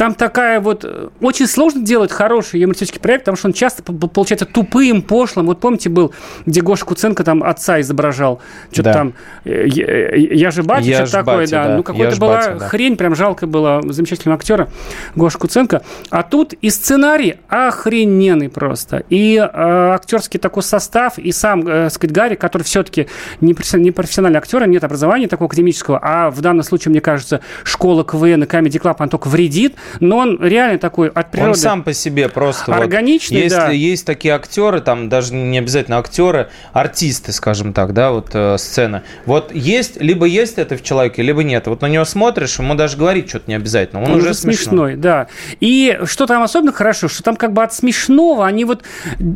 там 0.00 0.14
такая 0.14 0.60
вот... 0.60 0.82
Э, 0.82 1.08
очень 1.20 1.46
сложно 1.46 1.84
делать 1.84 2.10
хороший 2.10 2.58
юмористический 2.58 2.98
проект, 2.98 3.24
потому 3.24 3.36
что 3.36 3.48
он 3.48 3.52
часто 3.52 3.82
получается 3.82 4.46
тупым, 4.46 5.02
пошлым. 5.02 5.44
Вот 5.44 5.60
помните, 5.60 5.90
был, 5.90 6.14
где 6.46 6.62
Гоша 6.62 6.86
Куценко 6.86 7.22
там 7.22 7.42
отца 7.42 7.78
изображал. 7.82 8.40
Что-то 8.72 8.82
да. 8.84 8.92
там... 8.94 9.12
Э, 9.44 9.66
я, 9.66 10.14
я 10.14 10.50
же 10.50 10.62
батя, 10.62 11.04
что-то 11.04 11.12
такое, 11.12 11.36
батя, 11.40 11.50
да. 11.50 11.64
да. 11.68 11.76
Ну, 11.76 11.82
какой-то 11.82 12.16
была 12.16 12.36
батя, 12.36 12.56
да. 12.58 12.68
хрень, 12.68 12.96
прям 12.96 13.14
жалко 13.14 13.46
было 13.46 13.82
замечательного 13.92 14.38
актера 14.38 14.70
Гоша 15.16 15.36
Куценко. 15.36 15.82
А 16.08 16.22
тут 16.22 16.54
и 16.54 16.70
сценарий 16.70 17.36
охрененный 17.48 18.48
просто. 18.48 19.04
И 19.10 19.36
э, 19.36 19.44
актерский 19.52 20.40
такой 20.40 20.62
состав, 20.62 21.18
и 21.18 21.30
сам, 21.30 21.68
э, 21.68 21.90
сказать, 21.90 22.16
Гарри, 22.16 22.36
который 22.36 22.62
все-таки 22.62 23.06
не 23.42 23.52
профессиональный 23.52 24.38
актер, 24.38 24.66
нет 24.66 24.82
образования 24.82 25.28
такого 25.28 25.48
академического, 25.48 26.00
а 26.02 26.30
в 26.30 26.40
данном 26.40 26.62
случае, 26.62 26.92
мне 26.92 27.02
кажется, 27.02 27.42
школа 27.64 28.02
КВН 28.02 28.44
и 28.44 28.46
Comedy 28.46 28.80
Club, 28.80 28.96
он 28.98 29.10
только 29.10 29.28
вредит, 29.28 29.74
но 29.98 30.18
он 30.18 30.38
реально 30.42 30.78
такой 30.78 31.08
от 31.08 31.30
природы... 31.30 31.50
Он 31.50 31.56
сам 31.56 31.82
по 31.82 31.92
себе 31.92 32.28
просто... 32.28 32.74
Органичный, 32.74 33.38
вот, 33.38 33.44
есть, 33.44 33.56
да. 33.56 33.70
Есть 33.70 34.06
такие 34.06 34.34
актеры, 34.34 34.80
там 34.80 35.08
даже 35.08 35.34
не 35.34 35.58
обязательно 35.58 35.98
актеры, 35.98 36.48
артисты, 36.72 37.32
скажем 37.32 37.72
так, 37.72 37.92
да, 37.92 38.12
вот 38.12 38.30
э, 38.34 38.56
сцена. 38.58 39.02
Вот 39.26 39.52
есть, 39.54 40.00
либо 40.00 40.26
есть 40.26 40.58
это 40.58 40.76
в 40.76 40.82
человеке, 40.82 41.22
либо 41.22 41.42
нет. 41.42 41.66
Вот 41.66 41.82
на 41.82 41.86
него 41.86 42.04
смотришь, 42.04 42.58
ему 42.58 42.74
даже 42.74 42.96
говорить 42.96 43.28
что-то 43.28 43.44
не 43.48 43.54
обязательно. 43.54 44.02
Он, 44.02 44.12
он 44.12 44.18
уже 44.18 44.34
смешной. 44.34 44.56
смешной. 44.56 44.96
да. 44.96 45.26
И 45.60 45.98
что 46.04 46.26
там 46.26 46.42
особенно 46.42 46.72
хорошо, 46.72 47.08
что 47.08 47.22
там 47.22 47.36
как 47.36 47.52
бы 47.52 47.62
от 47.62 47.72
смешного 47.72 48.46
они 48.46 48.64
вот 48.64 48.82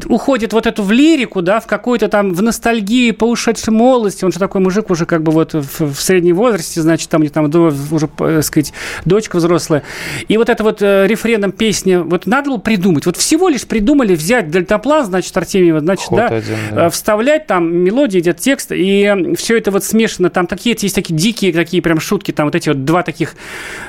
уходят 0.06 0.52
вот 0.52 0.66
эту 0.66 0.82
в 0.82 0.92
лирику, 0.92 1.42
да, 1.42 1.60
в 1.60 1.66
какую-то 1.66 2.08
там, 2.08 2.32
в 2.32 2.42
ностальгию 2.42 3.14
по 3.14 3.24
ушедшей 3.24 3.72
молодости. 3.72 4.24
Он 4.24 4.32
же 4.32 4.38
такой 4.38 4.60
мужик 4.60 4.90
уже 4.90 5.06
как 5.06 5.22
бы 5.22 5.32
вот 5.32 5.54
в, 5.54 5.94
в 5.94 6.00
среднем 6.00 6.36
возрасте, 6.36 6.80
значит, 6.82 7.08
там, 7.08 7.26
там 7.28 7.46
уже, 7.90 8.06
так 8.06 8.20
э, 8.20 8.42
сказать, 8.42 8.72
дочка 9.04 9.36
взрослая. 9.36 9.82
И 10.28 10.36
вот 10.36 10.43
это 10.48 10.62
вот 10.62 10.82
э, 10.82 11.06
рефреном 11.06 11.52
песни, 11.52 11.96
вот 11.96 12.26
надо 12.26 12.50
было 12.50 12.58
придумать. 12.58 13.06
Вот 13.06 13.16
всего 13.16 13.48
лишь 13.48 13.66
придумали 13.66 14.14
взять 14.14 14.50
дельтаплан, 14.50 15.04
значит, 15.04 15.36
Артемьева, 15.36 15.80
значит, 15.80 16.06
Ход 16.06 16.18
да, 16.18 16.26
один, 16.28 16.56
да, 16.72 16.86
э, 16.86 16.90
вставлять 16.90 17.46
там 17.46 17.74
мелодии, 17.74 18.20
идет 18.20 18.38
текст, 18.38 18.72
и 18.72 19.34
все 19.36 19.58
это 19.58 19.70
вот 19.70 19.84
смешано. 19.84 20.30
Там 20.30 20.46
такие, 20.46 20.76
есть 20.78 20.94
такие 20.94 21.14
дикие 21.18 21.52
такие 21.52 21.82
прям 21.82 22.00
шутки, 22.00 22.30
там 22.30 22.46
вот 22.46 22.54
эти 22.54 22.68
вот 22.68 22.84
два 22.84 23.02
таких 23.02 23.34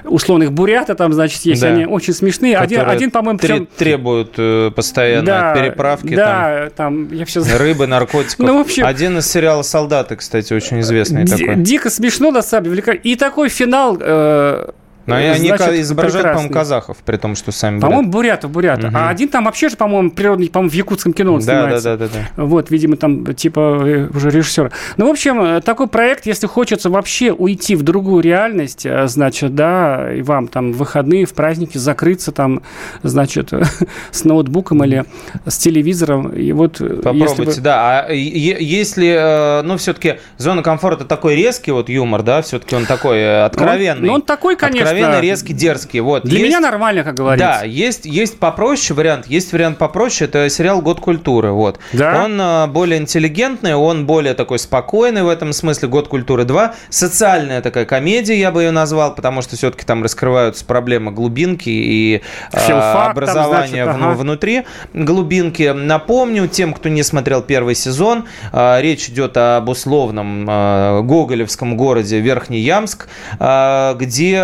условных 0.04 0.52
бурята 0.52 0.96
там, 0.96 1.14
значит, 1.14 1.42
есть, 1.42 1.62
да. 1.62 1.70
они 1.70 1.86
очень 1.86 2.14
смешные. 2.14 2.58
Один, 2.58 2.82
один 2.82 3.12
по-моему, 3.12 3.40
причем... 3.40 3.68
требуют 3.78 4.34
э, 4.38 4.72
постоянно 4.76 5.26
да, 5.26 5.54
переправки. 5.54 6.16
Да, 6.16 6.70
там, 6.76 6.86
там 6.86 7.14
я 7.14 7.26
все... 7.26 7.44
Рыбы, 7.58 7.88
наркотиков. 7.96 8.46
Ну, 8.46 8.58
в 8.58 8.62
общем... 8.62 8.86
Один 8.86 9.18
из 9.18 9.30
сериала 9.30 9.62
«Солдаты», 9.62 10.16
кстати, 10.16 10.54
очень 10.54 10.80
известный 10.82 11.26
такой. 11.26 11.56
Дико 11.56 11.90
смешно, 11.90 12.32
на 12.32 12.42
самом 12.42 12.76
деле. 12.76 13.00
И 13.04 13.16
такой 13.16 13.50
финал 13.50 13.98
э, 14.00 14.70
но 15.06 15.16
Значит, 15.16 15.62
они 15.62 15.82
изображают, 15.82 16.28
по-моему, 16.30 16.54
казахов, 16.54 16.98
при 17.06 17.18
том, 17.18 17.36
что 17.36 17.52
сами 17.52 17.80
По-моему, 17.80 18.10
бурятов, 18.10 18.52
бурятов. 18.52 18.90
Угу. 18.90 18.98
А 18.98 19.10
один 19.10 19.30
там 19.30 19.46
вообще 19.46 19.70
же, 19.70 19.78
по-моему, 19.78 20.10
природный, 20.10 20.50
по-моему, 20.50 20.72
в 20.72 20.74
якутском 20.74 21.14
кино 21.14 21.34
он 21.34 21.40
да, 21.42 21.46
снимается. 21.46 21.98
Да, 21.98 21.98
да, 21.98 22.08
да, 22.08 22.20
да. 22.36 22.44
Вот, 22.44 22.72
видимо, 22.72 22.98
там 22.98 23.36
типа 23.36 23.60
э, 23.86 24.10
уже 24.14 24.32
режиссер. 24.32 24.72
Ну, 24.98 25.08
в 25.08 25.12
общем, 25.12 25.42
э, 25.42 25.62
такой 25.62 25.88
проект, 25.88 26.26
если 26.26 26.48
хочется 26.48 26.90
вообще 26.90 27.32
уйти 27.32 27.76
в 27.76 27.84
другую 27.84 28.24
реальность, 28.24 28.86
э, 28.86 29.08
значит, 29.08 29.54
да, 29.54 30.12
и 30.12 30.22
вам 30.24 30.48
там 30.48 30.74
в 30.74 30.78
выходные, 30.78 31.26
в 31.26 31.34
праздники 31.34 31.78
закрыться 31.78 32.32
там, 32.32 32.64
значит, 33.04 33.52
с 34.12 34.24
ноутбуком 34.24 34.84
или 34.84 35.06
с 35.46 35.58
телевизором. 35.58 36.30
И 36.30 36.52
вот 36.52 36.80
Попробуйте, 36.80 37.44
если 37.44 37.62
да. 37.62 38.06
А 38.08 38.12
если, 38.12 39.62
ну, 39.64 39.78
все-таки 39.78 40.16
зона 40.38 40.64
комфорта 40.64 41.06
такой 41.06 41.36
резкий 41.36 41.72
вот 41.72 41.90
юмор, 41.90 42.24
да, 42.24 42.42
все-таки 42.42 42.76
он 42.76 42.86
такой 42.86 43.44
откровенный. 43.44 44.08
Ну, 44.08 44.14
он 44.14 44.22
такой, 44.24 44.56
конечно 44.56 44.95
откровенно 44.96 45.22
резкий, 45.22 45.54
дерзкий. 45.54 46.00
Вот. 46.00 46.24
Для 46.24 46.40
есть, 46.40 46.50
меня 46.50 46.60
нормально, 46.60 47.04
как 47.04 47.16
говорится. 47.16 47.60
Да, 47.62 47.66
есть, 47.66 48.06
есть 48.06 48.40
попроще 48.40 48.96
вариант. 48.96 49.28
Есть 49.28 49.52
вариант 49.54 49.78
попроще. 49.78 50.30
Это 50.30 50.50
сериал 50.50 50.82
«Год 50.82 51.00
культуры». 51.00 51.52
Вот. 51.52 51.80
Да? 51.94 52.24
Он 52.24 52.38
а, 52.40 52.68
более 52.68 53.00
интеллигентный, 53.00 53.76
он 53.76 54.06
более 54.06 54.34
такой 54.34 54.60
спокойный 54.60 55.24
в 55.24 55.30
этом 55.30 55.54
смысле. 55.54 55.88
«Год 55.88 56.08
культуры 56.08 56.44
2». 56.44 56.74
Социальная 56.90 57.62
такая 57.62 57.86
комедия, 57.86 58.38
я 58.38 58.52
бы 58.52 58.64
ее 58.64 58.72
назвал, 58.72 59.16
потому 59.16 59.42
что 59.42 59.56
все-таки 59.56 59.86
там 59.86 60.04
раскрываются 60.04 60.66
проблемы 60.66 61.12
глубинки 61.12 61.70
и 61.70 62.22
а, 62.52 63.10
образования 63.10 63.86
там, 63.86 63.96
значит, 63.96 64.12
ага. 64.12 64.18
внутри 64.18 64.66
глубинки. 64.94 65.74
Напомню, 65.76 66.48
тем, 66.48 66.74
кто 66.74 66.90
не 66.90 67.04
смотрел 67.04 67.42
первый 67.42 67.76
сезон, 67.76 68.26
а, 68.52 68.80
речь 68.82 69.10
идет 69.10 69.38
об 69.38 69.70
условном 69.70 70.46
а, 70.50 71.02
гоголевском 71.02 71.78
городе 71.78 72.20
Верхний 72.20 72.60
Ямск, 72.60 73.08
а, 73.40 73.94
где 73.96 74.36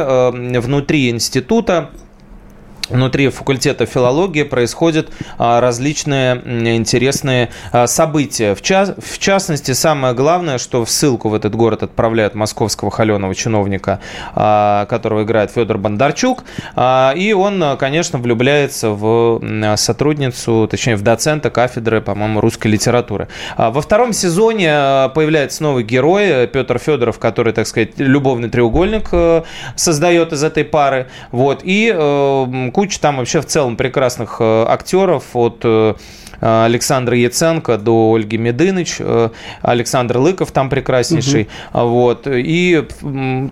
внутри 0.59 1.09
института 1.09 1.91
внутри 2.91 3.29
факультета 3.29 3.85
филологии 3.85 4.43
происходят 4.43 5.09
а, 5.37 5.61
различные 5.61 6.35
интересные 6.75 7.49
а, 7.71 7.87
события. 7.87 8.55
В, 8.55 8.61
час, 8.61 8.93
в 8.97 9.17
частности, 9.19 9.71
самое 9.71 10.13
главное, 10.13 10.57
что 10.57 10.85
в 10.85 10.89
ссылку 10.89 11.29
в 11.29 11.33
этот 11.33 11.55
город 11.55 11.83
отправляют 11.83 12.35
московского 12.35 12.91
холеного 12.91 13.33
чиновника, 13.33 13.99
а, 14.35 14.85
которого 14.85 15.23
играет 15.23 15.51
Федор 15.51 15.77
Бондарчук. 15.77 16.43
И 17.15 17.35
он, 17.37 17.77
конечно, 17.77 18.19
влюбляется 18.19 18.89
в 18.89 19.41
сотрудницу, 19.77 20.67
точнее, 20.69 20.95
в 20.95 21.01
доцента 21.01 21.49
кафедры, 21.49 22.01
по-моему, 22.01 22.41
русской 22.41 22.67
литературы. 22.67 23.27
Во 23.57 23.81
втором 23.81 24.13
сезоне 24.13 25.09
появляется 25.13 25.63
новый 25.63 25.83
герой, 25.83 26.47
Петр 26.47 26.77
Федоров, 26.77 27.19
который, 27.19 27.53
так 27.53 27.67
сказать, 27.67 27.97
любовный 27.97 28.49
треугольник 28.49 29.45
создает 29.75 30.33
из 30.33 30.43
этой 30.43 30.63
пары. 30.63 31.07
Вот. 31.31 31.61
И 31.63 31.91
куча 32.81 32.99
там 32.99 33.17
вообще 33.17 33.41
в 33.41 33.45
целом 33.45 33.77
прекрасных 33.77 34.37
э, 34.39 34.65
актеров 34.67 35.35
от 35.35 35.61
э, 35.63 35.93
Александра 36.41 37.15
Яценко 37.15 37.77
до 37.77 38.13
Ольги 38.13 38.37
Медыныч, 38.37 38.97
э, 38.99 39.29
Александр 39.61 40.17
Лыков 40.17 40.51
там 40.51 40.69
прекраснейший. 40.69 41.47
Угу. 41.73 41.87
Вот. 41.87 42.27
И 42.27 42.83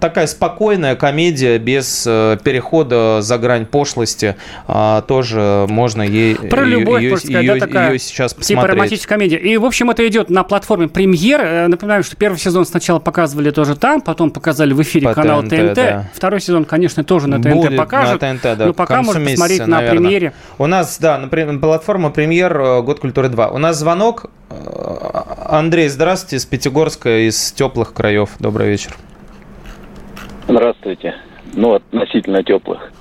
такая 0.01 0.27
спокойная 0.27 0.95
комедия 0.95 1.57
без 1.59 2.05
э, 2.07 2.37
перехода 2.43 3.21
за 3.21 3.37
грань 3.37 3.65
пошлости. 3.65 4.35
А, 4.67 5.01
тоже 5.01 5.65
можно 5.69 6.01
ей 6.01 6.35
Про 6.35 6.63
любовь, 6.63 7.01
ее, 7.01 7.17
сказать, 7.17 7.43
ее, 7.43 7.55
такая, 7.55 7.93
ее 7.93 7.99
сейчас 7.99 8.31
типа 8.31 8.39
посмотреть. 8.39 8.63
Типа 8.63 8.75
романтическая 8.75 9.17
комедия. 9.17 9.37
И, 9.37 9.57
в 9.57 9.65
общем, 9.65 9.89
это 9.91 10.07
идет 10.07 10.29
на 10.29 10.43
платформе 10.43 10.87
премьер. 10.87 11.67
Напоминаю, 11.69 12.03
что 12.03 12.15
первый 12.15 12.37
сезон 12.37 12.65
сначала 12.65 12.99
показывали 12.99 13.51
тоже 13.51 13.75
там, 13.75 14.01
потом 14.01 14.31
показали 14.31 14.73
в 14.73 14.81
эфире 14.81 15.07
По 15.09 15.13
канал 15.13 15.43
ТНТ. 15.43 15.49
ТНТ. 15.49 15.75
Да. 15.75 16.09
Второй 16.13 16.41
сезон, 16.41 16.65
конечно, 16.65 17.03
тоже 17.03 17.27
на 17.27 17.41
ТНТ 17.41 17.53
Будет 17.53 17.77
покажут. 17.77 18.21
На 18.21 18.33
ТНТ, 18.33 18.57
да. 18.57 18.65
Но 18.67 18.73
пока 18.73 19.01
можно 19.01 19.19
месяца, 19.19 19.33
посмотреть 19.35 19.67
наверное. 19.67 19.93
на 19.93 19.99
премьере. 19.99 20.33
У 20.57 20.65
нас, 20.65 20.97
да, 20.99 21.17
например, 21.17 21.59
платформа 21.59 22.09
премьер 22.09 22.78
Год 22.81 22.99
культуры 22.99 23.29
2. 23.29 23.49
У 23.49 23.57
нас 23.57 23.77
звонок. 23.77 24.25
Э, 24.49 24.55
Андрей, 25.45 25.87
здравствуйте, 25.87 26.37
из 26.37 26.45
Пятигорска, 26.45 27.27
из 27.27 27.51
теплых 27.51 27.93
краев. 27.93 28.31
Добрый 28.39 28.69
вечер. 28.69 28.95
Здравствуйте. 30.47 31.15
Ну, 31.53 31.73
относительно 31.75 32.43
теплых. 32.43 32.91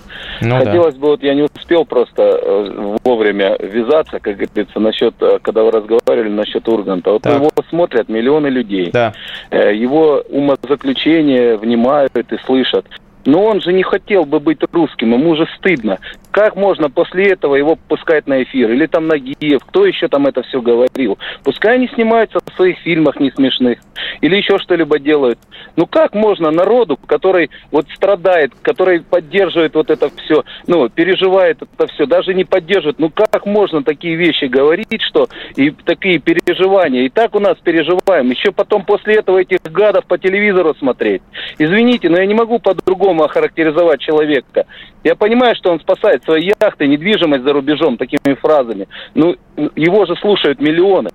Ну, 0.41 0.59
Хотелось 0.59 0.95
да. 0.95 1.01
бы, 1.01 1.07
вот 1.09 1.23
я 1.23 1.35
не 1.35 1.43
успел 1.43 1.85
просто 1.85 2.23
э, 2.23 2.97
вовремя 3.05 3.57
ввязаться, 3.59 4.21
как 4.21 4.37
говорится, 4.37 4.79
насчет, 4.79 5.15
э, 5.21 5.39
когда 5.43 5.63
вы 5.63 5.71
разговаривали 5.71 6.31
насчет 6.31 6.69
Урганта. 6.69 7.13
Вот 7.13 7.23
так. 7.23 7.35
его 7.35 7.51
смотрят 7.69 8.09
миллионы 8.09 8.49
людей. 8.49 8.91
Да. 8.93 9.13
Его 9.51 10.23
умозаключения 10.29 11.57
внимают 11.57 12.17
и 12.17 12.25
слышат. 12.45 12.87
Но 13.25 13.45
он 13.45 13.61
же 13.61 13.73
не 13.73 13.83
хотел 13.83 14.25
бы 14.25 14.41
быть 14.41 14.59
русским, 14.73 15.13
ему 15.13 15.37
же 15.37 15.47
стыдно. 15.57 15.99
Как 16.31 16.57
можно 16.57 16.89
после 16.89 17.31
этого 17.33 17.57
его 17.57 17.77
пускать 17.77 18.27
на 18.27 18.43
эфир? 18.43 18.71
Или 18.71 18.87
там 18.87 19.09
Нагиев, 19.09 19.65
кто 19.65 19.85
еще 19.87 20.09
там 20.09 20.27
это 20.27 20.43
все 20.43 20.61
говорил? 20.61 21.19
Пускай 21.43 21.75
они 21.75 21.89
снимаются 21.89 22.39
в 22.39 22.57
своих 22.57 22.79
фильмах 22.79 23.19
не 23.19 23.31
смешных. 23.31 23.79
Или 24.21 24.37
еще 24.37 24.59
что-либо 24.59 24.99
делают. 24.99 25.39
Ну 25.77 25.87
как 25.87 26.15
можно 26.15 26.51
народу, 26.51 26.99
который 27.07 27.51
вот 27.71 27.87
страдает, 27.95 28.53
который 28.63 29.01
поддерживает 29.01 29.75
вот 29.75 29.91
это 29.91 30.11
все, 30.17 30.45
ну, 30.67 30.89
переживает 30.89 31.63
это 31.63 31.87
все, 31.93 32.07
даже 32.07 32.35
не 32.35 32.45
поддерживает. 32.45 32.99
Ну 32.99 33.11
как 33.11 33.47
можно 33.47 33.83
такие 33.83 34.15
вещи 34.17 34.45
говорить, 34.45 35.03
что 35.03 35.29
и 35.57 35.71
такие 35.71 36.19
переживания? 36.19 37.03
И 37.03 37.09
так 37.09 37.35
у 37.35 37.41
нас 37.41 37.57
переживаем. 37.63 38.31
Еще 38.31 38.53
потом 38.53 38.85
после 38.85 39.17
этого 39.17 39.39
этих 39.39 39.61
гадов 39.63 40.05
по 40.07 40.19
телевизору 40.19 40.75
смотреть. 40.79 41.23
Извините, 41.59 42.09
но 42.09 42.19
я 42.19 42.27
не 42.27 42.35
могу 42.35 42.59
по-другому 42.59 43.08
охарактеризовать 43.23 44.01
человека. 44.01 44.67
Я 45.05 45.15
понимаю, 45.15 45.55
что 45.57 45.71
он 45.71 45.81
спасает 45.81 46.25
свои 46.25 46.51
яхты, 46.61 46.87
недвижимость 46.87 47.45
за 47.45 47.53
рубежом 47.53 47.97
такими 47.97 48.35
фразами. 48.35 48.89
Ну, 49.15 49.37
его 49.75 50.07
же 50.07 50.17
слушают 50.17 50.61
миллионы. 50.61 51.11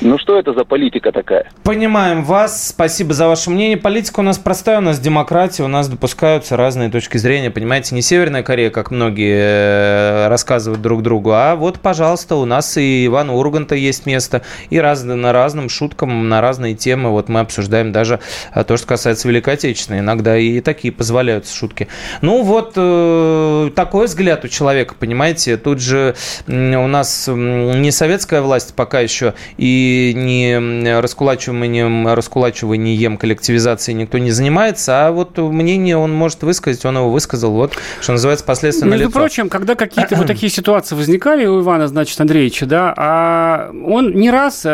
Ну 0.00 0.16
что 0.16 0.38
это 0.38 0.52
за 0.54 0.64
политика 0.64 1.10
такая? 1.10 1.50
Понимаем 1.64 2.22
вас. 2.22 2.68
Спасибо 2.68 3.14
за 3.14 3.26
ваше 3.26 3.50
мнение. 3.50 3.76
Политика 3.76 4.20
у 4.20 4.22
нас 4.22 4.38
простая, 4.38 4.78
у 4.78 4.80
нас 4.80 5.00
демократия, 5.00 5.64
у 5.64 5.68
нас 5.68 5.88
допускаются 5.88 6.56
разные 6.56 6.88
точки 6.88 7.16
зрения. 7.16 7.50
Понимаете, 7.50 7.96
не 7.96 8.02
Северная 8.02 8.44
Корея, 8.44 8.70
как 8.70 8.92
многие 8.92 9.38
э, 9.38 10.28
рассказывают 10.28 10.80
друг 10.82 11.02
другу, 11.02 11.32
а 11.32 11.56
вот, 11.56 11.80
пожалуйста, 11.80 12.36
у 12.36 12.44
нас 12.44 12.76
и 12.76 13.06
Ивана 13.06 13.34
Урганта 13.34 13.74
есть 13.74 14.06
место, 14.06 14.42
и 14.70 14.78
раз, 14.78 15.02
на 15.02 15.32
разным 15.32 15.68
шуткам, 15.68 16.28
на 16.28 16.40
разные 16.40 16.74
темы. 16.74 17.10
Вот 17.10 17.28
мы 17.28 17.40
обсуждаем 17.40 17.90
даже 17.90 18.20
э, 18.54 18.62
то, 18.62 18.76
что 18.76 18.86
касается 18.86 19.26
Великой 19.26 19.54
Отечественной. 19.54 19.98
Иногда 20.00 20.38
и 20.38 20.60
такие 20.60 20.92
позволяются 20.92 21.54
шутки. 21.54 21.88
Ну 22.20 22.42
вот 22.42 22.74
э, 22.76 23.70
такой 23.74 24.06
взгляд 24.06 24.44
у 24.44 24.48
человека, 24.48 24.94
понимаете. 24.96 25.56
Тут 25.56 25.80
же 25.80 26.14
у 26.46 26.52
нас 26.52 27.28
не 27.28 27.90
советская 27.90 28.42
власть 28.42 28.74
пока 28.76 29.00
еще, 29.00 29.34
и 29.56 29.87
не 30.14 30.98
раскулачиванием, 31.00 32.08
раскулачиванием 32.08 33.16
коллективизации 33.16 33.92
никто 33.92 34.18
не 34.18 34.30
занимается, 34.30 35.06
а 35.06 35.12
вот 35.12 35.38
мнение 35.38 35.96
он 35.96 36.12
может 36.12 36.42
высказать, 36.42 36.84
он 36.84 36.96
его 36.96 37.10
высказал, 37.10 37.52
вот, 37.52 37.74
что 38.00 38.12
называется, 38.12 38.44
последствия 38.44 38.88
Между 38.88 39.06
лицо. 39.06 39.18
прочим, 39.18 39.48
когда 39.48 39.74
какие-то 39.74 40.16
вот 40.16 40.26
такие 40.26 40.50
ситуации 40.50 40.94
возникали 40.94 41.46
у 41.46 41.60
Ивана, 41.60 41.88
значит, 41.88 42.20
Андреевича, 42.20 42.66
да, 42.66 42.94
а 42.96 43.70
он 43.86 44.12
не 44.14 44.30
раз 44.30 44.66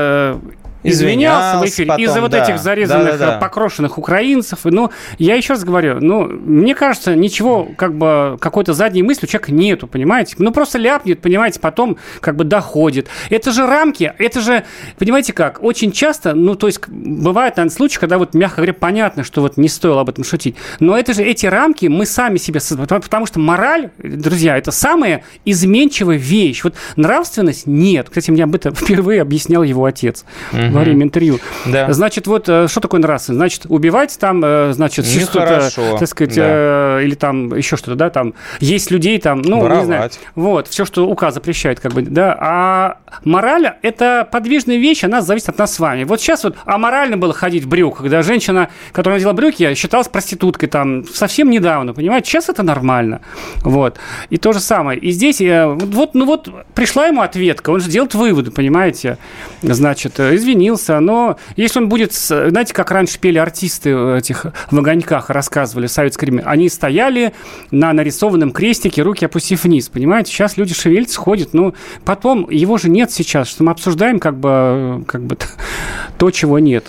э, 0.85 0.91
извинялся 0.91 1.59
в 1.59 1.69
эфире 1.69 1.89
потом, 1.89 2.05
из-за 2.05 2.21
вот 2.21 2.31
да. 2.31 2.45
этих 2.45 2.59
зарезанных, 2.59 3.13
да, 3.13 3.19
да, 3.19 3.31
да. 3.33 3.39
покрошенных 3.39 3.99
украинцев. 3.99 4.61
Ну, 4.65 4.91
я 5.19 5.35
еще 5.35 5.55
раз 5.55 5.65
говорю, 5.65 5.99
ну, 6.01 6.27
мне 6.27 6.75
кажется, 6.75 7.15
ничего, 7.15 7.69
как 7.77 7.95
бы, 7.95 8.37
какой-то 8.41 8.75
задней 8.75 9.03
мысли 9.03 9.27
у 9.27 9.29
человека 9.29 9.53
нету, 9.53 9.87
понимаете? 9.87 10.37
Ну, 10.39 10.53
просто 10.53 10.79
ляпнет, 10.79 11.21
понимаете, 11.21 11.61
потом 11.61 11.97
как 12.21 12.37
бы 12.37 12.45
доходит. 12.45 13.09
Это 13.31 13.51
же 13.51 13.67
рамки, 13.67 14.13
это 14.19 14.41
же, 14.41 14.65
понимаете 14.99 15.33
как, 15.33 15.63
очень 15.63 15.91
часто, 15.91 16.35
ну, 16.35 16.55
то 16.55 16.67
есть, 16.67 16.87
бывают, 16.89 17.57
наверное, 17.57 17.75
случаи, 17.75 17.99
когда 17.99 18.19
вот, 18.19 18.35
мягко 18.35 18.57
говоря, 18.57 18.75
понятно, 18.75 19.25
что 19.25 19.41
вот 19.41 19.57
не 19.57 19.69
стоило 19.69 20.03
об 20.03 20.11
этом 20.11 20.25
шутить. 20.25 20.57
Но 20.81 20.97
это 20.97 21.15
же, 21.15 21.23
эти 21.23 21.47
рамки 21.47 21.87
мы 21.87 22.07
сами 22.07 22.37
себе 22.37 22.61
создаем, 22.61 22.87
потому 23.03 23.27
что 23.27 23.41
мораль, 23.41 23.91
друзья, 23.99 24.59
это 24.59 24.71
самая 24.71 25.25
изменчивая 25.45 26.17
вещь. 26.17 26.63
Вот 26.63 26.75
нравственность 26.97 27.67
нет. 27.67 28.09
Кстати, 28.09 28.31
мне 28.31 28.45
об 28.45 28.55
этом 28.55 28.75
впервые 28.75 29.23
объяснял 29.23 29.63
его 29.63 29.85
отец. 29.85 30.25
Угу 30.53 30.74
во 30.75 30.85
время 30.85 31.05
интервью. 31.05 31.39
Да. 31.67 31.93
Значит, 31.93 32.27
вот 32.27 32.49
э, 32.49 32.69
что 32.69 32.81
такое 32.81 33.01
нравственность? 33.01 33.39
Значит, 33.39 33.67
убивать 33.69 34.17
там, 34.19 34.43
э, 34.45 34.73
значит, 34.73 35.07
что-то, 35.07 35.71
так 35.99 36.09
сказать, 36.09 36.35
да. 36.37 36.99
э, 36.99 37.05
или 37.05 37.15
там 37.15 37.55
еще 37.55 37.77
что-то, 37.77 37.97
да, 37.97 38.11
там 38.11 38.35
есть 38.61 38.91
людей 38.91 39.19
там, 39.19 39.43
ну, 39.43 39.61
Воровать. 39.61 39.81
не 39.81 39.87
знаю. 39.87 40.11
Вот, 40.35 40.69
все, 40.69 40.85
что 40.85 41.07
указ 41.07 41.35
запрещает, 41.35 41.81
как 41.81 41.93
бы, 41.93 42.03
да. 42.03 42.37
А 42.39 42.99
мораль– 43.25 43.75
это 43.83 44.29
подвижная 44.31 44.77
вещь, 44.77 45.05
она 45.05 45.23
зависит 45.23 45.49
от 45.51 45.59
нас 45.59 45.75
с 45.75 45.79
вами. 45.79 46.05
Вот 46.05 46.21
сейчас 46.21 46.45
вот 46.45 46.57
аморально 46.65 47.17
было 47.17 47.33
ходить 47.33 47.65
в 47.65 47.69
брюках, 47.69 48.03
когда 48.03 48.23
женщина, 48.23 48.69
которая 48.93 49.19
надела 49.19 49.33
брюки, 49.33 49.75
считалась 49.75 50.09
проституткой 50.09 50.69
там 50.69 51.05
совсем 51.07 51.51
недавно, 51.51 51.95
понимаете? 51.95 52.31
Сейчас 52.31 52.49
это 52.49 52.63
нормально. 52.63 53.21
Вот. 53.63 53.99
И 54.31 54.37
то 54.37 54.53
же 54.53 54.61
самое. 54.61 54.99
И 54.99 55.11
здесь, 55.11 55.41
э, 55.41 55.67
вот, 55.67 56.15
ну 56.15 56.25
вот, 56.27 56.49
пришла 56.75 57.07
ему 57.07 57.23
ответка, 57.23 57.71
он 57.71 57.81
же 57.81 57.91
делает 57.91 58.15
выводы, 58.15 58.51
понимаете? 58.51 59.19
Значит, 59.63 60.19
извини, 60.21 60.64
изменился, 60.65 61.01
но 61.01 61.37
если 61.57 61.81
он 61.81 61.89
будет, 61.89 62.13
знаете, 62.13 62.73
как 62.75 62.91
раньше 62.91 63.19
пели 63.19 63.39
артисты 63.39 63.95
в 63.97 64.15
этих 64.17 64.47
в 64.71 64.79
огоньках, 64.79 65.31
рассказывали 65.31 65.87
в 65.87 65.91
советское 65.91 66.27
время, 66.27 66.43
они 66.47 66.69
стояли 66.69 67.33
на 67.71 67.93
нарисованном 67.93 68.53
крестике, 68.53 69.03
руки 69.03 69.25
опустив 69.25 69.65
вниз, 69.65 69.89
понимаете? 69.89 70.33
Сейчас 70.33 70.57
люди 70.57 70.75
шевелятся, 70.75 71.19
ходят, 71.19 71.55
но 71.55 71.75
потом 72.05 72.49
его 72.51 72.79
же 72.79 72.89
нет 72.89 73.11
сейчас, 73.11 73.49
что 73.49 73.65
мы 73.65 73.73
обсуждаем 73.73 74.19
как 74.19 74.39
бы, 74.39 75.05
как 75.07 75.23
бы 75.23 75.37
то, 76.19 76.31
чего 76.31 76.59
нет. 76.59 76.87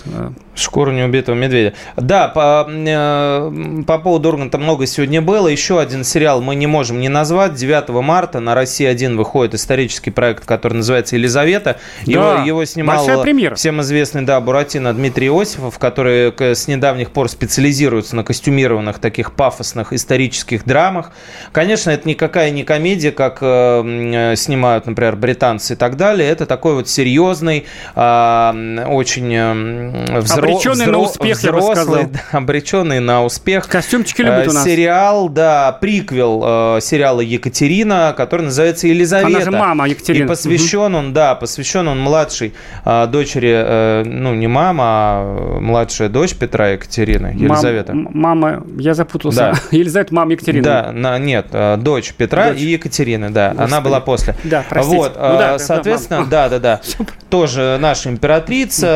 Шкуру 0.56 0.90
неубитого 0.90 1.34
медведя. 1.34 1.74
Да, 1.96 2.28
по, 2.28 2.66
э, 2.68 3.82
по 3.86 3.98
поводу 3.98 4.30
Урганта 4.30 4.56
много 4.58 4.86
сегодня 4.86 5.20
было. 5.20 5.48
Еще 5.48 5.78
один 5.78 6.02
сериал 6.02 6.40
мы 6.40 6.54
не 6.54 6.66
можем 6.66 6.98
не 6.98 7.10
назвать. 7.10 7.54
9 7.54 7.90
марта 8.02 8.40
на 8.40 8.54
России-1 8.54 9.16
выходит 9.16 9.54
исторический 9.54 10.10
проект, 10.10 10.46
который 10.46 10.74
называется 10.74 11.16
«Елизавета». 11.16 11.78
Его, 12.04 12.22
да, 12.22 12.42
его 12.42 12.64
снимал 12.64 13.06
всем 13.54 13.82
известный, 13.82 14.22
да, 14.22 14.40
Буратино 14.40 14.94
Дмитрий 14.94 15.26
Иосифов, 15.26 15.78
который 15.78 16.32
с 16.38 16.68
недавних 16.68 17.10
пор 17.10 17.28
специализируется 17.28 18.16
на 18.16 18.24
костюмированных 18.24 18.98
таких 18.98 19.32
пафосных 19.32 19.92
исторических 19.92 20.64
драмах. 20.64 21.10
Конечно, 21.52 21.90
это 21.90 22.08
никакая 22.08 22.50
не 22.50 22.64
комедия, 22.64 23.12
как 23.12 23.38
э, 23.42 24.34
снимают, 24.36 24.86
например, 24.86 25.16
британцы 25.16 25.74
и 25.74 25.76
так 25.76 25.96
далее. 25.96 26.28
Это 26.30 26.46
такой 26.46 26.74
вот 26.74 26.88
серьезный, 26.88 27.66
э, 27.94 28.84
очень 28.88 29.34
э, 29.34 30.20
взрослый 30.20 30.45
Обреченный 30.46 30.86
на 30.86 30.98
успех, 30.98 31.38
взрослый, 31.38 31.68
я 31.68 31.74
бы 31.74 31.74
сказал. 31.74 31.96
Да, 32.32 32.38
обреченный 32.38 33.00
на 33.00 33.24
успех. 33.24 33.68
Костюмчики 33.68 34.22
любят 34.22 34.48
у 34.48 34.52
нас. 34.52 34.64
Сериал, 34.64 35.28
да, 35.28 35.72
приквел 35.80 36.42
э, 36.76 36.80
сериала 36.80 37.20
Екатерина, 37.20 38.14
который 38.16 38.42
называется 38.42 38.86
Елизавета. 38.86 39.28
Она 39.28 39.44
же 39.44 39.50
мама 39.50 39.88
Екатерина. 39.88 40.24
И 40.24 40.28
посвящен 40.28 40.94
угу. 40.94 40.98
он, 40.98 41.12
да, 41.12 41.34
посвящен 41.34 41.88
он 41.88 42.00
младшей 42.00 42.54
э, 42.84 43.06
дочери, 43.06 43.52
э, 43.52 44.02
ну, 44.04 44.34
не 44.34 44.46
мама, 44.46 44.84
а 44.86 45.58
младшая 45.60 46.08
дочь 46.08 46.34
Петра 46.34 46.68
Екатерины, 46.68 47.34
Елизавета. 47.36 47.94
Мам, 47.94 48.10
мама, 48.12 48.62
я 48.78 48.94
запутался. 48.94 49.38
Да. 49.52 49.54
Елизавета, 49.76 50.14
мама 50.14 50.32
Екатерины. 50.32 50.62
Да, 50.62 50.90
на, 50.92 51.18
нет, 51.18 51.46
э, 51.52 51.76
дочь 51.76 52.12
Петра 52.14 52.50
дочь. 52.50 52.60
и 52.60 52.66
Екатерины, 52.66 53.30
да. 53.30 53.50
Господи. 53.50 53.72
Она 53.72 53.80
была 53.80 54.00
после. 54.00 54.34
Да, 54.44 54.64
простите. 54.68 54.96
Вот, 54.96 55.14
ну, 55.16 55.38
да, 55.38 55.58
соответственно, 55.58 56.26
да, 56.30 56.48
да, 56.48 56.58
да. 56.58 56.80
да. 56.98 57.04
Тоже 57.30 57.78
наша 57.80 58.10
императрица 58.10 58.86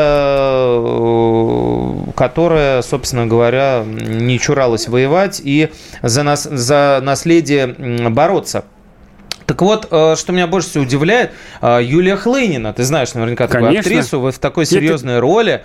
которая, 2.15 2.83
собственно 2.83 3.27
говоря, 3.27 3.85
не 3.85 4.39
чуралась 4.39 4.89
воевать 4.89 5.41
и 5.43 5.71
за, 6.03 6.23
нас, 6.23 6.45
за 6.45 7.01
наследие 7.03 7.67
бороться. 8.11 8.65
Так 9.51 9.63
вот, 9.63 9.89
э, 9.91 10.15
что 10.17 10.33
меня 10.33 10.47
больше 10.47 10.69
всего 10.71 10.85
удивляет, 10.85 11.33
э, 11.61 11.81
Юлия 11.83 12.15
Хлынина, 12.15 12.73
ты 12.73 12.85
знаешь 12.85 13.13
наверняка 13.15 13.49
такую 13.49 13.71
Конечно. 13.71 13.91
актрису, 13.91 14.21
в 14.21 14.39
такой 14.39 14.65
серьезной 14.65 15.15
Нет, 15.15 15.23
роли, 15.23 15.63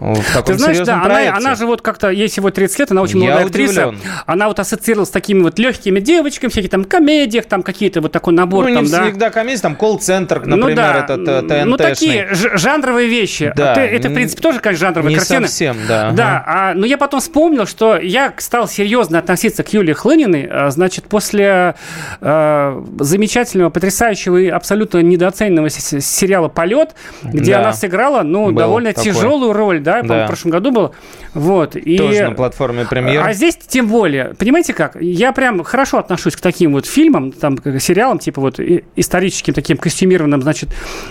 в 0.00 0.32
таком 0.32 0.56
Ты 0.56 0.58
знаешь, 0.58 0.78
да, 0.80 1.02
она, 1.02 1.36
она 1.36 1.54
же 1.54 1.66
вот 1.66 1.82
как-то, 1.82 2.10
ей 2.10 2.28
всего 2.28 2.50
30 2.50 2.78
лет, 2.78 2.90
она 2.90 3.02
очень 3.02 3.18
молодая 3.18 3.40
Я 3.40 3.46
актриса. 3.46 3.88
Удивлен. 3.88 4.00
Она 4.26 4.48
вот 4.48 4.60
ассоциировалась 4.60 5.08
с 5.08 5.12
такими 5.12 5.42
вот 5.42 5.58
легкими 5.58 6.00
девочками, 6.00 6.50
всякие 6.50 6.70
там 6.70 6.84
комедиях, 6.84 7.46
там 7.46 7.62
какие-то 7.62 8.00
вот 8.00 8.12
такой 8.12 8.34
набор. 8.34 8.68
Ну, 8.68 8.74
там, 8.74 8.84
не 8.84 8.90
да. 8.90 9.04
всегда 9.04 9.30
комедии, 9.30 9.60
там 9.60 9.76
колл-центр, 9.76 10.44
например, 10.44 10.68
ну, 10.68 10.74
да. 10.74 10.98
этот 10.98 11.24
ТНТ. 11.24 11.66
Ну, 11.66 11.76
такие 11.76 12.28
жанровые 12.32 13.08
вещи. 13.08 13.52
Да. 13.56 13.72
Это, 13.72 13.80
это, 13.80 14.08
в 14.10 14.14
принципе, 14.14 14.42
тоже, 14.42 14.60
конечно, 14.60 14.86
жанровые 14.86 15.14
не 15.14 15.18
картины. 15.18 15.48
совсем, 15.48 15.76
да. 15.88 16.10
Да, 16.12 16.44
а, 16.46 16.74
но 16.74 16.86
я 16.86 16.98
потом 16.98 17.20
вспомнил, 17.20 17.66
что 17.66 17.96
я 17.96 18.34
стал 18.38 18.68
серьезно 18.68 19.18
относиться 19.18 19.62
к 19.62 19.72
Юлии 19.72 19.92
Хлыниной, 19.92 20.48
а, 20.50 20.70
значит, 20.70 21.04
после 21.04 21.74
э, 22.20 22.82
замечательного, 22.98 23.70
потрясающего 23.70 24.36
и 24.36 24.48
абсолютно 24.48 24.98
недооцененного 24.98 25.70
сериала 25.70 26.48
«Полет», 26.48 26.94
где 27.22 27.52
да. 27.52 27.60
она 27.60 27.72
сыграла, 27.72 28.22
ну, 28.22 28.46
Был 28.46 28.58
довольно 28.58 28.92
такой. 28.92 29.04
тяжелую 29.12 29.52
роль, 29.52 29.80
да, 29.86 30.02
да. 30.02 30.24
в 30.24 30.26
прошлом 30.26 30.50
году 30.50 30.56
году 30.56 30.70
был. 30.72 30.94
Вот. 31.34 31.76
И... 31.76 31.98
Тоже 31.98 32.28
на 32.28 32.34
платформе 32.34 32.84
премьер. 32.84 33.26
А 33.26 33.32
здесь 33.32 33.56
тем 33.56 33.88
более. 33.88 34.34
Понимаете 34.34 34.72
как? 34.72 34.96
Я 35.00 35.32
прям 35.32 35.62
хорошо 35.64 35.98
отношусь 35.98 36.36
к 36.36 36.40
таким 36.40 36.72
вот 36.72 36.86
фильмам, 36.86 37.32
там, 37.32 37.58
сериалам, 37.78 38.18
типа 38.18 38.40
вот 38.40 38.60
историческим 38.96 39.54
таким 39.54 39.76
костюмированным, 39.76 40.42
значит, 40.42 40.70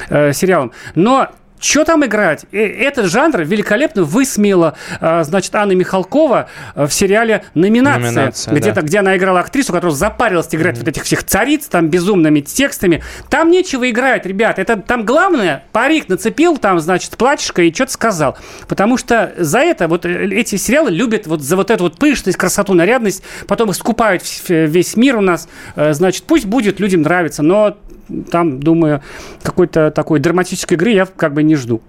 э, 0.10 0.34
сериалам. 0.34 0.72
Но 0.96 1.30
что 1.60 1.86
там 1.86 2.06
играть? 2.06 2.46
Э, 2.52 2.60
этот 2.60 3.08
жанр 3.08 3.42
великолепно 3.42 4.04
высмеяла, 4.04 4.76
а, 5.00 5.24
значит, 5.24 5.56
Анна 5.56 5.72
Михалкова 5.72 6.50
э, 6.76 6.86
в 6.86 6.94
сериале 6.94 7.44
«Номинация», 7.54 8.12
Номинация 8.12 8.54
где, 8.54 8.72
да. 8.72 8.82
где 8.82 9.00
она 9.00 9.16
играла 9.18 9.40
актрису, 9.40 9.72
которая 9.72 9.96
запарилась 9.96 10.48
играть 10.52 10.76
mm-hmm. 10.76 10.80
вот 10.80 10.88
этих 10.88 11.04
всех 11.04 11.24
цариц, 11.24 11.68
там, 11.68 11.90
безумными 11.90 12.42
текстами. 12.42 13.04
Там 13.30 13.50
нечего 13.52 13.90
играть, 13.90 14.26
ребят. 14.26 14.60
Это 14.60 14.78
там 14.78 15.06
главное, 15.06 15.64
парик 15.72 16.10
нацепил, 16.10 16.58
там, 16.58 16.80
значит, 16.80 17.18
платьишко 17.18 17.62
и 17.62 17.74
что-то 17.74 17.94
сказал. 17.94 18.38
Потому 18.68 18.98
что 18.98 19.34
за 19.38 19.60
это 19.60 19.88
вот 19.88 20.06
э, 20.06 20.28
эти 20.32 20.58
сериалы 20.58 20.92
любят 20.92 21.26
вот 21.28 21.42
за 21.42 21.56
вот 21.56 21.72
эту 21.72 21.86
вот 21.86 21.98
пышность, 21.98 22.38
красоту, 22.38 22.74
нарядность, 22.74 23.24
потом 23.48 23.70
их 23.70 23.76
скупают 23.76 24.24
весь 24.48 24.96
мир 24.96 25.18
у 25.18 25.22
нас. 25.22 25.48
Значит, 25.76 26.24
пусть 26.26 26.46
будет, 26.46 26.80
людям 26.80 27.02
нравится, 27.02 27.44
но 27.44 27.78
там, 28.32 28.60
думаю, 28.60 29.02
какой-то 29.42 29.92
такой 29.92 30.20
драматической 30.20 30.78
игры 30.78 30.92
я 30.92 31.06
как 31.06 31.34
бы 31.34 31.44
не 31.44 31.56
жду. 31.56 31.82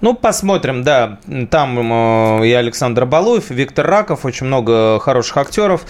Ну, 0.00 0.14
посмотрим, 0.14 0.82
да. 0.82 1.18
Там 1.50 2.40
э, 2.40 2.46
и 2.46 2.52
Александр 2.52 3.06
Балуев, 3.06 3.50
и 3.50 3.54
Виктор 3.54 3.86
Раков, 3.86 4.24
очень 4.24 4.46
много 4.46 4.98
хороших 5.00 5.36
актеров. 5.36 5.86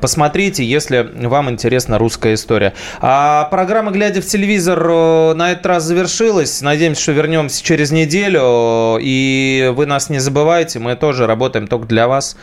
Посмотрите, 0.00 0.64
если 0.64 1.10
вам 1.26 1.50
интересна 1.50 1.98
русская 1.98 2.34
история. 2.34 2.74
А 3.00 3.44
программа 3.50 3.90
«Глядя 3.90 4.22
в 4.22 4.26
телевизор» 4.26 4.86
э, 4.88 5.34
на 5.34 5.52
этот 5.52 5.66
раз 5.66 5.84
завершилась. 5.84 6.60
Надеемся, 6.60 7.02
что 7.02 7.12
вернемся 7.12 7.64
через 7.64 7.90
неделю. 7.90 8.98
И 9.00 9.72
вы 9.74 9.86
нас 9.86 10.10
не 10.10 10.18
забывайте, 10.18 10.78
мы 10.78 10.94
тоже 10.96 11.26
работаем 11.26 11.66
только 11.66 11.86
для 11.86 12.08
вас, 12.08 12.36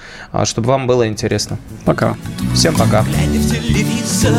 чтобы 0.43 0.67
вам 0.67 0.88
было 0.88 1.07
интересно. 1.07 1.57
Пока. 1.86 2.15
Всем 2.53 2.75
пока. 2.75 3.03
Глядя 3.03 3.39
в 3.39 3.49
телевизор, 3.49 4.34